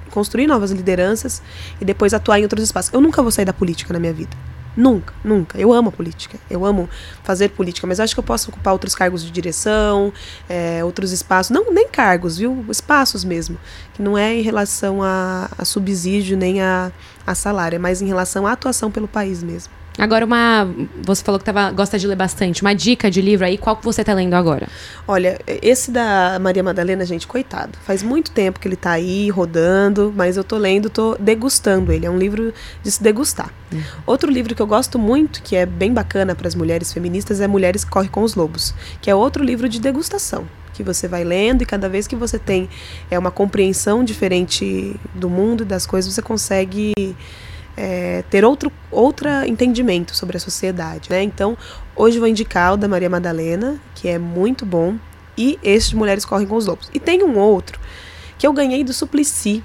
construir 0.09 0.47
novas 0.47 0.71
lideranças 0.71 1.41
e 1.79 1.85
depois 1.85 2.13
atuar 2.13 2.39
em 2.39 2.43
outros 2.43 2.63
espaços. 2.63 2.93
Eu 2.93 3.01
nunca 3.01 3.21
vou 3.21 3.31
sair 3.31 3.45
da 3.45 3.53
política 3.53 3.93
na 3.93 3.99
minha 3.99 4.13
vida. 4.13 4.35
Nunca, 4.75 5.13
nunca. 5.23 5.57
Eu 5.57 5.73
amo 5.73 5.89
a 5.89 5.91
política, 5.91 6.39
eu 6.49 6.65
amo 6.65 6.89
fazer 7.23 7.49
política, 7.49 7.85
mas 7.85 7.99
acho 7.99 8.13
que 8.13 8.19
eu 8.19 8.23
posso 8.23 8.49
ocupar 8.49 8.71
outros 8.71 8.95
cargos 8.95 9.23
de 9.23 9.29
direção, 9.29 10.13
é, 10.47 10.83
outros 10.83 11.11
espaços, 11.11 11.49
não 11.49 11.71
nem 11.73 11.89
cargos, 11.89 12.37
viu? 12.37 12.65
Espaços 12.69 13.25
mesmo, 13.25 13.57
que 13.93 14.01
não 14.01 14.17
é 14.17 14.33
em 14.33 14.41
relação 14.41 15.03
a, 15.03 15.49
a 15.57 15.65
subsídio 15.65 16.37
nem 16.37 16.61
a, 16.61 16.91
a 17.27 17.35
salário, 17.35 17.75
é 17.75 17.79
mais 17.79 18.01
em 18.01 18.07
relação 18.07 18.47
à 18.47 18.53
atuação 18.53 18.89
pelo 18.89 19.07
país 19.07 19.43
mesmo. 19.43 19.80
Agora, 19.97 20.25
uma. 20.25 20.69
Você 21.03 21.23
falou 21.23 21.37
que 21.37 21.45
tava, 21.45 21.71
gosta 21.71 21.99
de 21.99 22.07
ler 22.07 22.15
bastante. 22.15 22.61
Uma 22.61 22.73
dica 22.73 23.11
de 23.11 23.21
livro 23.21 23.45
aí, 23.45 23.57
qual 23.57 23.75
que 23.75 23.83
você 23.83 24.01
está 24.01 24.13
lendo 24.13 24.33
agora? 24.33 24.67
Olha, 25.07 25.39
esse 25.45 25.91
da 25.91 26.39
Maria 26.39 26.63
Madalena, 26.63 27.05
gente, 27.05 27.27
coitado. 27.27 27.77
Faz 27.83 28.01
muito 28.01 28.31
tempo 28.31 28.59
que 28.59 28.67
ele 28.67 28.75
está 28.75 28.91
aí 28.91 29.29
rodando, 29.29 30.13
mas 30.15 30.37
eu 30.37 30.43
tô 30.43 30.57
lendo, 30.57 30.89
tô 30.89 31.15
degustando 31.19 31.91
ele. 31.91 32.05
É 32.05 32.09
um 32.09 32.17
livro 32.17 32.53
de 32.81 32.91
se 32.91 33.03
degustar. 33.03 33.51
Uhum. 33.71 33.81
Outro 34.05 34.31
livro 34.31 34.55
que 34.55 34.61
eu 34.61 34.67
gosto 34.67 34.97
muito, 34.97 35.41
que 35.43 35.55
é 35.55 35.65
bem 35.65 35.93
bacana 35.93 36.33
para 36.35 36.47
as 36.47 36.55
mulheres 36.55 36.93
feministas, 36.93 37.41
é 37.41 37.47
Mulheres 37.47 37.83
que 37.83 37.91
Correm 37.91 38.09
com 38.09 38.23
os 38.23 38.35
Lobos, 38.35 38.73
que 39.01 39.09
é 39.09 39.15
outro 39.15 39.43
livro 39.43 39.67
de 39.67 39.79
degustação 39.79 40.47
que 40.73 40.83
você 40.83 41.05
vai 41.05 41.23
lendo 41.25 41.63
e 41.63 41.65
cada 41.65 41.89
vez 41.89 42.07
que 42.07 42.15
você 42.15 42.39
tem 42.39 42.69
é 43.09 43.19
uma 43.19 43.29
compreensão 43.29 44.05
diferente 44.05 44.95
do 45.13 45.29
mundo 45.29 45.63
e 45.63 45.65
das 45.65 45.85
coisas, 45.85 46.13
você 46.13 46.21
consegue 46.21 46.93
é, 47.75 48.23
ter 48.29 48.43
outro 48.45 48.71
outro 48.89 49.29
entendimento 49.45 50.15
sobre 50.15 50.37
a 50.37 50.39
sociedade. 50.39 51.09
Né? 51.09 51.23
Então, 51.23 51.57
hoje 51.95 52.19
vou 52.19 52.27
indicar 52.27 52.73
o 52.73 52.77
da 52.77 52.87
Maria 52.87 53.09
Madalena, 53.09 53.79
que 53.95 54.07
é 54.07 54.17
muito 54.17 54.65
bom, 54.65 54.97
e 55.37 55.57
este 55.63 55.95
Mulheres 55.95 56.25
Correm 56.25 56.47
com 56.47 56.55
os 56.55 56.65
Lobos. 56.65 56.89
E 56.93 56.99
tem 56.99 57.23
um 57.23 57.37
outro 57.37 57.79
que 58.37 58.45
eu 58.45 58.53
ganhei 58.53 58.83
do 58.83 58.93
Suplicy 58.93 59.63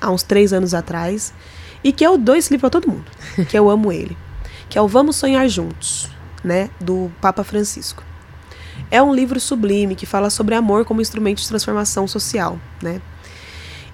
há 0.00 0.10
uns 0.10 0.22
três 0.22 0.52
anos 0.52 0.74
atrás, 0.74 1.32
e 1.82 1.92
que 1.92 2.04
eu 2.04 2.16
dou 2.18 2.34
esse 2.34 2.50
livro 2.52 2.68
para 2.68 2.80
todo 2.80 2.90
mundo, 2.90 3.10
que 3.48 3.58
eu 3.58 3.68
amo 3.68 3.92
ele, 3.92 4.16
que 4.68 4.78
é 4.78 4.82
o 4.82 4.88
Vamos 4.88 5.16
Sonhar 5.16 5.48
Juntos, 5.48 6.08
né, 6.42 6.70
do 6.80 7.10
Papa 7.20 7.44
Francisco. 7.44 8.02
É 8.90 9.02
um 9.02 9.14
livro 9.14 9.38
sublime 9.38 9.94
que 9.94 10.06
fala 10.06 10.30
sobre 10.30 10.54
amor 10.54 10.84
como 10.84 11.00
instrumento 11.00 11.38
de 11.38 11.48
transformação 11.48 12.06
social, 12.08 12.58
né? 12.82 13.00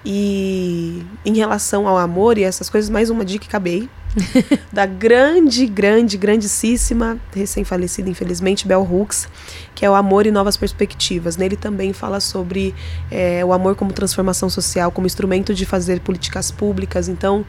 E 0.05 1.03
em 1.25 1.35
relação 1.35 1.87
ao 1.87 1.97
amor 1.97 2.37
e 2.37 2.43
essas 2.43 2.69
coisas, 2.69 2.89
mais 2.89 3.09
uma 3.09 3.25
dica 3.25 3.43
que 3.43 3.49
acabei. 3.49 3.89
da 4.71 4.85
grande, 4.85 5.65
grande, 5.65 6.17
grandíssima, 6.17 7.19
recém-falecida, 7.33 8.09
infelizmente, 8.09 8.67
Bell 8.67 8.81
Hooks, 8.81 9.27
que 9.73 9.85
é 9.85 9.89
o 9.89 9.93
Amor 9.93 10.25
e 10.25 10.31
Novas 10.31 10.55
Perspectivas. 10.55 11.35
Nele 11.35 11.57
também 11.57 11.91
fala 11.91 12.19
sobre 12.19 12.73
é, 13.11 13.43
o 13.43 13.51
amor 13.51 13.75
como 13.75 13.91
transformação 13.91 14.49
social, 14.49 14.91
como 14.91 15.05
instrumento 15.05 15.53
de 15.53 15.65
fazer 15.65 15.99
políticas 15.99 16.49
públicas. 16.49 17.09
Então, 17.09 17.45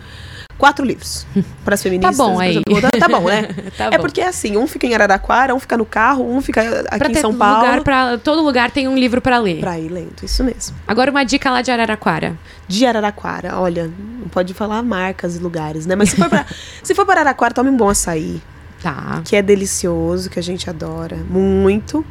quatro 0.59 0.85
livros 0.85 1.27
para 1.65 1.75
as 1.75 1.83
feministas. 1.83 2.17
Tá 2.17 2.25
bom 2.25 2.39
aí. 2.41 2.63
Tá 2.99 3.09
bom, 3.09 3.29
né? 3.29 3.49
tá 3.77 3.91
é 3.93 3.99
porque 3.99 4.21
é 4.21 4.29
assim, 4.29 4.57
um 4.57 4.67
fica 4.67 4.87
em 4.87 4.95
Araraquara, 4.95 5.55
um 5.55 5.61
fica 5.61 5.77
no 5.77 5.85
carro, 5.85 6.29
um 6.29 6.41
fica 6.41 6.61
aqui 6.89 6.99
pra 6.99 7.11
em 7.11 7.15
São 7.15 7.35
Paulo. 7.35 7.61
Lugar 7.61 7.81
pra, 7.83 8.19
todo 8.19 8.43
lugar 8.43 8.71
tem 8.71 8.89
um 8.89 8.97
livro 8.97 9.21
para 9.21 9.39
ler. 9.39 9.61
Para 9.61 9.79
ir 9.79 9.89
lendo, 9.89 10.23
isso 10.23 10.43
mesmo. 10.43 10.77
Agora 10.87 11.11
uma 11.11 11.25
dica 11.25 11.51
lá 11.51 11.63
de 11.63 11.71
Araraquara. 11.71 12.37
De 12.67 12.85
Araraquara, 12.87 13.59
olha, 13.59 13.91
não 14.21 14.29
pode 14.29 14.55
falar 14.55 14.83
marcas 14.83 15.37
e 15.37 15.39
lugares, 15.39 15.87
né? 15.87 15.95
Mas 15.95 16.11
se 16.11 16.17
for 16.17 16.29
para 16.29 16.47
se 16.83 16.95
for 16.95 17.07
para 17.07 17.21
Araraquara, 17.21 17.55
tome 17.55 17.71
um 17.71 17.77
bom 17.77 17.89
açaí. 17.89 18.41
Tá. 18.87 19.21
Que 19.25 19.35
é 19.35 19.43
delicioso, 19.43 20.31
que 20.31 20.39
a 20.39 20.43
gente 20.43 20.71
adora 20.71 21.17
muito. 21.29 22.07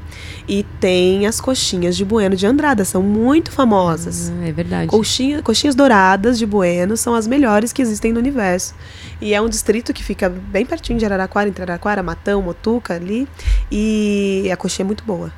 E 0.45 0.63
tem 0.78 1.26
as 1.26 1.39
coxinhas 1.39 1.95
de 1.95 2.03
Bueno 2.03 2.36
de 2.36 2.45
Andrada, 2.45 2.84
são 2.84 3.01
muito 3.01 3.49
famosas. 3.49 4.30
Ah, 4.30 4.45
é 4.45 4.51
verdade. 4.51 4.88
Coxinha, 4.88 5.41
coxinhas 5.41 5.73
douradas 5.73 6.38
de 6.38 6.45
Bueno 6.45 6.97
são 6.97 7.15
as 7.15 7.28
melhores 7.28 7.71
que 7.71 7.82
existem 7.82 8.11
no 8.11 8.19
universo. 8.19 8.76
E 9.21 9.34
é 9.34 9.41
um 9.41 9.47
distrito 9.47 9.93
que 9.93 10.03
fica 10.03 10.28
bem 10.28 10.65
pertinho 10.65 10.99
de 10.99 11.05
Araraquara, 11.05 11.47
entre 11.47 11.63
Araraquara, 11.63 12.03
Matão, 12.03 12.41
Motuca 12.41 12.95
ali. 12.95 13.26
E 13.71 14.49
a 14.51 14.57
coxinha 14.57 14.84
é 14.84 14.88
muito 14.88 15.05
boa. 15.05 15.32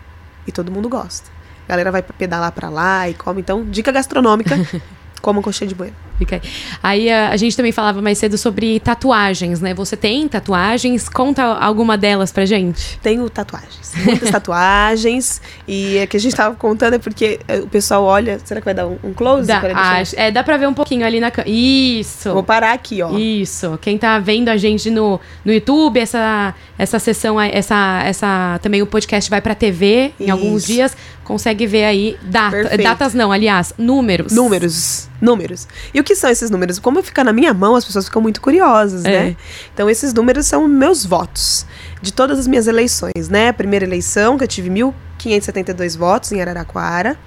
E 0.47 0.51
todo 0.51 0.71
mundo 0.71 0.89
gosta. 0.89 1.29
A 1.67 1.69
galera 1.69 1.91
vai 1.91 2.01
pedalar 2.01 2.51
para 2.51 2.67
lá 2.67 3.07
e 3.07 3.13
come. 3.13 3.41
Então, 3.41 3.63
dica 3.63 3.91
gastronômica, 3.91 4.55
como 5.21 5.43
coxinha 5.43 5.67
de 5.67 5.75
Bueno. 5.75 6.06
Fica 6.17 6.35
aí. 6.35 6.41
aí 6.81 7.09
a, 7.09 7.29
a, 7.29 7.37
gente 7.37 7.55
também 7.55 7.71
falava 7.71 8.01
mais 8.01 8.17
cedo 8.17 8.37
sobre 8.37 8.79
tatuagens, 8.79 9.61
né? 9.61 9.73
Você 9.73 9.95
tem 9.95 10.27
tatuagens? 10.27 11.07
Conta 11.07 11.43
alguma 11.43 11.97
delas 11.97 12.31
pra 12.31 12.45
gente. 12.45 12.97
Tenho 12.99 13.29
tatuagens. 13.29 13.93
Muitas 14.03 14.29
tatuagens. 14.31 15.41
E 15.67 15.97
é 15.97 16.07
que 16.07 16.17
a 16.17 16.19
gente 16.19 16.35
tava 16.35 16.55
contando 16.55 16.95
é 16.95 16.99
porque 16.99 17.39
é, 17.47 17.59
o 17.59 17.67
pessoal 17.67 18.03
olha. 18.03 18.39
Será 18.43 18.59
que 18.59 18.65
vai 18.65 18.73
dar 18.73 18.87
um, 18.87 18.97
um 19.03 19.13
close? 19.13 19.47
Dá, 19.47 19.59
acho, 19.59 20.15
é, 20.17 20.31
dá 20.31 20.43
pra 20.43 20.57
ver 20.57 20.67
um 20.67 20.73
pouquinho 20.73 21.05
ali 21.05 21.19
na 21.19 21.31
Isso. 21.45 22.33
Vou 22.33 22.43
parar 22.43 22.73
aqui, 22.73 23.01
ó. 23.01 23.15
Isso. 23.17 23.77
Quem 23.81 23.97
tá 23.97 24.17
vendo 24.19 24.49
a 24.49 24.57
gente 24.57 24.89
no, 24.89 25.19
no 25.45 25.53
YouTube, 25.53 25.99
essa, 25.99 26.53
essa 26.77 26.99
sessão, 26.99 27.39
essa, 27.39 28.01
essa. 28.05 28.59
Também 28.61 28.81
o 28.81 28.87
podcast 28.87 29.29
vai 29.29 29.41
pra 29.41 29.53
TV 29.53 30.13
em 30.19 30.25
Isso. 30.25 30.31
alguns 30.31 30.65
dias. 30.65 30.97
Consegue 31.27 31.67
ver 31.67 31.83
aí 31.83 32.17
data, 32.23 32.77
datas 32.77 33.13
não, 33.13 33.33
aliás, 33.33 33.73
números. 33.77 34.31
Números. 34.31 35.09
Números. 35.19 35.67
E 35.93 35.99
o 35.99 36.03
que 36.07 36.15
são 36.15 36.29
esses 36.29 36.49
números? 36.49 36.79
Como 36.79 37.03
fica 37.03 37.21
na 37.21 37.33
minha 37.33 37.53
mão, 37.53 37.75
as 37.75 37.83
pessoas 37.83 38.05
ficam 38.05 38.21
muito 38.21 38.39
curiosas, 38.39 39.03
é. 39.03 39.09
né? 39.09 39.35
Então, 39.73 39.89
esses 39.89 40.13
números 40.13 40.45
são 40.45 40.65
meus 40.65 41.05
votos 41.05 41.65
de 42.01 42.13
todas 42.13 42.39
as 42.39 42.47
minhas 42.47 42.65
eleições, 42.65 43.27
né? 43.29 43.49
A 43.49 43.53
primeira 43.53 43.83
eleição, 43.83 44.37
que 44.37 44.45
eu 44.45 44.47
tive 44.47 44.69
1.572 44.69 45.97
votos 45.97 46.31
em 46.31 46.41
Araraquara. 46.41 47.19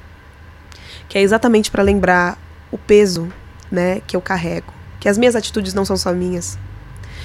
que 1.07 1.19
é 1.19 1.21
exatamente 1.21 1.69
para 1.69 1.83
lembrar 1.83 2.43
o 2.71 2.77
peso, 2.77 3.27
né, 3.71 4.01
que 4.07 4.15
eu 4.15 4.21
carrego, 4.21 4.73
que 4.99 5.09
as 5.09 5.17
minhas 5.17 5.35
atitudes 5.35 5.73
não 5.73 5.85
são 5.85 5.97
só 5.97 6.13
minhas, 6.13 6.57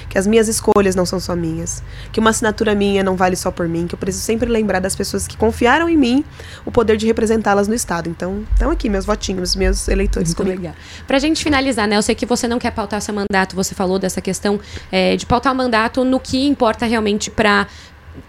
que 0.09 0.17
as 0.17 0.27
minhas 0.27 0.49
escolhas 0.49 0.93
não 0.93 1.05
são 1.05 1.21
só 1.21 1.37
minhas, 1.37 1.81
que 2.11 2.19
uma 2.19 2.31
assinatura 2.31 2.75
minha 2.75 3.01
não 3.01 3.15
vale 3.15 3.37
só 3.37 3.49
por 3.49 3.65
mim, 3.65 3.87
que 3.87 3.95
eu 3.95 3.99
preciso 3.99 4.25
sempre 4.25 4.49
lembrar 4.49 4.81
das 4.81 4.93
pessoas 4.93 5.25
que 5.25 5.37
confiaram 5.37 5.87
em 5.87 5.95
mim 5.95 6.25
o 6.65 6.71
poder 6.71 6.97
de 6.97 7.07
representá-las 7.07 7.69
no 7.69 7.73
Estado. 7.73 8.09
Então, 8.09 8.43
estão 8.51 8.69
aqui 8.69 8.89
meus 8.89 9.05
votinhos, 9.05 9.55
meus 9.55 9.87
eleitores 9.87 10.29
Muito 10.29 10.37
comigo. 10.37 10.61
legal. 10.63 10.75
Pra 11.07 11.17
gente 11.17 11.41
finalizar, 11.41 11.87
né, 11.87 11.95
eu 11.95 12.01
sei 12.01 12.13
que 12.13 12.25
você 12.25 12.45
não 12.45 12.59
quer 12.59 12.71
pautar 12.71 13.01
seu 13.01 13.13
mandato, 13.13 13.55
você 13.55 13.73
falou 13.73 13.97
dessa 13.97 14.19
questão 14.19 14.59
é, 14.91 15.15
de 15.15 15.25
pautar 15.25 15.53
o 15.53 15.55
mandato 15.55 16.03
no 16.03 16.19
que 16.19 16.45
importa 16.45 16.85
realmente 16.85 17.31
para 17.31 17.67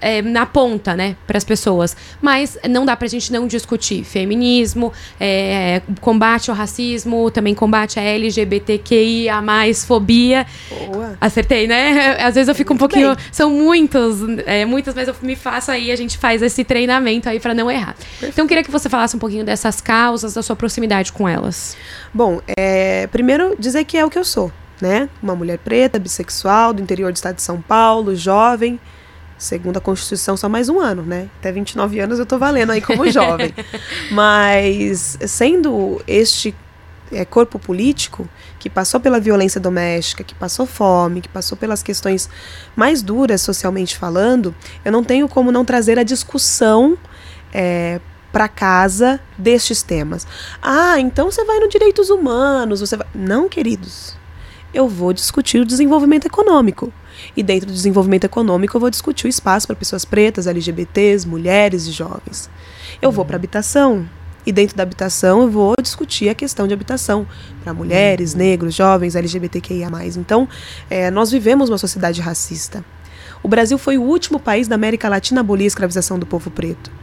é, 0.00 0.20
na 0.22 0.44
ponta, 0.44 0.94
né, 0.94 1.16
para 1.26 1.38
as 1.38 1.44
pessoas. 1.44 1.96
Mas 2.20 2.58
não 2.68 2.84
dá 2.84 2.96
para 2.96 3.06
a 3.06 3.08
gente 3.08 3.32
não 3.32 3.46
discutir 3.46 4.04
feminismo, 4.04 4.92
é, 5.18 5.82
combate 6.00 6.50
ao 6.50 6.56
racismo, 6.56 7.30
também 7.30 7.54
combate 7.54 7.98
a 7.98 8.02
LGBTQIA, 8.02 9.42
fobia. 9.86 10.46
Boa. 10.68 11.16
Acertei, 11.20 11.66
né? 11.66 12.16
Às 12.22 12.34
vezes 12.34 12.48
eu 12.48 12.54
fico 12.54 12.72
Muito 12.74 12.84
um 12.84 12.88
pouquinho. 12.88 13.14
Bem. 13.14 13.24
São 13.30 13.50
muitos, 13.50 14.18
é, 14.46 14.64
muitas, 14.64 14.94
mas 14.94 15.08
eu 15.08 15.14
me 15.22 15.36
faço 15.36 15.70
aí, 15.70 15.90
a 15.90 15.96
gente 15.96 16.18
faz 16.18 16.42
esse 16.42 16.64
treinamento 16.64 17.28
aí 17.28 17.38
para 17.38 17.54
não 17.54 17.70
errar. 17.70 17.94
Perfeito. 17.94 18.32
Então 18.32 18.44
eu 18.44 18.48
queria 18.48 18.64
que 18.64 18.70
você 18.70 18.88
falasse 18.88 19.14
um 19.16 19.18
pouquinho 19.18 19.44
dessas 19.44 19.80
causas, 19.80 20.34
da 20.34 20.42
sua 20.42 20.56
proximidade 20.56 21.12
com 21.12 21.28
elas. 21.28 21.76
Bom, 22.12 22.40
é, 22.58 23.06
primeiro 23.08 23.56
dizer 23.58 23.84
que 23.84 23.96
é 23.96 24.04
o 24.04 24.10
que 24.10 24.18
eu 24.18 24.24
sou, 24.24 24.50
né? 24.80 25.08
Uma 25.22 25.34
mulher 25.34 25.58
preta, 25.58 25.98
bissexual, 25.98 26.72
do 26.72 26.82
interior 26.82 27.12
do 27.12 27.16
estado 27.16 27.36
de 27.36 27.42
São 27.42 27.60
Paulo, 27.60 28.14
jovem 28.14 28.80
Segundo 29.42 29.76
a 29.76 29.80
Constituição, 29.80 30.36
só 30.36 30.48
mais 30.48 30.68
um 30.68 30.78
ano, 30.78 31.02
né? 31.02 31.28
Até 31.40 31.50
29 31.50 31.98
anos 31.98 32.20
eu 32.20 32.24
tô 32.24 32.38
valendo 32.38 32.70
aí 32.70 32.80
como 32.80 33.10
jovem. 33.10 33.52
Mas, 34.12 35.18
sendo 35.26 36.00
este 36.06 36.54
é, 37.10 37.24
corpo 37.24 37.58
político 37.58 38.28
que 38.60 38.70
passou 38.70 39.00
pela 39.00 39.18
violência 39.18 39.60
doméstica, 39.60 40.22
que 40.22 40.32
passou 40.32 40.64
fome, 40.64 41.20
que 41.20 41.28
passou 41.28 41.58
pelas 41.58 41.82
questões 41.82 42.30
mais 42.76 43.02
duras 43.02 43.42
socialmente 43.42 43.98
falando, 43.98 44.54
eu 44.84 44.92
não 44.92 45.02
tenho 45.02 45.28
como 45.28 45.50
não 45.50 45.64
trazer 45.64 45.98
a 45.98 46.04
discussão 46.04 46.96
é, 47.52 48.00
para 48.30 48.46
casa 48.46 49.20
destes 49.36 49.82
temas. 49.82 50.24
Ah, 50.62 51.00
então 51.00 51.32
você 51.32 51.44
vai 51.44 51.58
no 51.58 51.68
direitos 51.68 52.10
humanos, 52.10 52.78
você 52.78 52.96
vai... 52.96 53.08
Não, 53.12 53.48
queridos. 53.48 54.16
Eu 54.72 54.86
vou 54.86 55.12
discutir 55.12 55.58
o 55.58 55.66
desenvolvimento 55.66 56.26
econômico. 56.26 56.92
E 57.36 57.42
dentro 57.42 57.66
do 57.66 57.72
desenvolvimento 57.72 58.24
econômico, 58.24 58.76
eu 58.76 58.80
vou 58.80 58.90
discutir 58.90 59.26
o 59.26 59.28
espaço 59.28 59.66
para 59.66 59.76
pessoas 59.76 60.04
pretas, 60.04 60.46
LGBTs, 60.46 61.26
mulheres 61.26 61.86
e 61.86 61.92
jovens. 61.92 62.50
Eu 63.00 63.10
vou 63.10 63.24
para 63.24 63.36
habitação. 63.36 64.08
E 64.44 64.50
dentro 64.50 64.76
da 64.76 64.82
habitação, 64.82 65.42
eu 65.42 65.50
vou 65.50 65.74
discutir 65.80 66.28
a 66.28 66.34
questão 66.34 66.66
de 66.66 66.74
habitação 66.74 67.26
para 67.62 67.72
mulheres, 67.72 68.34
negros, 68.34 68.74
jovens, 68.74 69.14
LGBTQIA. 69.14 69.88
Então, 70.16 70.48
é, 70.90 71.10
nós 71.10 71.30
vivemos 71.30 71.68
uma 71.68 71.78
sociedade 71.78 72.20
racista. 72.20 72.84
O 73.42 73.48
Brasil 73.48 73.78
foi 73.78 73.98
o 73.98 74.02
último 74.02 74.40
país 74.40 74.66
da 74.66 74.74
América 74.74 75.08
Latina 75.08 75.40
a 75.40 75.42
abolir 75.42 75.64
a 75.64 75.68
escravização 75.68 76.18
do 76.18 76.26
povo 76.26 76.50
preto. 76.50 77.01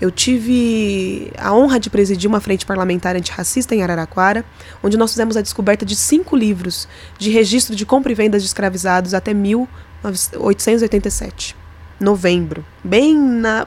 Eu 0.00 0.12
tive 0.12 1.32
a 1.36 1.52
honra 1.52 1.80
de 1.80 1.90
presidir 1.90 2.30
uma 2.30 2.40
frente 2.40 2.64
parlamentar 2.64 3.16
antirracista 3.16 3.74
em 3.74 3.82
Araraquara, 3.82 4.44
onde 4.82 4.96
nós 4.96 5.10
fizemos 5.10 5.36
a 5.36 5.42
descoberta 5.42 5.84
de 5.84 5.96
cinco 5.96 6.36
livros 6.36 6.88
de 7.18 7.30
registro 7.30 7.74
de 7.74 7.84
compra 7.84 8.12
e 8.12 8.14
venda 8.14 8.38
de 8.38 8.46
escravizados 8.46 9.12
até 9.12 9.34
1887, 9.34 11.56
novembro, 11.98 12.64
bem 12.84 13.18
na 13.18 13.66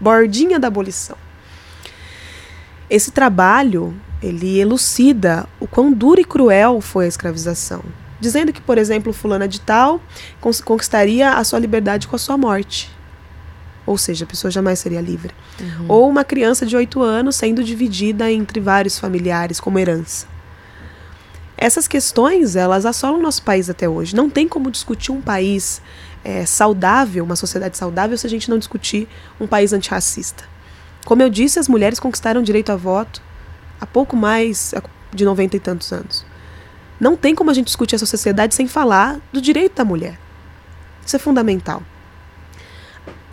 bordinha 0.00 0.58
da 0.58 0.66
abolição. 0.66 1.16
Esse 2.90 3.12
trabalho 3.12 3.94
ele 4.22 4.58
elucida 4.58 5.46
o 5.60 5.66
quão 5.66 5.92
dura 5.92 6.20
e 6.20 6.24
cruel 6.24 6.80
foi 6.80 7.04
a 7.04 7.08
escravização, 7.08 7.82
dizendo 8.18 8.52
que, 8.52 8.60
por 8.60 8.78
exemplo, 8.78 9.12
fulana 9.12 9.46
de 9.46 9.60
tal 9.60 10.00
conquistaria 10.64 11.34
a 11.34 11.44
sua 11.44 11.58
liberdade 11.58 12.08
com 12.08 12.16
a 12.16 12.18
sua 12.18 12.36
morte. 12.36 12.93
Ou 13.86 13.98
seja, 13.98 14.24
a 14.24 14.28
pessoa 14.28 14.50
jamais 14.50 14.78
seria 14.78 15.00
livre. 15.00 15.34
Uhum. 15.60 15.86
Ou 15.88 16.08
uma 16.08 16.24
criança 16.24 16.64
de 16.64 16.76
8 16.76 17.02
anos 17.02 17.36
sendo 17.36 17.62
dividida 17.62 18.30
entre 18.30 18.60
vários 18.60 18.98
familiares 18.98 19.60
como 19.60 19.78
herança. 19.78 20.26
Essas 21.56 21.86
questões, 21.86 22.56
elas 22.56 22.84
assolam 22.84 23.22
nosso 23.22 23.42
país 23.42 23.70
até 23.70 23.88
hoje. 23.88 24.16
Não 24.16 24.28
tem 24.28 24.48
como 24.48 24.70
discutir 24.70 25.12
um 25.12 25.20
país 25.20 25.80
é, 26.24 26.44
saudável, 26.46 27.22
uma 27.22 27.36
sociedade 27.36 27.76
saudável, 27.76 28.16
se 28.18 28.26
a 28.26 28.30
gente 28.30 28.50
não 28.50 28.58
discutir 28.58 29.06
um 29.38 29.46
país 29.46 29.72
antirracista. 29.72 30.44
Como 31.04 31.22
eu 31.22 31.28
disse, 31.28 31.58
as 31.58 31.68
mulheres 31.68 32.00
conquistaram 32.00 32.40
o 32.40 32.44
direito 32.44 32.72
a 32.72 32.76
voto 32.76 33.22
há 33.80 33.86
pouco 33.86 34.16
mais 34.16 34.74
de 35.12 35.24
90 35.24 35.56
e 35.56 35.60
tantos 35.60 35.92
anos. 35.92 36.24
Não 36.98 37.16
tem 37.16 37.34
como 37.34 37.50
a 37.50 37.54
gente 37.54 37.66
discutir 37.66 37.94
essa 37.94 38.06
sociedade 38.06 38.54
sem 38.54 38.66
falar 38.66 39.20
do 39.32 39.40
direito 39.40 39.76
da 39.76 39.84
mulher. 39.84 40.18
Isso 41.04 41.16
é 41.16 41.18
fundamental 41.18 41.82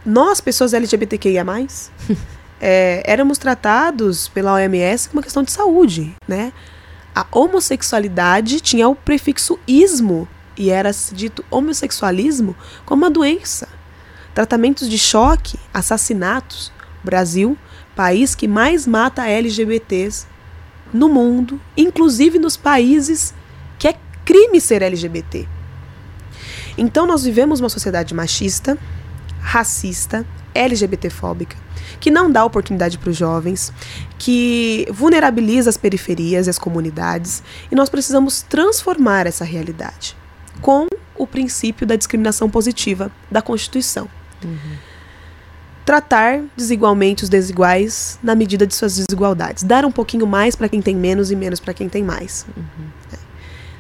nós, 0.06 0.42
pessoas 0.42 0.74
LGBTQIA, 0.74 1.46
é, 2.60 3.04
éramos 3.06 3.38
tratados 3.38 4.28
pela 4.28 4.54
OMS 4.54 5.10
como 5.10 5.20
uma 5.20 5.24
questão 5.24 5.44
de 5.44 5.52
saúde, 5.52 6.16
né? 6.28 6.52
A 7.14 7.26
homossexualidade 7.32 8.62
tinha 8.62 8.88
o 8.88 8.96
prefixo 8.96 9.60
ismo 9.68 10.28
e 10.58 10.70
era 10.70 10.92
dito 11.12 11.44
homossexualismo 11.52 12.56
como 12.86 13.04
uma 13.04 13.10
doença. 13.10 13.68
Tratamentos 14.34 14.90
de 14.90 14.98
choque, 14.98 15.60
assassinatos. 15.74 16.72
Brasil, 17.04 17.58
país 17.96 18.36
que 18.36 18.48
mais 18.48 18.86
mata 18.86 19.28
LGBTs 19.28 20.28
no 20.94 21.10
mundo, 21.10 21.60
inclusive 21.76 22.38
nos 22.38 22.56
países 22.56 23.34
que 23.80 23.88
é 23.88 23.96
crime 24.24 24.62
ser 24.62 24.84
LGBT. 24.84 25.48
Então 26.78 27.08
nós 27.08 27.24
vivemos 27.24 27.60
uma 27.60 27.70
sociedade 27.70 28.14
machista, 28.14 28.78
racista, 29.42 30.26
LGBTfóbica, 30.54 31.58
que 32.00 32.12
não 32.12 32.32
dá 32.32 32.46
oportunidade 32.46 32.98
para 32.98 33.10
os 33.10 33.18
jovens, 33.18 33.74
que 34.18 34.88
vulnerabiliza 34.92 35.70
as 35.70 35.78
periferias 35.78 36.48
e 36.48 36.50
as 36.50 36.60
comunidades, 36.60 37.44
e 37.72 37.76
nós 37.76 37.90
precisamos 37.90 38.42
transformar 38.42 39.28
essa 39.28 39.44
realidade 39.44 40.16
com 40.62 40.88
o 41.16 41.28
princípio 41.28 41.86
da 41.86 41.96
discriminação 41.96 42.50
positiva 42.50 43.12
da 43.30 43.42
Constituição. 43.42 44.08
Uhum. 44.44 44.78
Tratar 45.86 46.42
desigualmente 46.56 47.24
os 47.24 47.30
desiguais 47.30 48.20
na 48.22 48.36
medida 48.36 48.66
de 48.66 48.76
suas 48.76 48.96
desigualdades. 48.96 49.64
Dar 49.64 49.84
um 49.84 49.92
pouquinho 49.92 50.28
mais 50.28 50.56
para 50.56 50.70
quem 50.70 50.82
tem 50.82 50.96
menos 50.96 51.32
e 51.32 51.36
menos 51.36 51.60
para 51.60 51.74
quem 51.74 51.90
tem 51.90 52.04
mais. 52.04 52.46
Uhum. 52.56 52.86
É. 53.14 53.18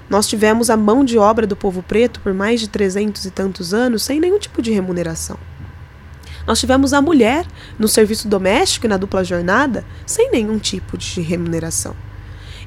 Nós 0.09 0.28
tivemos 0.28 0.70
a 0.70 0.76
mão 0.76 1.05
de 1.05 1.18
obra 1.18 1.47
do 1.47 1.55
povo 1.55 1.82
preto 1.82 2.20
por 2.20 2.34
mais 2.34 2.59
de 2.59 2.68
trezentos 2.68 3.26
e 3.26 3.32
tantos 3.32 3.74
anos 3.74 4.03
sem 4.03 4.20
nenhum 4.20 4.39
tipo 4.39 4.62
de 4.62 4.72
remuneração. 4.72 5.38
Nós 6.46 6.60
tivemos 6.60 6.94
a 6.94 7.02
mulher 7.02 7.46
no 7.78 7.88
serviço 7.88 8.28
doméstico 8.28 8.86
e 8.86 8.89
na 8.89 8.98
dupla 8.98 9.24
jornada 9.24 9.86
sem 10.06 10.32
nenhum 10.32 10.58
tipo 10.58 10.98
de 10.98 11.22
remuneração. 11.22 11.96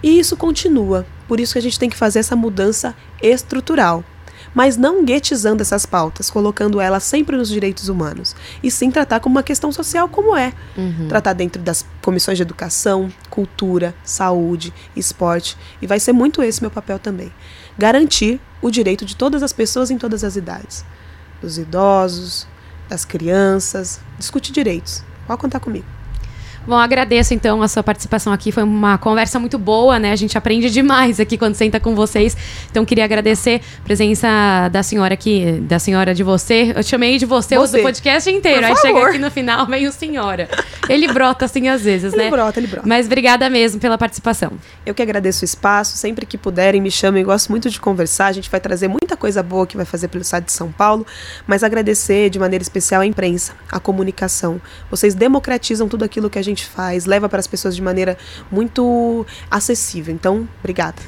E 0.02 0.18
isso 0.18 0.36
continua, 0.36 1.06
por 1.26 1.40
isso 1.40 1.54
que 1.54 1.58
a 1.58 1.62
gente 1.62 1.78
tem 1.78 1.88
que 1.88 1.96
fazer 1.96 2.18
essa 2.18 2.36
mudança 2.36 2.94
estrutural. 3.22 4.04
Mas 4.54 4.76
não 4.76 5.04
guetizando 5.04 5.62
essas 5.62 5.84
pautas, 5.84 6.30
colocando 6.30 6.80
elas 6.80 7.02
sempre 7.02 7.36
nos 7.36 7.48
direitos 7.48 7.88
humanos. 7.88 8.36
E 8.62 8.70
sim 8.70 8.90
tratar 8.90 9.18
como 9.18 9.34
uma 9.34 9.42
questão 9.42 9.72
social, 9.72 10.08
como 10.08 10.36
é. 10.36 10.52
Uhum. 10.76 11.08
Tratar 11.08 11.32
dentro 11.32 11.60
das 11.60 11.84
comissões 12.02 12.36
de 12.36 12.42
educação, 12.42 13.08
cultura, 13.30 13.94
saúde, 14.04 14.72
esporte. 14.94 15.56
E 15.82 15.86
vai 15.86 15.98
ser 15.98 16.12
muito 16.12 16.42
esse 16.42 16.60
meu 16.60 16.70
papel 16.70 16.98
também. 16.98 17.32
Garantir 17.76 18.40
o 18.62 18.70
direito 18.70 19.04
de 19.04 19.16
todas 19.16 19.42
as 19.42 19.52
pessoas 19.52 19.90
em 19.90 19.98
todas 19.98 20.22
as 20.22 20.36
idades. 20.36 20.84
Dos 21.40 21.58
idosos, 21.58 22.46
das 22.88 23.04
crianças, 23.04 24.00
discutir 24.18 24.52
direitos. 24.52 25.04
Pode 25.26 25.40
contar 25.40 25.60
comigo. 25.60 25.93
Bom, 26.66 26.76
agradeço 26.76 27.34
então 27.34 27.62
a 27.62 27.68
sua 27.68 27.82
participação 27.82 28.32
aqui. 28.32 28.50
Foi 28.50 28.62
uma 28.62 28.96
conversa 28.96 29.38
muito 29.38 29.58
boa, 29.58 29.98
né? 29.98 30.12
A 30.12 30.16
gente 30.16 30.36
aprende 30.38 30.70
demais 30.70 31.20
aqui 31.20 31.36
quando 31.36 31.54
senta 31.54 31.78
com 31.78 31.94
vocês. 31.94 32.34
Então 32.70 32.84
queria 32.84 33.04
agradecer 33.04 33.60
a 33.80 33.84
presença 33.84 34.68
da 34.72 34.82
senhora 34.82 35.12
aqui, 35.12 35.60
da 35.62 35.78
senhora 35.78 36.14
de 36.14 36.22
você. 36.22 36.72
Eu 36.74 36.82
chamei 36.82 37.18
de 37.18 37.26
você, 37.26 37.56
você. 37.56 37.80
o 37.80 37.82
podcast 37.82 38.30
inteiro. 38.30 38.60
Por 38.60 38.64
Aí 38.64 38.76
favor. 38.76 38.86
chega 38.86 39.08
aqui 39.10 39.18
no 39.18 39.30
final, 39.30 39.66
meio 39.68 39.92
senhora. 39.92 40.48
Ele 40.88 41.06
brota 41.12 41.44
assim 41.44 41.68
às 41.68 41.82
vezes, 41.82 42.12
ele 42.12 42.22
né? 42.22 42.28
Ele 42.28 42.36
brota, 42.36 42.60
ele 42.60 42.66
brota. 42.66 42.88
Mas 42.88 43.06
obrigada 43.06 43.50
mesmo 43.50 43.80
pela 43.80 43.98
participação. 43.98 44.52
Eu 44.86 44.94
que 44.94 45.02
agradeço 45.02 45.42
o 45.42 45.44
espaço. 45.44 45.96
Sempre 45.98 46.24
que 46.24 46.38
puderem, 46.38 46.80
me 46.80 46.90
chamem. 46.90 47.22
Gosto 47.24 47.50
muito 47.50 47.68
de 47.68 47.78
conversar. 47.78 48.26
A 48.26 48.32
gente 48.32 48.50
vai 48.50 48.60
trazer 48.60 48.88
muita 48.88 49.16
coisa 49.16 49.42
boa 49.42 49.66
que 49.66 49.76
vai 49.76 49.84
fazer 49.84 50.08
pelo 50.08 50.22
estado 50.22 50.44
de 50.44 50.52
São 50.52 50.72
Paulo. 50.72 51.06
Mas 51.46 51.62
agradecer 51.62 52.30
de 52.30 52.38
maneira 52.38 52.62
especial 52.62 53.02
a 53.02 53.06
imprensa, 53.06 53.52
a 53.70 53.78
comunicação. 53.78 54.60
Vocês 54.90 55.14
democratizam 55.14 55.88
tudo 55.88 56.04
aquilo 56.04 56.30
que 56.30 56.38
a 56.38 56.42
gente 56.42 56.53
gente 56.54 56.66
faz, 56.66 57.04
leva 57.04 57.28
para 57.28 57.40
as 57.40 57.46
pessoas 57.46 57.74
de 57.74 57.82
maneira 57.82 58.16
muito 58.50 59.26
acessível. 59.50 60.14
Então, 60.14 60.48
obrigada. 60.60 61.02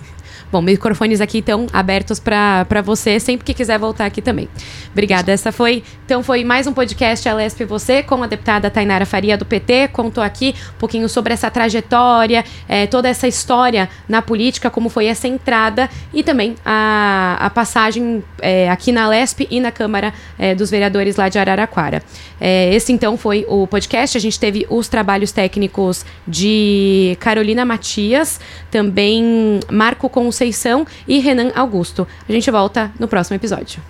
Bom, 0.51 0.63
microfones 0.63 1.21
aqui 1.21 1.39
estão 1.39 1.67
abertos 1.73 2.21
para 2.21 2.81
você 2.85 3.19
sempre 3.19 3.45
que 3.45 3.53
quiser 3.53 3.79
voltar 3.79 4.07
aqui 4.07 4.23
também. 4.23 4.49
Obrigada. 4.93 5.33
Essa 5.33 5.51
foi, 5.51 5.83
então 6.05 6.23
foi 6.23 6.45
mais 6.45 6.69
um 6.69 6.73
podcast 6.73 7.29
Alesp 7.29 7.65
Você 7.65 8.03
com 8.03 8.23
a 8.23 8.29
deputada 8.29 8.71
Tainara 8.71 9.05
Faria 9.05 9.37
do 9.37 9.45
PT. 9.45 9.89
Contou 9.89 10.23
aqui 10.23 10.55
um 10.77 10.79
pouquinho 10.79 11.09
sobre 11.09 11.33
essa 11.35 11.51
trajetória, 11.51 12.45
é, 12.69 12.87
toda 12.87 13.09
essa 13.09 13.27
história 13.27 13.89
na 14.09 14.23
política, 14.23 14.71
como 14.71 14.89
foi 14.89 15.07
essa 15.07 15.27
entrada 15.27 15.91
e 16.15 16.23
também 16.23 16.55
a, 16.65 17.37
a 17.41 17.51
passagem 17.51 18.23
é, 18.41 18.71
aqui 18.71 18.93
na 18.93 19.05
Alesp 19.07 19.49
e 19.51 19.59
na 19.59 19.73
Câmara 19.73 20.15
é, 20.39 20.55
dos 20.55 20.71
Vereadores 20.71 21.17
lá 21.17 21.29
de 21.29 21.39
Araraquara. 21.41 22.03
esse 22.41 22.93
então 22.93 23.17
foi 23.17 23.45
o 23.49 23.67
podcast. 23.67 24.17
A 24.17 24.21
gente 24.21 24.39
teve 24.39 24.65
os 24.71 24.87
trabalhos 24.87 25.33
técnicos 25.33 26.07
de 26.27 27.17
Carolina 27.19 27.65
Matias, 27.65 28.39
também 28.71 29.59
Marco 29.71 30.09
Conceição 30.37 30.87
e 31.09 31.19
Renan 31.19 31.51
Augusto. 31.55 32.07
A 32.29 32.33
gente 32.33 32.51
volta 32.51 32.93
no 33.01 33.09
próximo 33.09 33.37
episódio. 33.37 33.81